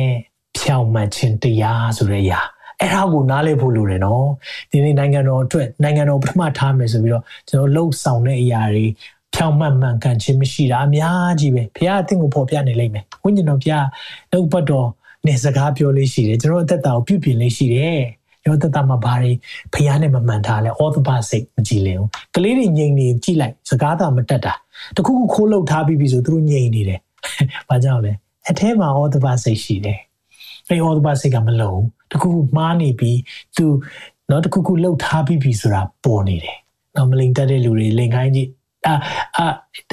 [0.58, 2.42] ဖြောင့်မှန်ခြင်းတရားဆိုတဲ့အရာ
[2.80, 4.26] အဲ့ဒါကိုနားလည်ဖို့လိုတယ်နော်
[4.72, 8.86] ဒီနေ့နိုင်ငံတော်အတွက်နိုင်ငံတော်ပထမထားမယ်ဆိုပြီးတော့ကျွန်တော်လှုပ်ဆောင်တဲ့အရာတွေ
[9.35, 13.87] ဖြောင့်မတ်မှန်ကန်ခြင်းမရှိတာအများကြီးပဲဘုရားအသင်ကိုပေါ်ပြနေလိမ့်မယ်ဝိညာဉ်တော်ဘုရား
[14.33, 14.89] နှုတ်ပတ်တော်
[15.27, 18.01] နဲ့စကားပြောလေးရှိတယ်ကျွန်တော်အသက်တာကိုပြုပြင်လေးရှိတယ်
[18.45, 19.33] ကျွန်တော်အသက်တာမှာဘာတွေ
[19.75, 24.55] ဘုရားနဲ့မမှန်ထားလဲအောသဘစိတ်မကြည်လင်ဘူးကလေးတွေငြိမ်နေကြည့်လိုက်စကားသာမတက်တာ
[24.97, 27.01] တခုခုခိုးလောက်ထားပြီးပြီဆိုသူတို့ငြိမ်နေတယ်
[27.69, 28.13] ဘာကြောင့်လဲ
[28.51, 29.99] အထဲမှာအောသဘစိတ်ရှိတယ်
[30.69, 31.75] အဲအောသဘစိတ်ကမလုံ
[32.11, 33.19] တခုခုမှားနေပြီး
[33.57, 33.67] သူ
[34.31, 36.57] နော်တခုခုလှုပ်ထားပြီးပြီဆိုတာပေါ်နေတယ်
[36.97, 38.49] နော်မလိန်တက်တဲ့လူတွေလိန်ခိုင်းကြည့်
[38.87, 38.95] အာ
[39.37, 39.47] အာ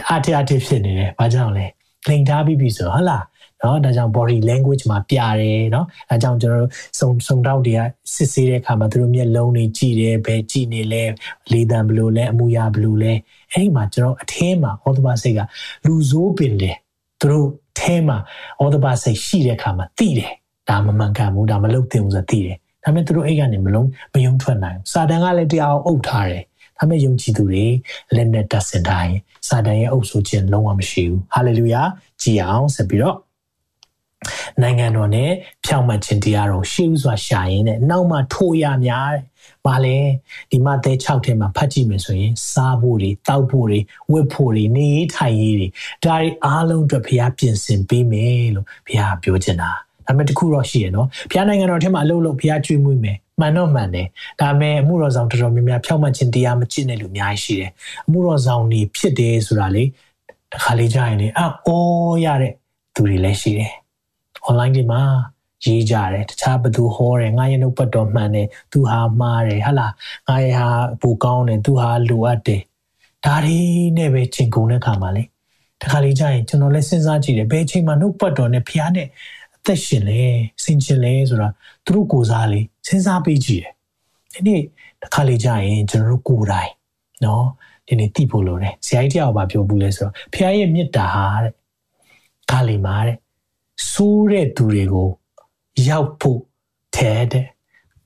[0.10, 1.66] အားတအားတဖြစ်နေတယ်ဘာကြောင့်လဲ
[2.10, 3.24] လိန်ထားပြီးပြီဆိုဟုတ်လား
[3.64, 7.82] နော်ဒါကြောင့် body language မှာပြတယ်နော်အဲကြောင့်ကျွန်တော်တို့စုံစုံတောက်တွေက
[8.16, 11.04] စစ်ဆေးတဲ့အခါမှာသူတို့မျက်လုံးတွေကြည့်တယ်ဘယ်ကြည့်နေလဲ
[11.52, 13.14] လေတံဘယ်လိုလဲအမူအရာဘယ်လိုလဲ
[13.52, 15.40] အဲ့ဒီမှာကျွန်တော်အထဲမှာဩသဘစိတ်က
[15.86, 16.78] လူဆိုးပင်တယ်
[17.22, 17.48] သူတို့
[17.80, 18.18] ထဲမှာ
[18.64, 20.32] ဩသဘစိတ်ရှိတဲ့အခါမှာသိတယ်
[20.70, 26.44] ဒါမမှန်ကန်ဘူးဒါမလုပ်သင့်ဘူးဆိုသိတယ်ဒါပေမဲ့သူတို့အိတ်ကနေမလုံးမယုံထွက်နိုင်ဘူးစာတန်ကလည်းတရားအောင်အုပ်ထားတယ်
[26.82, 27.66] ဒါပေမဲ့ယုံကြည်သူတွေ
[28.16, 29.16] လက်နဲ့တတ်စင်တိုင်း
[29.48, 31.82] စာတန်ရဲ့အုပ်ဆိုခြင်းလုံးဝမရှိဘူးဟာလေလုယာ
[32.22, 33.18] ကြည်အောင်ဆက်ပြီးတော့
[34.62, 35.32] နိုင်ငံတော်နဲ့
[35.66, 39.22] ဖြောင့်မတ်ခြင်းတရားတော်ရှေးဥစွာရှာရင်းနဲ့နောက်မှထိုးရများတဲ့။
[39.66, 39.98] ဘာလဲ
[40.52, 43.80] ဒီမသဲ6ထဲမှာဖတ်ကြည့်မယ်ဆိုရင်စားဖို့တွေတောက်ဖို့တွေ
[44.12, 45.68] ဝတ်ဖို့တွေနေရေးထိုင်ရေးတွေ
[46.04, 49.72] ဒါတွေအားလုံးအတွက်ဘုရားပြင်ဆင်ပေးမယ်လို့ဘုရားပြောချင်တာ။
[50.08, 54.08] ဒါပေမဲ့တခုတော့ရှိရနော်။ဘုရားနိုင်ငံတော်ထဲမှာအလုပ်လုပ်ဘုရားကြွေးမွေးမယ်။မှန်တော့မှန်တယ်။
[54.42, 57.72] ဒါပေမဲ့အမှုတော်ဆောင်တော်တော်များများဖြောင့်မတ်ခြင်းတရားမကျင့်တဲ့လူအများကြီးရှိတယ်။
[58.08, 59.84] အမှုတော်ဆောင်တွေဖြစ်တယ်ဆိုတာလေ
[60.54, 62.54] တခါလေကြာရင်လေအော်ရတဲ့
[62.96, 63.72] သူတွေလည်းရှိတယ်
[64.48, 65.02] online တွေမှာ
[65.66, 69.94] ရေးကြတယ်တခြားဘသူဟောတယ်ငါရဲ့နှုတ်ပတ်တော်မှန်တယ်သူဟာမှားတယ်ဟာလား
[70.28, 70.70] ငါရဲ့ဟာ
[71.02, 72.62] ပူကောင်းတယ်သူဟာလိုအပ်တယ်
[73.26, 73.60] ဒါတွေ
[73.98, 75.24] နဲ့ပဲချိန်ကုန်တဲ့ခါမှာလေ
[75.82, 80.22] တခါလေးကြာရင်ကျွန်တော်လည်းစဉ်းစားကြည့်တယ်ဘယ်ချိန်မှာနှုတ်ပတ်တော်နဲ့ဖျားနဲ့အ သက်ရှင်လဲ
[80.64, 81.48] စင်ချင်လဲဆိုတာ
[81.86, 84.62] သူတို့ကိုစားလေးစဉ်းစားပေးကြည့်တယ်ဒီနေ့
[85.02, 86.72] တခါလေးကြာရင်ကျွန်တော်တို့ကိုယ်တိုင်
[87.26, 87.46] နော်
[87.88, 91.54] ဒီနေ့သိဖို့လိုတယ်ဇာတ်တရားဘာပြောဘူးလဲဆိုတော့ဖျားရဲ့မေတ္တာဟာတဲ့
[92.50, 93.18] ခါလီမာတဲ့
[93.92, 95.10] ဆိုးတဲ့သူတွေကို
[95.90, 96.42] ရောက်ဖို့
[96.96, 97.46] ထဲတဲ့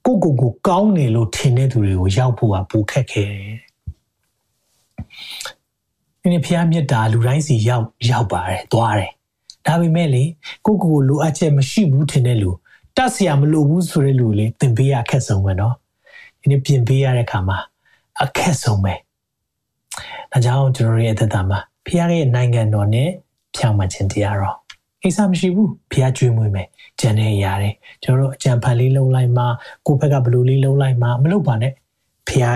[0.05, 3.57] ကိုကိုကိုကောင်းနေလို့ထင်တဲ့သူတွေကိုရောက်ဖို့ကပိုခက်ခဲတယ်။
[6.21, 9.11] ဒီနေ့ဖျားမြတ်တာလူတိုင်းစီရောက်ရောက်ပါတယ်သွားတယ်။
[9.66, 10.24] ဒါပေမဲ့လေ
[10.66, 12.50] ကိုကိုကိုလိုအပ်ချက်မရှိဘူးထင်တဲ့လူ
[12.96, 15.74] တတ်เสียမလိုဘူးဆိုတဲ့လူလေသင်ပေးရအခက်ဆုံးပဲနော်။
[16.40, 17.58] ဒီနေ့ပြင်ပေးရတဲ့အခါမှာ
[18.22, 18.94] အခက်ဆုံးပဲ။
[20.32, 23.08] ဒါကြောင့်ကျွန်တော်ရဲ့အသက်တာမှာဖျားရဲ့နိုင်ငံတော်နဲ့
[23.56, 24.56] ဖြောင်းမှခြင်းတရားတော်
[25.02, 26.68] ကိစ္စမရှိဘူးဖះကျွေးမွေးမယ်
[27.00, 29.44] ကြံနေရတယ်ကျွန်တော်တို့အကြံဖန်လေးလုံးလိုက်မှ
[29.86, 31.72] ကိုယ့်ဘက်ကဘလူလေးလုံးလိုက်မှမလုပ်ပါနဲ့
[32.28, 32.46] ဖះ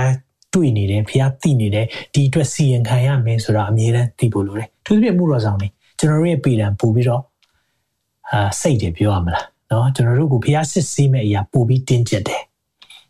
[0.55, 5.69] တွေ့နေတယ်ဖះသိနေတယ်ဒီအတွက်စီရင်ခံရမယ်ဆိုတာအမြဲတမ်းသိဖို့လိုတယ်သူတို့ပြမှုတော်ဆောင်နေ
[6.00, 7.24] ကျွန်တော်တို့ရဲ့ပေတံပို့ပြီးတော့
[8.32, 12.42] အာစိတ်တွေပြောရမလားနော်ကျွန်တော်တို့ကိုဘုရားစစ်ဆေးမဲ့အရာပို့ပြီးတင်းကျပ်တယ်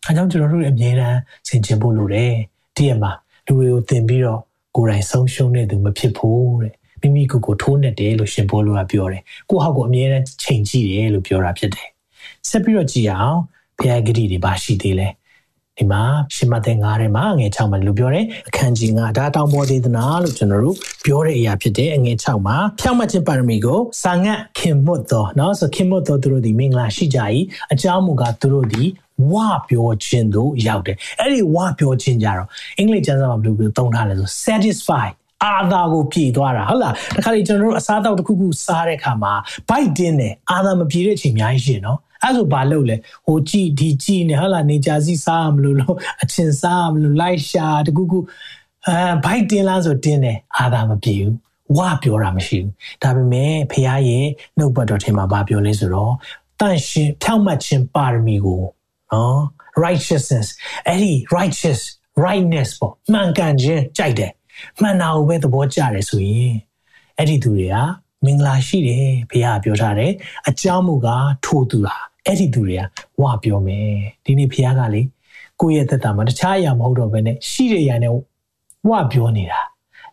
[0.06, 1.18] အဲကြောင့်ကျွန်တော်တို့အမြဲတမ်း
[1.48, 2.34] ဆင်ခြင်ဖို့လိုတယ်
[2.76, 3.12] တည့်ရမှာ
[3.46, 4.40] လူတွေကိုသင်ပြီးတော့
[4.76, 11.88] ကိုယ်တိုင်ဆုံးရှုံးတဲ့သူမဖြစ်ဖို့တဲ့မိမိကိုယ်ကိုထိုးနှက်တယ်လို့ရှင်ဘောလိုကပြောတယ်ကိုယ့်ဟောက်ကိုအမြဲတမ်းချိန်ကြည့်တယ်လို့ပြောတာဖြစ်တယ်
[12.48, 13.38] ဆက်ပြီးတော့ကြည့်အောင်
[13.78, 15.08] ဘုရားဂတိတွေပါရှိသေးလဲ
[15.79, 16.03] ဒီမှာ
[16.35, 20.75] ရှင်မသက်9ထဲမှာငွေ6မှာလို့ပြောတယ်အခန်းကြီး9ဒါတောင်ပေါ်ဒေသနာလို့ကျွန်တော်တို့
[21.05, 27.19] ပြောတဲ့အရာဖြစ်တယ်အငွေ6မှာဖြောင့်မတ်ခြင်းပါရမီကိုစာငတ်ခင်မွတ်တော်เนาะဆိုခင်မွတ်တော်သူတို့ဒီမင်္ဂလာရှိကြ၏
[27.73, 28.83] အကြောင်းမူကားသူတို့ဒီ
[29.31, 29.33] ဝ
[29.69, 39.33] ပြောခြင်းတို့ရောက်တယ်အဲ့ဒီဝပြောခြင်းကြတော့အင်္ဂလိပ်ကျမ်းစာမှာဘယ်လိုပြောသုံးထားလဲဆို satisfied အာသာကိုပြည်သွားတာဟုတ်လားတခါလေကျွန်တော်တို့အစားအသောက်တစ်ခုခုစားတဲ့အခါမှာ
[39.69, 42.96] ဘိုက်တင်းတယ်အာသာမပြည်တဲ့အချိန်အများကြီးရှင်နော် အဲ့ဆိုဘာလုပ်လဲ
[43.26, 48.18] ဟိုကြည်ဒီကြည်နေဟုတ်လားနေကြစီစားမလို့လို့အချင်းစားမလို့လိုက်ရှာတခုခု
[48.86, 51.34] အဲဘိုက်တင်းလားဆိုတင်းတယ်အာသာမပြေဘူး
[51.78, 54.26] ဝါပြောတာမရှိဘူးဒါပေမဲ့ဖះရဲ့
[54.58, 56.14] နှုတ်ပတ်တော်ထဲမှာဘာပြောလဲဆိုတော့
[56.60, 58.62] တန့်ရှင်ဖြောင့်မတ်ခြင်းပါရမီကို
[59.12, 59.40] နော်
[59.84, 60.46] righteousness
[60.88, 61.80] အဲ့ဒီ righteous
[62.26, 64.32] rightness ပေါ့မှန်ကန်ခြင်းကြိုက်တယ်
[64.80, 66.54] မှန်တာကိုပဲသဘောကျတယ်ဆိုရင်
[67.18, 67.76] အဲ့ဒီသူတွေက
[68.24, 70.12] မင်္ဂလာရှိတယ်ဘုရားပြောထားတယ်
[70.48, 72.82] အကြောင်းမူကားထိုးသူဟာ အဲ့ဒီသူတွေက
[73.22, 73.88] ဝပြောမယ်
[74.24, 75.02] ဒီနေ့ဖခင်ကလေ
[75.60, 78.12] ကိုယ့်ရဲ့သက်တာမှာတခြားအရာမဟုတ်တော့ဘဲနဲ့ရှိတဲ့ရာနဲ့
[78.88, 79.60] ဝပြောနေတာ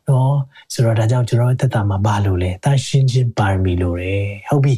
[0.10, 0.36] နော်
[0.74, 4.76] ဆိုတော့ဒါကြောင့်ကျွန်တော်သက်တာမှာဘာလို့လဲတန်ရှင်းချင်းပါရမီလိုတယ်ဟုတ်ပြီ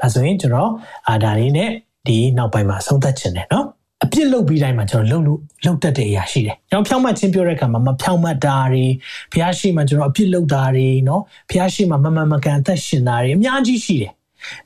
[0.00, 0.70] ဒါဆိုရင်ကျွန်တော်
[1.08, 1.70] အာဒါလေးနဲ့
[2.06, 3.66] ဒီနောက်ပိုင်းမှာဆုံးသက်ခြင်းတယ်နော်
[4.04, 8.84] အပြစ်လုပ်ပြီးတိုင်းမှာကျွန်တော်လှုပ်လို့လှုပ်တတ်တဲ့အရာရှိတယ်။ကျွန်တော်ဖြောင်းမှတ်ခြင်းပြောတဲ့အခါမှာမဖြောင်းမှတ်တာတွေ
[9.32, 14.12] ဖျားရှိမှကျွန်တော်အပြစ်လုပ်တာတွေနော်ဖျားရှိမှမမှန်မကန်အသက်ရှင်တာတွေအများကြီးရှိတယ်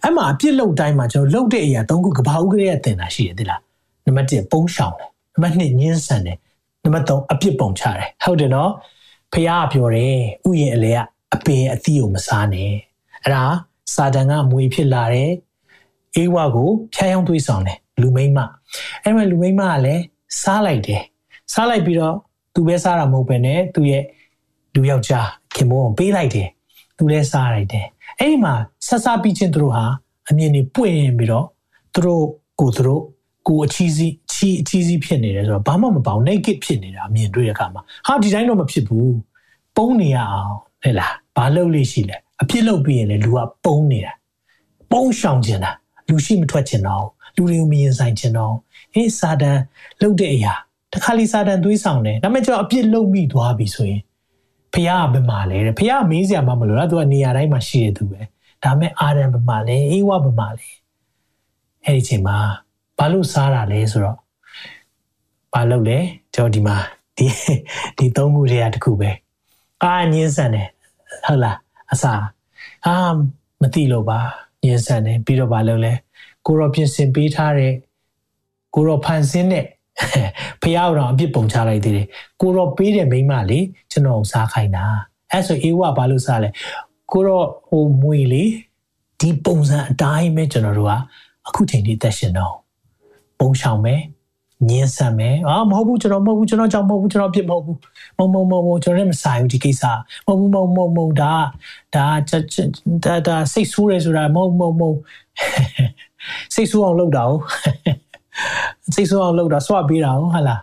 [0.03, 3.61] အဲ့မှာအပြစ်လုပ်တိုင်းမှာကျွန်တော်လှုပ်တဲ့အရာ၃ခုကဘာဥကရေကတင်တာရှိတယ်သိလား
[4.05, 6.39] နံပါတ်1ပုံရှောင်တယ်နံပါတ်2ညှင်းဆန်တယ်
[6.85, 8.71] နံပါတ်3အပြစ်ပုံချတယ်ဟုတ်တယ်နော်
[9.33, 10.17] ဖះကပြောတယ်
[10.49, 10.99] ဥယျာဉ်အလေက
[11.35, 12.71] အပင်အသီးကိုမစားနဲ့
[13.25, 13.45] အဲ့ဒါ
[13.95, 15.33] စာတန်ကမွေဖြစ်လာတယ်
[16.17, 18.39] အေးဝါကိုဖျားယောင်းသွေးဆောင်တယ်လူမိမ့်မ
[19.05, 20.03] အဲ့မဲ့လူမိမ့်မကလည်း
[20.43, 21.03] စားလိုက်တယ်
[21.53, 22.17] စားလိုက်ပြီးတော့
[22.55, 24.05] သူပဲစားတာမဟုတ်ပဲねသူရဲ့
[24.75, 26.49] လူယောက်ျားခင်မိုးကိုပေးလိုက်တယ်
[26.99, 27.87] သူလည်းစားလိုက်တယ်
[28.19, 28.55] အဲ့ဒီမှာ
[28.87, 29.85] ဆက်စားပြီးချင်းသူတို့ဟာ
[30.29, 31.47] အမြင်တွေပွင့်ပြီးတော့
[31.95, 32.25] သူတို့
[32.61, 33.03] ကိုသူတို့
[33.49, 39.15] ကိုအချီးစီးချီအချီးစီးဖြစ်နေတယ်ဆိုတော့ဘာမှမပေါအောင် naked ဖြစ်နေတာအမြင်တွေ့တဲ့အခါမှာဟာဒီတိုင်းတော့မဖြစ်ဘူး
[39.77, 44.13] ပုံနေရအောင်ဟဲ့လားဘာလုပ်လို့ရှိလဲအဖြစ်လုပ်ပြီးရင်လေလူကပုံနေတာ
[44.93, 45.73] ပုံရှောင်ကျင်တာ
[46.09, 47.07] လူရှိမထွက်ကျင်တော့
[47.37, 48.55] လူတွေကိုမရင်ဆိုင်ကျင်တော့
[48.95, 49.59] ဟေးစာတန်
[50.01, 50.55] လှုပ်တဲ့အရာ
[50.93, 54.01] တခါလီစာတန်သွေးဆောင်တယ်ဒါပေမဲ့ကျွန်တော်အပြစ်လုပ်မိသွားပြီဆိုရင်
[54.77, 58.21] ဖះကဘယ်မှာလဲတဲ့ဖះမေးစရာမှမလိုလားသူကနေရာတိုင်းမှာရှိရသူပဲ
[58.63, 60.69] ဒါပေမဲ့အာရန်ဘယ်မှာလဲအေးဝဘယ်မှာလဲ
[61.85, 62.37] အဲ့ဒီချိန်မှာ
[62.99, 64.19] ဘာလို့စားတာလဲဆိုတော့
[65.53, 65.99] ဘာလို့လဲ
[66.35, 66.77] ကျွန်တော်ဒီမှာ
[67.17, 67.27] ဒီ
[67.99, 69.11] ဒီသုံးခုတွေကတခုပဲ
[69.83, 70.69] အာညင်းဆန်တယ်
[71.27, 71.57] ဟုတ်လား
[71.93, 72.13] အစာ
[72.87, 72.95] အာ
[73.63, 74.19] မသိလို့ပါ
[74.65, 75.93] ညင်းဆန်တယ်ပြီးတော့ဘာလို့လဲ
[76.47, 77.73] ကိုရောပြင်ဆင်ပေးထားတဲ့
[78.75, 79.67] ကိုရောဖန်ဆင်းတဲ့
[80.63, 82.07] ဖះတော်အပြစ်ပုံချလိုက်သေးတယ်
[82.41, 84.85] ကိုရောပေးတဲ့မိမလေးကျွန်တော်စားခိုင်းတာ
[85.33, 86.49] အဲ့ဆိုအေးဝဘာလို့စားလဲ
[87.13, 88.51] ကိုရောဟိုမွေလေး
[89.21, 90.93] ဒီပုံစံအတိုင်းပဲကျွန်တော်တို့က
[91.49, 92.55] အခုချိန်ထိသက်ရှင်တော့
[93.41, 94.03] ပုံရှောင်မယ်
[94.69, 97.79] ညင်းဆန်မယ်အာမဟုတ်ဘူးကျွန်တော်မဟုတ်ဘူးကျွန်တော်ကြောင့်မဟုတ်ဘူးကျွန်တော်ဖြစ်မဟုတ်ဘူး
[98.19, 99.83] မဟုတ်မဟုတ်မဟုတ်ကျွန်တော်လည်းမဆိုင်ဘူးဒီကိစ္စ
[100.27, 101.33] မဟုတ်ဘူးမဟုတ်မဟုတ်မဟုတ်ဒါ
[101.95, 102.07] ဒါ
[103.05, 104.99] ဒါဒါစိတ်ဆိုးရဲဆိုတာမဟုတ်မဟုတ်မဟုတ်
[106.55, 107.33] စိတ်ဆိုးအောင်လုပ်တာ哦
[108.95, 110.61] စိတ်ဆိုးအောင်လုပ်တာဆွပေးတာဟုတ်လား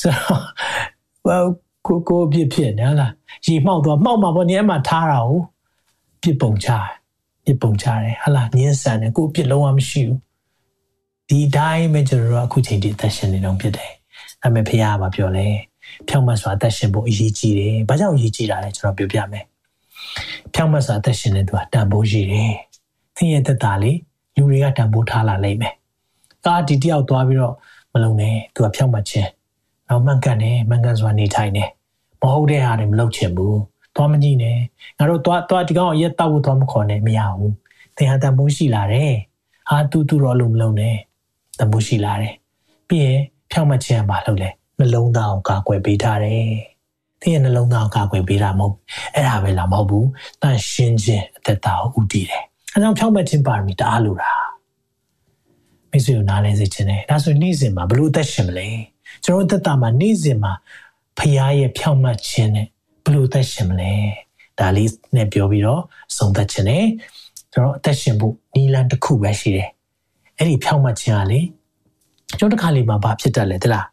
[0.00, 1.48] ဆိုတော့
[1.86, 3.12] ကိုကိုပြစ်ဖြစ်နေလား
[3.46, 5.30] ရေမှောက်သွားမှောက်မှာပေါ့နေအမှထားတာ哦
[6.22, 6.68] ပြစ်ပုံချ
[7.44, 10.18] ပြစ်ပုံချတယ်ဟလားညင်းဆန်တယ်ကိုပြစ်လုံးဝမရှိဘူး
[11.28, 13.90] ဒီတိုင်းပဲကျွန်တော်တို့အခုချိန်ထိအသက်ရှင်နေတော့ဖြစ်တယ်။
[14.42, 15.46] ဒါပေမဲ့ဖခင်ကပြောလဲ
[16.08, 19.44] ဖြောင့်မတ်စွာအသက်ရှင်ဖို့အရေးကြီးတယ်။ဘာကြောင့်အရေးကြီးတာလဲကျွန်တော်ပြောပြမယ်။
[20.54, 22.52] ဖြောင့်မတ်စွာအသက်ရှင်နေသူကတန်ဖိုးရှိတယ်။
[23.16, 23.98] သင်ရဲ့သက်တာလေး
[24.36, 25.74] လူတွေကတန်ဖိုးထားလာလိမ့်မယ်။
[26.46, 27.54] ကားဒီတယောက်သွားပြီးတော့
[27.92, 29.28] မလုံးနဲ့သူကဖြောင့်မတ်ခြင်း။
[29.88, 31.68] နောက်မှန်ကန်တယ်မှန်ကန်စွာနေထိုင်တယ်။
[32.20, 33.54] မဟုတ်တဲ့ဟာတွေမလုပ်ချင်ဘူး။
[33.94, 34.58] သွားမကြည့်နဲ့။
[34.98, 37.52] ငါတို့သွားသွားဒီကောင်ရက်တောက်ဖို့သွားမခေါ်နဲ့မရဘူး။
[37.96, 39.12] သင်ဟာတန်ဖိုးရှိလာတယ်။
[39.70, 40.96] ဟာတူတူတော့လုံးမလုံးနဲ့။
[41.58, 42.34] တမှုရှိလာတယ်
[42.88, 43.20] ပြီးရင်
[43.50, 46.48] ဖြောင့်မခြင်းပါလို့လဲနှလုံးသားကိုကာကွယ်ပေးထားတယ်
[47.20, 48.74] သင်ရဲ့နှလုံးသားကိုကာကွယ်ပေးတာမဟုတ်
[49.14, 50.08] အဲ့ဒါပဲလားမဟုတ်ဘူး
[50.42, 52.42] တန်ရှင်းခြင်းအသက်တာကိုဥတည်တယ်
[52.72, 54.32] အဲကြောင့်ဖြောင့်မခြင်းပါရမီတအားလိုတာ
[55.95, 58.67] မိတ်ဆွေကိုနားလဲစေခြင်းတယ်ဒါဆိုနေ့စဉ်မှာဘလို့အသက်ရှင်မလဲ
[59.25, 60.53] ကျွန်တော်အသက်တာမှာနေ့စဉ်မှာ
[61.17, 62.67] ဖခင်ရဲ့ဖြောင့်မခြင်းနဲ့
[63.05, 63.91] ဘလို့အသက်ရှင်မလဲ
[64.59, 65.81] ဒါလေးနဲ့ပြောပြီးတော့
[66.17, 66.85] ဆုံးသက်ခြင်းနဲ့
[67.53, 69.69] ကျွန်တော်အသက်ရှင်ဖို့နီလန်တစ်ခုပဲရှိတယ်
[70.37, 71.39] အဲ့ဒီဖြောင့်မတ်ခြင်းကလေ
[72.37, 73.85] ကျွန်တော်တစ်ခါလေးမှာဘာဖြစ်တတ်လဲတလား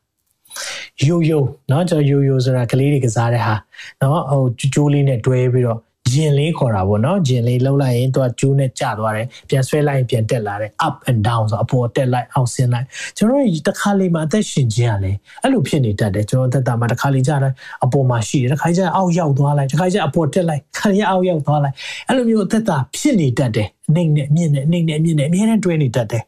[1.06, 3.54] ယိုယိုเนาะကျွန်တော်ယိုယိုဆိုတာကလေးတွေကစားတဲ့ဟာ
[3.98, 4.42] เนาะဟို
[4.74, 5.78] ကျိုးလေးနဲ့တွဲပြီးတော့
[6.13, 12.85] ဂျင်လေးခေါ်တာပေါ့နော်ဂျင်လေးလှုပ်လိုက်ရင်သူကကျိုးနဲ့ကျသွားတယ်ပြန်ဆွဲလိုက်ရင်ပြန်တက်လာတယ် up and down ဆိုအပေါ်တက်လိုက်အောက်ဆင်းလိုက်
[13.17, 17.53] ကျွန်တော်တို့တစ်ခါလေးမှာအသက်ရှင်ခြင်းကလည်းအဲ့လိုဖြစ်နေတတ်တယ်ကျွန်တော်သက်တာမှာတစ်ခါလေးကျတယ်
[17.83, 21.75] အပေါ်မှာရှိတယ်တစ်ခါကျအောက်ရောက်သွားလိုက်တစ်ခါကျအပေါ်တက်လိုက်ခါရအောက်ရောက်သွားလိုက်
[22.07, 26.23] အဲ့လိုမျိုးအသက်တာဖြစ်နေတတ်တယ်အနှိမ့်နဲ့အမြင့်နဲ့အနှိမ့်နဲ့အမြင့်နဲ့အမြဲတမ်းတွဲနေတတ်တယ်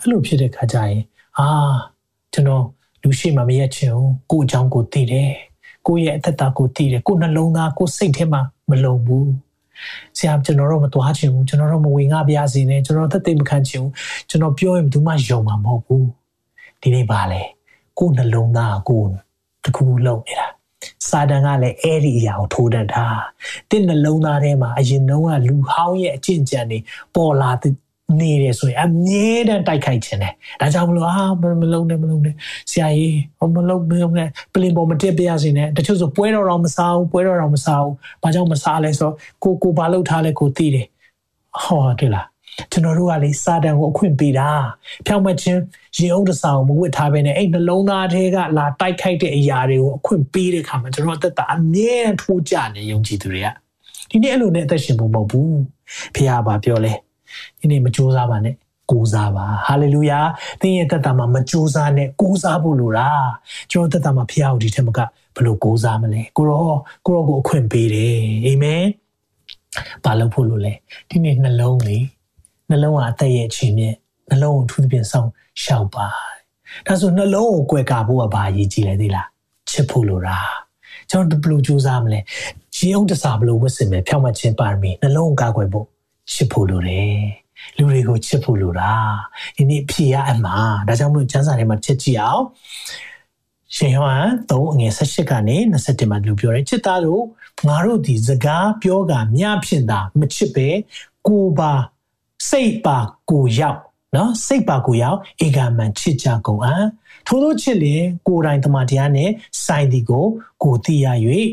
[0.00, 1.02] အဲ့လိုဖြစ်တဲ့ခါကျရင်
[1.38, 1.46] အာ
[2.32, 2.64] ကျွန်တော်
[3.02, 5.32] လူရှိမှမရက်ချင်ဘူးကို့အကြောင်းကိုသိတယ်
[5.86, 9.30] ကိုယ့်ရဲ့အသက်တာကိုသိတယ်ကိုယ်နှလုံးသားကိုယ်စိတ်ထဲမှာ မလုံဘူး
[10.18, 13.92] ဆရာကျွန်တော်တို့မသွားချင်ဘူးကျွန်တော်တို့မဝင်ငါပြစီနဲ့ကျွန်တော်သက်သိမခံချင်ဘူး
[14.28, 16.06] ကျွန်တော်ပြောရင်ဘယ်သူမှယုံမှာမဟုတ်ဘူး
[16.82, 17.42] ဒီနေ့ပါလေ
[17.98, 19.02] ကိုယ်နှလုံးသားကို
[19.64, 20.48] တခုလုံးနေတာ
[21.08, 23.04] စာတန်ကလည်းအဲ့ဒီအရာကိုထိုးတတ်တာ
[23.70, 26.78] တင့်နှလုံးသားထဲမှာအရင်တုန်းကလူဟောင်းရဲ့အကျင့်ကြံတွေ
[27.14, 27.50] ပေါ်လာ
[28.20, 31.24] နေတယ်ဆိုရင်အမြဲတမ်းတိုက်ခိုက်ခြင်းတယ်ဒါကြောင့်မလို့အာ
[31.62, 32.34] မလုံးနဲ့မလုံးနဲ့
[32.70, 40.86] ဆရာကြီးဟောမလုံးမလုံးနဲ့ပလင်ပေါ်မတက်ပြရစီနဲ့တချို့ဆိုပွဲတော်တော်မစားဘူးပွဲတော်တော်မစားဘူးဘာကြောင့်မစားလဲဆိုတော့ကိုကိုဘာလုပ်ထားလဲကိုသိတယ်
[41.62, 42.26] ဟောတွေ့လား
[42.72, 44.48] ကျွန်တော်တို့ကလေစာတန်ကိုအခွင့်ပေးတာ
[45.06, 45.60] ဖြောင်းမချင်း
[45.96, 53.48] ရင်အုပ်တဆောင်မဝစ်ထားပဲနဲ့အဲ့နှလုံးသားထဲကလာတိုက်ခိုက်တဲ့အရာတွေကိုအခွင့်ပေးတဲ့ခါမှာကျွန်တော်အသက်တာအမြဲထိုးကြနေယုံကြည်သူတွေက
[54.10, 55.58] ဒီနေ့အဲ့လိုနဲ့အသက်ရှင်ဖို့မဟုတ်ဘူး
[56.14, 56.92] ဖခင်ကပြောလဲ
[57.58, 58.54] ဒီနေ့မကြိုးစားပါနဲ့
[58.90, 60.20] ကိုးစားပါဟာလေလုယာ
[60.60, 63.08] သင်ရဲ့တက်တာမှာမကြိုးစားနဲ့ကိုးစားဖို့လိုတာ
[63.70, 64.98] ကျွန်တော်တက်တာမှာဖခင်ကိုဒီထက်မက
[65.36, 66.62] ဘလို့ကိုးစားမလဲကိုရော
[67.06, 68.84] ကိုရောကိုအခွင့်ပေးတယ်အာမင်
[70.04, 70.72] ဘာလို့ဖို့လို့လဲ
[71.10, 72.04] ဒီနေ့နှလုံးလေး
[72.70, 73.96] နှလုံးဟာအသက်ရဲ့အချိန်မြင့်
[74.30, 75.28] နှလုံးကိုထူးသဖြင့်ဆောင်
[75.62, 76.06] ရှောက်ပါ
[76.86, 79.28] ဒါဆိုနှလုံးကိုကွယ်ကာဖို့ကဘာအရေးကြီးလဲသိလား
[79.70, 80.38] ချစ်ဖို့လိုတာ
[81.10, 82.20] ကျွန်တော်ဘယ်လိုကြိုးစားမလဲ
[82.76, 85.86] ရေအုပ်တစားဘယ်လိုဝတ်ဆင်မယ်ဖြောင့်မခြင်းပါရမီနှလုံးကိုကာကွယ်ဖို့
[86.32, 87.18] ချစ်ဖို့လိုတယ်
[87.76, 88.92] လူတွေကိုချစ်ဖို့လိုတာ
[89.56, 92.44] ဒီနေ့ဖြေရအမှားဒါကြောင့်မလို့ကျမ်းစာထဲမှာချက်ကြည့်အောင်
[93.76, 97.22] ရှင်ယောဟန်3အငယ်18ကနေ21မှာလူပြောတယ်ချစ်သားတို့
[97.68, 100.68] ငါတို့ဒီစကားပြောကမြဖြစ်တာမချစ်ပဲ
[101.28, 101.72] ကိုပါ
[102.48, 102.98] စိတ်ပါ
[103.30, 103.80] ကိုရောက်
[104.16, 106.84] နော်စိတ်ပါကိုရောက်ဧကမန်ချစ်ကြကုန်အံ့
[107.26, 109.30] ထို့သောချစ်လျင်ကိုယ်တိုင်တမန်တရားနဲ့
[109.64, 110.26] ဆိုင်ဒီကို
[110.62, 111.06] ကိုသိရ၍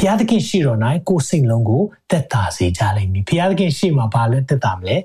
[0.00, 0.78] ဘုရားသခင်ရှိတော်၌
[1.08, 4.96] ကိုယ်စိတ်လုံးကိုသက်သာစေကြလိမ့်မည်ဘုရားသခင်ရှိမှဘာလဲသက်သာမလဲ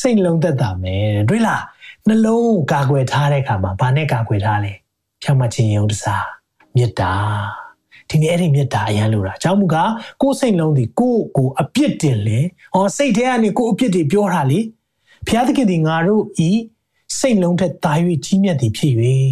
[0.00, 1.62] စိတ်လုံးသက်သာမယ်တွေ့လား
[2.08, 4.72] နှလုံးကာကွယ်ထားတဲ့အခါမှာဘာနဲ့ကာကွယ်ထားလဲ
[5.22, 6.26] ဖြောင့်မခြင်းယုံတစား
[6.76, 7.12] မေတ္တာ
[8.08, 9.90] ဒီနေ့အဲ့ဒီမေတ္တာအရန်လို့တာအကြောင်းမူကား
[10.22, 12.38] ကိုယ်စိတ်လုံးဒီကိုယ့်ကိုအပြစ်တင်လေ
[12.74, 14.60] ဟောစိတ်ထဲကနေကိုယ်အပြစ်တွေပြောတာလေ
[15.26, 16.50] ဘုရားသခင်ဒီငါတို့ဤ
[17.18, 17.92] စိတ်လုံးထက်တာ၍
[18.24, 18.94] ကြီးမြတ်သည်ဖြစ်၍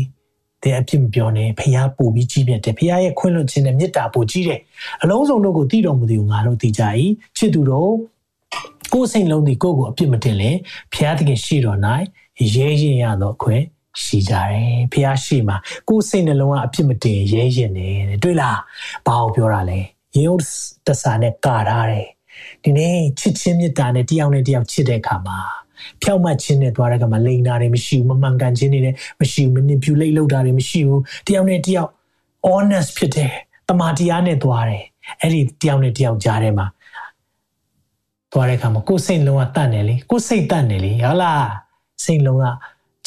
[0.62, 4.60] တဲ့အပြစ်မပြောနဲ့ဖះပို့ပြီးကြီးမြတ်တယ်ဖះရဲ့ခွင့်လွှတ်ခြင်းနဲ့မေတ္တာပို့ကြီးတယ်
[5.02, 6.82] အလုံးစုံတို့ကိုတည်တော်မူသည်ကိုငါတို့သိကြ၏
[7.36, 7.92] ချစ်သူတို့
[8.92, 10.50] ကိုယ်စိတ်လုံးဒီကိုယ့်ကိုအပြစ်မတင်လေ
[10.92, 11.78] ဖះသခင်ရှိတော်၌
[12.54, 13.64] ရဲရင်ရသောအခွင့်
[14.02, 15.56] ရှိကြတယ်ဖះရှိမှာ
[15.88, 18.58] ကိုယ်စိတ်နှလုံးကအပြစ်မတင်ရဲရင်နေတယ်တွေ့လား
[19.06, 19.80] ဘာကိုပြောတာလဲ
[20.16, 20.32] ယေု
[20.86, 22.08] တစာနဲ့ကာထားတယ်
[22.62, 25.38] ဒီနေ့ချစ်ချင်းမေတ္တာနဲ့တယောက်နဲ့တယောက်ချစ်တဲ့အခါမှာ
[26.02, 31.90] ဖြောက်မှတ်ခြင်းနဲ့သွားတဲ့ကမှာလိန်တာတွေမရှိဘူးမမှန်ကန်ခြင်းတွေလည်းမရှိဘူး manipulate လုပ်တာတွေမရှိဘူးတယောက်နဲ့တယောက်
[32.48, 33.32] honest ဖြစ်တယ်
[33.68, 34.84] တမာတရားနဲ့သွားတယ်
[35.20, 36.66] အဲ့ဒီတယောက်နဲ့တယောက်ကြားထဲမှာ
[38.32, 41.46] သွားတဲ့အခါမှာကိုယ်စိတ်လုံးဝတတ်နေလေကိုယ်စိတ်တတ်နေလေဟုတ်လား
[42.04, 42.44] စိတ်လုံးက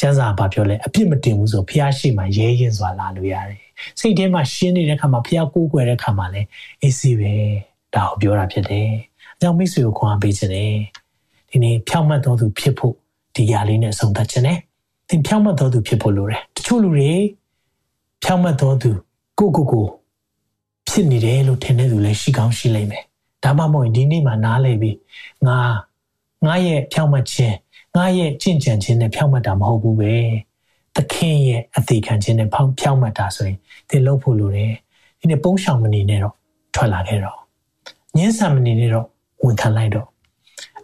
[0.00, 3.60] ကျမ်းစာဘာပြောလဲအပြစ်မတင်ဘူးဆိုဖះရှိမှရဲရင်စွာလာလို့ရတယ်
[4.00, 6.48] စိတ်ထဲမှာရှင်းနေတဲ့ခါမှာဖះကိုးကွယ်တဲ့ခါမှာလည်း
[6.82, 7.34] အေးစီပဲ
[7.94, 8.88] ဒါကိုပြောတာဖြစ်တယ်
[9.36, 10.74] အကြောင်းမိတ်ဆွေကိုခွန်အားပေးခြင်းတယ်
[11.54, 12.94] ဒီနေ့ဖြောင့်မတ်တော်သူဖြစ်ဖို့
[13.34, 14.58] ဒီຢာလေးနဲ့ဆုံးသတ်ခြင်းနဲ့
[15.08, 17.12] သင်ဖြောင့်မတ်တော်သူဖြစ်ဖို့လိုတယ်တချို့လူတွေ
[18.22, 18.90] ဖြောင့်မတ်တော်သူ
[19.38, 19.86] ကိုကိုကို
[20.88, 23.04] ဖြစ်နေတယ်လို့ထင်တဲ့သူလည်းရှိကောင်းရှိလိမ့်မယ်
[23.44, 24.96] ဒါမှမဟုတ်ဒီနေ့မှနားလည်ပြီး
[25.46, 25.58] ငါ
[26.46, 27.56] ငါရဲ့ဖြောင့်မတ်ခြင်း
[27.96, 30.14] ငါရဲ့ကြင်ကြံခြင်းနဲ့ဖြောင့်မတ်တာမဟုတ်ဘူးပဲ
[30.96, 34.72] သခင်ရဲ့အသေးခံခြင်းနဲ့ဖြောင့်မတ်တာဆိုရင်သင်လုပ်ဖို့လိုတယ်
[35.18, 36.34] ဒီနေ့ပုံးဆောင်မနေနဲ့တော့
[36.74, 37.38] ထွက်လာခဲ့တော့
[38.16, 39.06] ညှင်းဆန်မနေနဲ့တော့
[39.44, 40.06] ဝန်ခံလိုက်တော့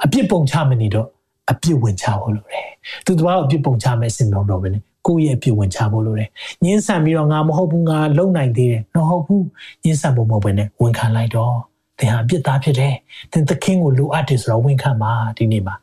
[0.04, 1.08] အပြစ်ပုံချမနေတော့
[1.50, 2.68] အပြစ်ဝင်ချဖို့လိုတယ်
[3.06, 6.28] သူတို့ကအပြစ်ပုံချမဲ့စင်တော်တော့ပဲနဲ့ကိုယ့်ရဲ့အပြစ်ဝင်ချဖို့လိုတယ်
[6.64, 9.44] ညှင်းဆန်ပြီးတော့ငါမဟုတ်ဘူးငါလုံနိုင်သေးတယ်မဟုတ်ဘူး
[9.84, 11.54] ညှင်းဆန်ဖို့မဟုတ်ဘဲနဲ့ဝန်ခံလိုက်တော့
[11.98, 12.94] သင်ဟာအပြစ်သားဖြစ်တယ်
[13.32, 15.74] သင်သခင်ကိုလိုအပ်တယ်ဆိုတော့ဝန်ခံပါဒီနေ့မှာ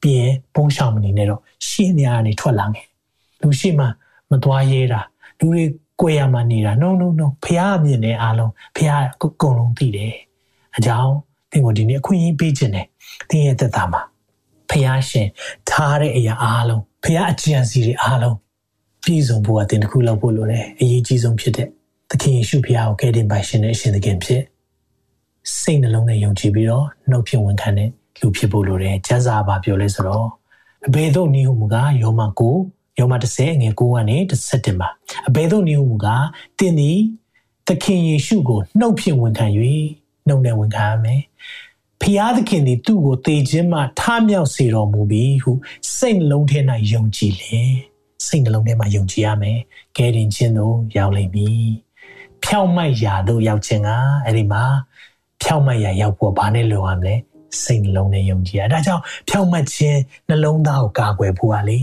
[0.00, 2.86] ပြီးရင်ပုံရှောင်မနေနဲ့တော့ရှင်းနေရနေထွက်လာခဲ့
[3.40, 3.86] လူရှိမှ
[4.30, 5.00] မသွားရဲတာ
[5.38, 5.64] လူတွေ
[6.00, 10.14] ကိုယ်ရမှနေတာ no no no ဖះမြင်နေအားလုံးဖះအကုန်လုံးသိတယ်
[10.76, 11.14] အကြောင်း
[11.50, 12.86] သင်ကိုဒီနေ့အခွင့်အရေးပေးခြင်းနဲ့
[13.30, 14.00] သင်ရဲ့သက်တာမှာ
[14.70, 15.28] ဖះရှင်
[15.70, 18.36] ထားတဲ့အရာအားလုံးဖះအကြံစီတွေအားလုံး
[19.04, 21.68] ပြည့်စုံဖို့အတင်တစ်ခုလောက်ဖို့လိုတယ်အရေးကြီးဆုံးဖြစ်တဲ့
[22.10, 24.42] သခင်ယေရှုဖះကိုကယ်တင်ပါရှင်တဲ့အရှင်သခင်ဖြစ်
[25.58, 27.90] စိတ်နှလုံးနဲ့ယုံကြည်ပြီးတော့နှုတ်ဖြင့်ဝန်ခံတဲ့
[28.20, 30.28] လူဖြစ်ဖို့လိုတယ်ကျမ်းစာဘာပြောလဲဆိုတော့
[30.86, 32.56] အဘယ်သို့နည်းဟုမူကားယောမကို
[32.98, 34.16] ယောမ30ငွေ9ကနေ
[34.50, 34.88] 17မှာ
[35.28, 36.26] အဘယ်သို့နည်းဟုမူကား
[36.58, 36.98] တင်းသည်
[37.68, 39.46] သခင်ယေရှုကိုနှုတ်ဖြင့်ဝန်ခံ၍
[40.26, 41.20] နှုတ်နဲ့ဝန်ခံရမယ်
[42.02, 45.52] ဖျားသခင်သည်သူ့ကိုတေခြင်းမှထမြောက်စေတော်မူပြီးဟု
[45.96, 46.58] စိတ်နှလုံးထဲ၌
[46.92, 47.72] ယုံကြည်လင်
[48.26, 49.58] စိတ်နှလုံးထဲမှာယုံကြည်ရမယ်
[49.96, 51.66] ကယ်တင်ခြင်းသို့ရောက်လိမ့်မည်
[52.44, 53.90] ဖြောင့်မတ်ရာသို့ရောက်ခြင်းက
[54.24, 54.64] အဲ့ဒီမှာ
[55.42, 57.14] ဖြောင့်မတ်ရာရောက်ဖို့ဘာနဲ့လိုရမလဲ
[57.62, 61.78] စိတ်နှလုံးနဲ့ယုံကြည်ရဒါကြောင့်ဖြောင့်မတ်ခြင်းနှလုံးသားကိုကာကွယ်ဖို့ကလေ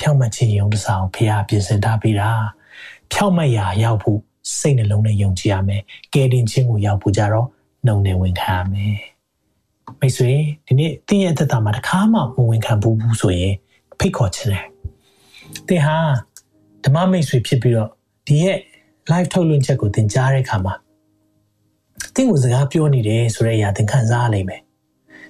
[0.00, 2.30] ဖြောင့်မတ်ခြင်းယုံတစားကိုဖျားပြင်ဆင်ထားပြီးတာ
[3.12, 4.18] ဖြောင့်မတ်ရာရောက်ဖို့
[4.58, 5.82] စိတ်နှလုံးနဲ့ယုံကြည်ရမယ်
[6.14, 7.46] ကယ်တင်ခြင်းကိုရောက်ဖို့ကြတော့
[7.86, 8.96] နှုံနဲ့ဝင်ခံရမယ်
[10.00, 10.32] မိတ်ဆွေ
[10.66, 13.54] ဒီနေ့တင်းရဲ့အသက်တာမှာတစ်ခါမှမဝင်ခံဘူးဘူးဆိုရင်
[13.98, 14.64] ဖိတ်ခေါ်ခြင်းတယ်
[15.68, 15.96] တင်ဟာ
[16.84, 17.90] ဓမ္မမိတ်ဆွေဖြစ်ပြီးတော့
[18.26, 18.58] ဒီရဲ့
[19.10, 20.74] live ထုတ်လွှင့်ချက်ကိုသင်ကြားတဲ့အခါမှာ
[22.14, 24.62] တင်းကိုစကားပြောနေတယ်ဆိုတဲ့အရာသင်ခံစားရလိမ့်မယ်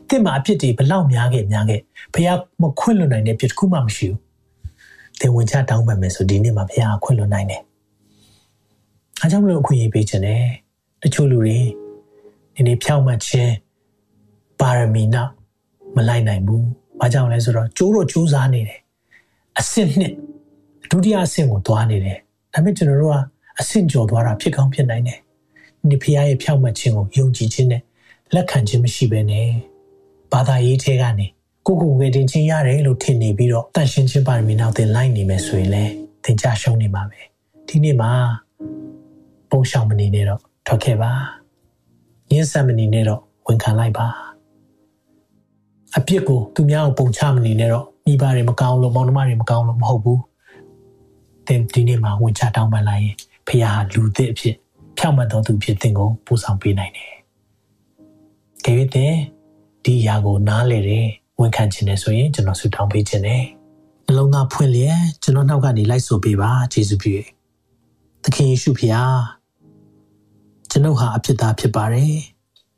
[0.09, 1.80] တင်းမှာအဖြစ်တွေဘလောက်များခဲ့များခဲ့
[2.14, 4.18] ဘုရားမခွင့်လွှတ်နိုင်တဲ့ဖြစ်တစ်ခုမှမရှိဘူး
[5.20, 7.62] သင်ဝင်ချတောင်းပန်မယ်ဆိုဒီနေ့မှာဘုရားခွင့်လွှတ်နိုင်တယ်
[9.20, 10.44] အားကြောင့်မလို့အခွင့်အရေးပေးခြင်းတယ်
[11.02, 11.59] တချို့လူတွေ
[12.54, 13.52] ဒီနေ့ဖြောင့်မတ်ခြင်း
[14.61, 15.32] ပါရမီနောက်
[15.96, 16.62] မလိုက်နိုင်ဘူး။
[17.00, 18.80] ဘာကြောင့်လဲဆိုတော့ကျိုးတော့ကျိုးစားနေတယ်။
[19.59, 20.12] အဆင့်နှစ်
[20.90, 22.18] ဒုတိယအဆင့်ကိုသွားနေတယ်။
[22.54, 23.16] ဒါပေမဲ့ကျွန်တော်တို့က
[23.61, 25.18] အဆင့်ကျော်သွားတာဖြစ်ကောင်းဖြစ်နိုင်တယ်။
[25.90, 27.82] ဒီဖရားရဲ့ဖြောင့်မတ်ခြင်းကိုယုံကြည်ခြင်းနဲ့
[28.34, 29.48] လက်ခံခြင်းမရှိဘဲနဲ့
[30.32, 31.26] ဘာသာရေးထဲကနေ
[31.66, 35.92] ကိုကိုဝေတင်ခြင်းရတယ်လို့ထင်နေပြီးတော့တန်ရှင်းခြင်းပါရမီနောက်တင်လိုက်နေမယ်ဆိုရင်လည်း
[36.24, 37.20] သင်ကြရှုံးနေမှာပဲ။
[37.68, 38.11] ဒီနေ့မှာ
[39.50, 41.11] ပုံရှောင်မနေနဲ့တော့ထွက်ခဲ့ပါ။
[42.32, 44.09] ရင်းဆက်မနေနဲ့တော့ဝန်ခံလိုက်ပါ။
[45.97, 50.20] အပြစ်ကိုသူများကိုပုံချမနေနဲ့တော့မိဘတွေမကောင်းလို့မောင်နှမတွေမကောင်းလို့မဟုတ်ဘူး
[51.47, 53.16] သသင်ဒီနေ့မှာဝင်ချတောင်းပန်လိုက်ရင်
[53.47, 54.55] ဖခင်ဟာလူသစ်အဖြစ်
[54.99, 57.12] ဖြောင့်မတ်တော်သူဖြစ်သင်ကိုပို့ဆောင်ပေးနိုင်တယ်။
[58.64, 59.14] ကြည့်တဲ့
[59.84, 61.09] ဒီຢာကိုနားလေတယ်
[61.41, 63.45] ဝန်ခံခြင်းနဲ့ဆိုရင်ကျွန်တော်ဆုတောင်းပေးခြင်းနဲ့
[64.07, 67.24] နှလုံးသားဖွင့်လျက်ကျွန်တော်နောက်ကနေလိုက်ဆိုပေးပါယေရှုပြည့်။
[68.24, 68.95] သခင်ယေရှုဖခင်
[70.70, 72.14] ကျွန်ုပ်ဟာအဖြစ်သားဖြစ်ပါတယ်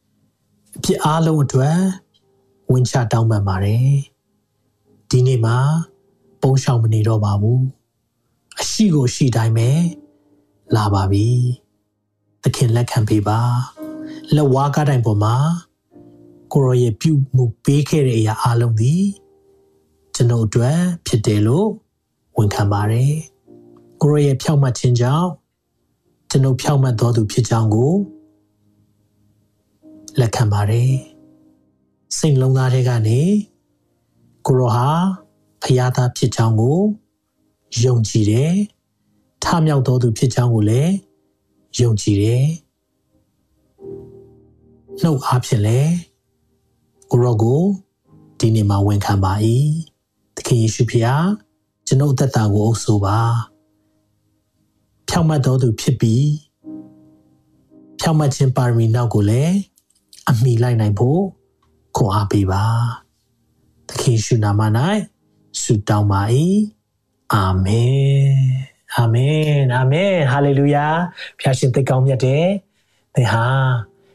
[0.76, 1.78] ။အဖြစ်အားလုံးအတွက်
[2.72, 3.88] ဝင်ချတောင်းပန်ပါတယ်။
[5.10, 5.56] ဒီနေ့မှာ
[6.42, 7.60] ပုံရှောင်မနေတော့ပါဘူး။
[8.60, 9.70] အရှိကိုရှိတိုင်းပဲ
[10.76, 11.28] လာပါပြီ။
[12.42, 13.40] သခင်လက်ခံပေးပါ။
[14.34, 15.36] လက်ဝါးကားတိုင်းပေါ်မှာ
[16.52, 19.04] ကိုရောရဲ့ပြုမှုပေးခဲ့တဲ့အရာအလုံးသည်
[20.14, 21.68] ကျွန်ုပ်အတွက်ဖြစ်တယ်လို့
[22.36, 23.12] ဝန်ခံပါတယ်။
[24.00, 25.28] ကိုရောရဲ့ဖြောက်မှတ်ခြင်းကြောင့်
[26.30, 27.94] ကျွန်ုပ်ဖြောက်မှတ်တော်သူဖြစ်ကြောင်းကို
[30.20, 30.92] လက်ခံပါတယ်။
[32.18, 33.20] စိတ်လုံးသားတွေကနေ
[34.46, 34.88] ကိုရောဟာ
[35.62, 36.80] ဖရာသားဖြစ်ကြောင်းကို
[37.82, 38.52] ယုံကြည်တယ်။
[39.44, 40.92] ထမြောက်တော်သူဖြစ်ကြောင်းကိုလည်း
[41.80, 42.44] ယုံကြည်တယ်။
[45.02, 45.92] နှုတ်အားဖြင့်လည်း
[47.10, 47.62] ကိုရောကို
[48.38, 49.32] ဒီနေ့မှာဝန်ခံပါ၏
[50.36, 51.26] သခင်ယေရှုဖျား
[51.86, 53.18] ကျွန်ုပ်သက်တာကိုအုပ်ဆိုပါ
[55.08, 56.26] ဖြောင့်မတ်တော်သူဖြစ်ပြီး
[58.00, 59.54] ဖြောင့်မတ်ခြင်းပါရမီနောက်ကိုလည်း
[60.28, 61.20] အမိလိုက်နိုင်ဖို့
[61.96, 62.64] ခွန်အားပေးပါ
[63.88, 64.60] သခင်ယေရှုနာမ၌
[65.62, 66.22] ဆုတောင်းပါ၏
[67.34, 70.86] အာမင်အာမင်အာမင်ဟာလေလုယာ
[71.40, 72.46] ဖျာရှင်သိကောင်းမြတ်တယ်
[73.14, 73.46] သင်ဟာ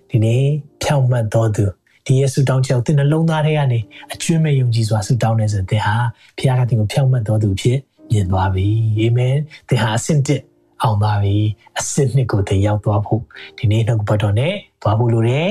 [0.10, 0.44] ဒီနေ့
[0.82, 1.66] ဖြောင့်မတ်တော်သူ
[2.06, 3.80] ဒီယေရှုတောင်းချက်ကိုသင်နှလုံးသားထဲကနေ
[4.14, 5.96] အကျွမ်းမဲ့ယုံကြည်စွာဆုတောင်းနေစဉ်သင်ဟာ
[6.38, 7.80] ဖခင်ကသင်ကိုဖြောင့်မတ်တော်သူဖြစ်
[8.12, 8.68] မြင်သွားပြီ
[9.00, 9.36] အာမင်
[9.68, 10.42] သင်ဟာအဆင့်တစ်
[10.86, 11.38] အောင်သွားပြီ
[11.80, 13.22] အဆင့်နှစ်ကိုသင်ရောက်သွားဖို့
[13.58, 15.48] ဒီနေ့နှုတ်ပတ်တော်နဲ့သွားဖို့လိုတယ်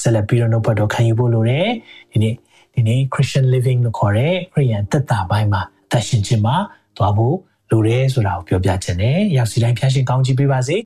[0.00, 1.68] ဆက်လက်ပြီးတော့နှုတ်ပတ်တော်ခံယူဖို့လိုတယ်
[2.12, 2.34] ဒီနေ့
[2.74, 6.56] ဒီနေ့ Christian living လို့ခေါ်တဲ့ခရိယန်သက်တာပိုင်းမှာအသက်ရှင်ခြင်းမှာ
[6.96, 7.36] သွားဖို့
[7.70, 10.76] လိုတယ်ဆိုတာကိုပြောပြခြင်းနဲ့ရောက်စီတိုင်းဖျားရှင်ကောင်းချီးပေးပါစေ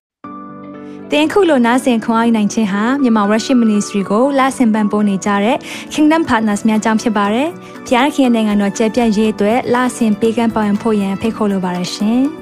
[1.11, 5.57] တင်ခုလိုနာဆင်ခွန်အားနိုင်ခြင်းဟာမြန်မာ Worship Ministry ကိုလာဆင်ပန်ပိုးနေကြတဲ့
[5.93, 7.49] Kingdom Partners များအကြောင်းဖြစ်ပါတယ်။
[7.87, 12.23] ဖျားခင်နိုင်ငံတော်ကျယ်ပြန့်ရေးအတွက်လာဆင်ပေးကမ်းပောင်းဖို့ရန်ဖိတ်ခေါ်လိုပါတယ်ရှင်။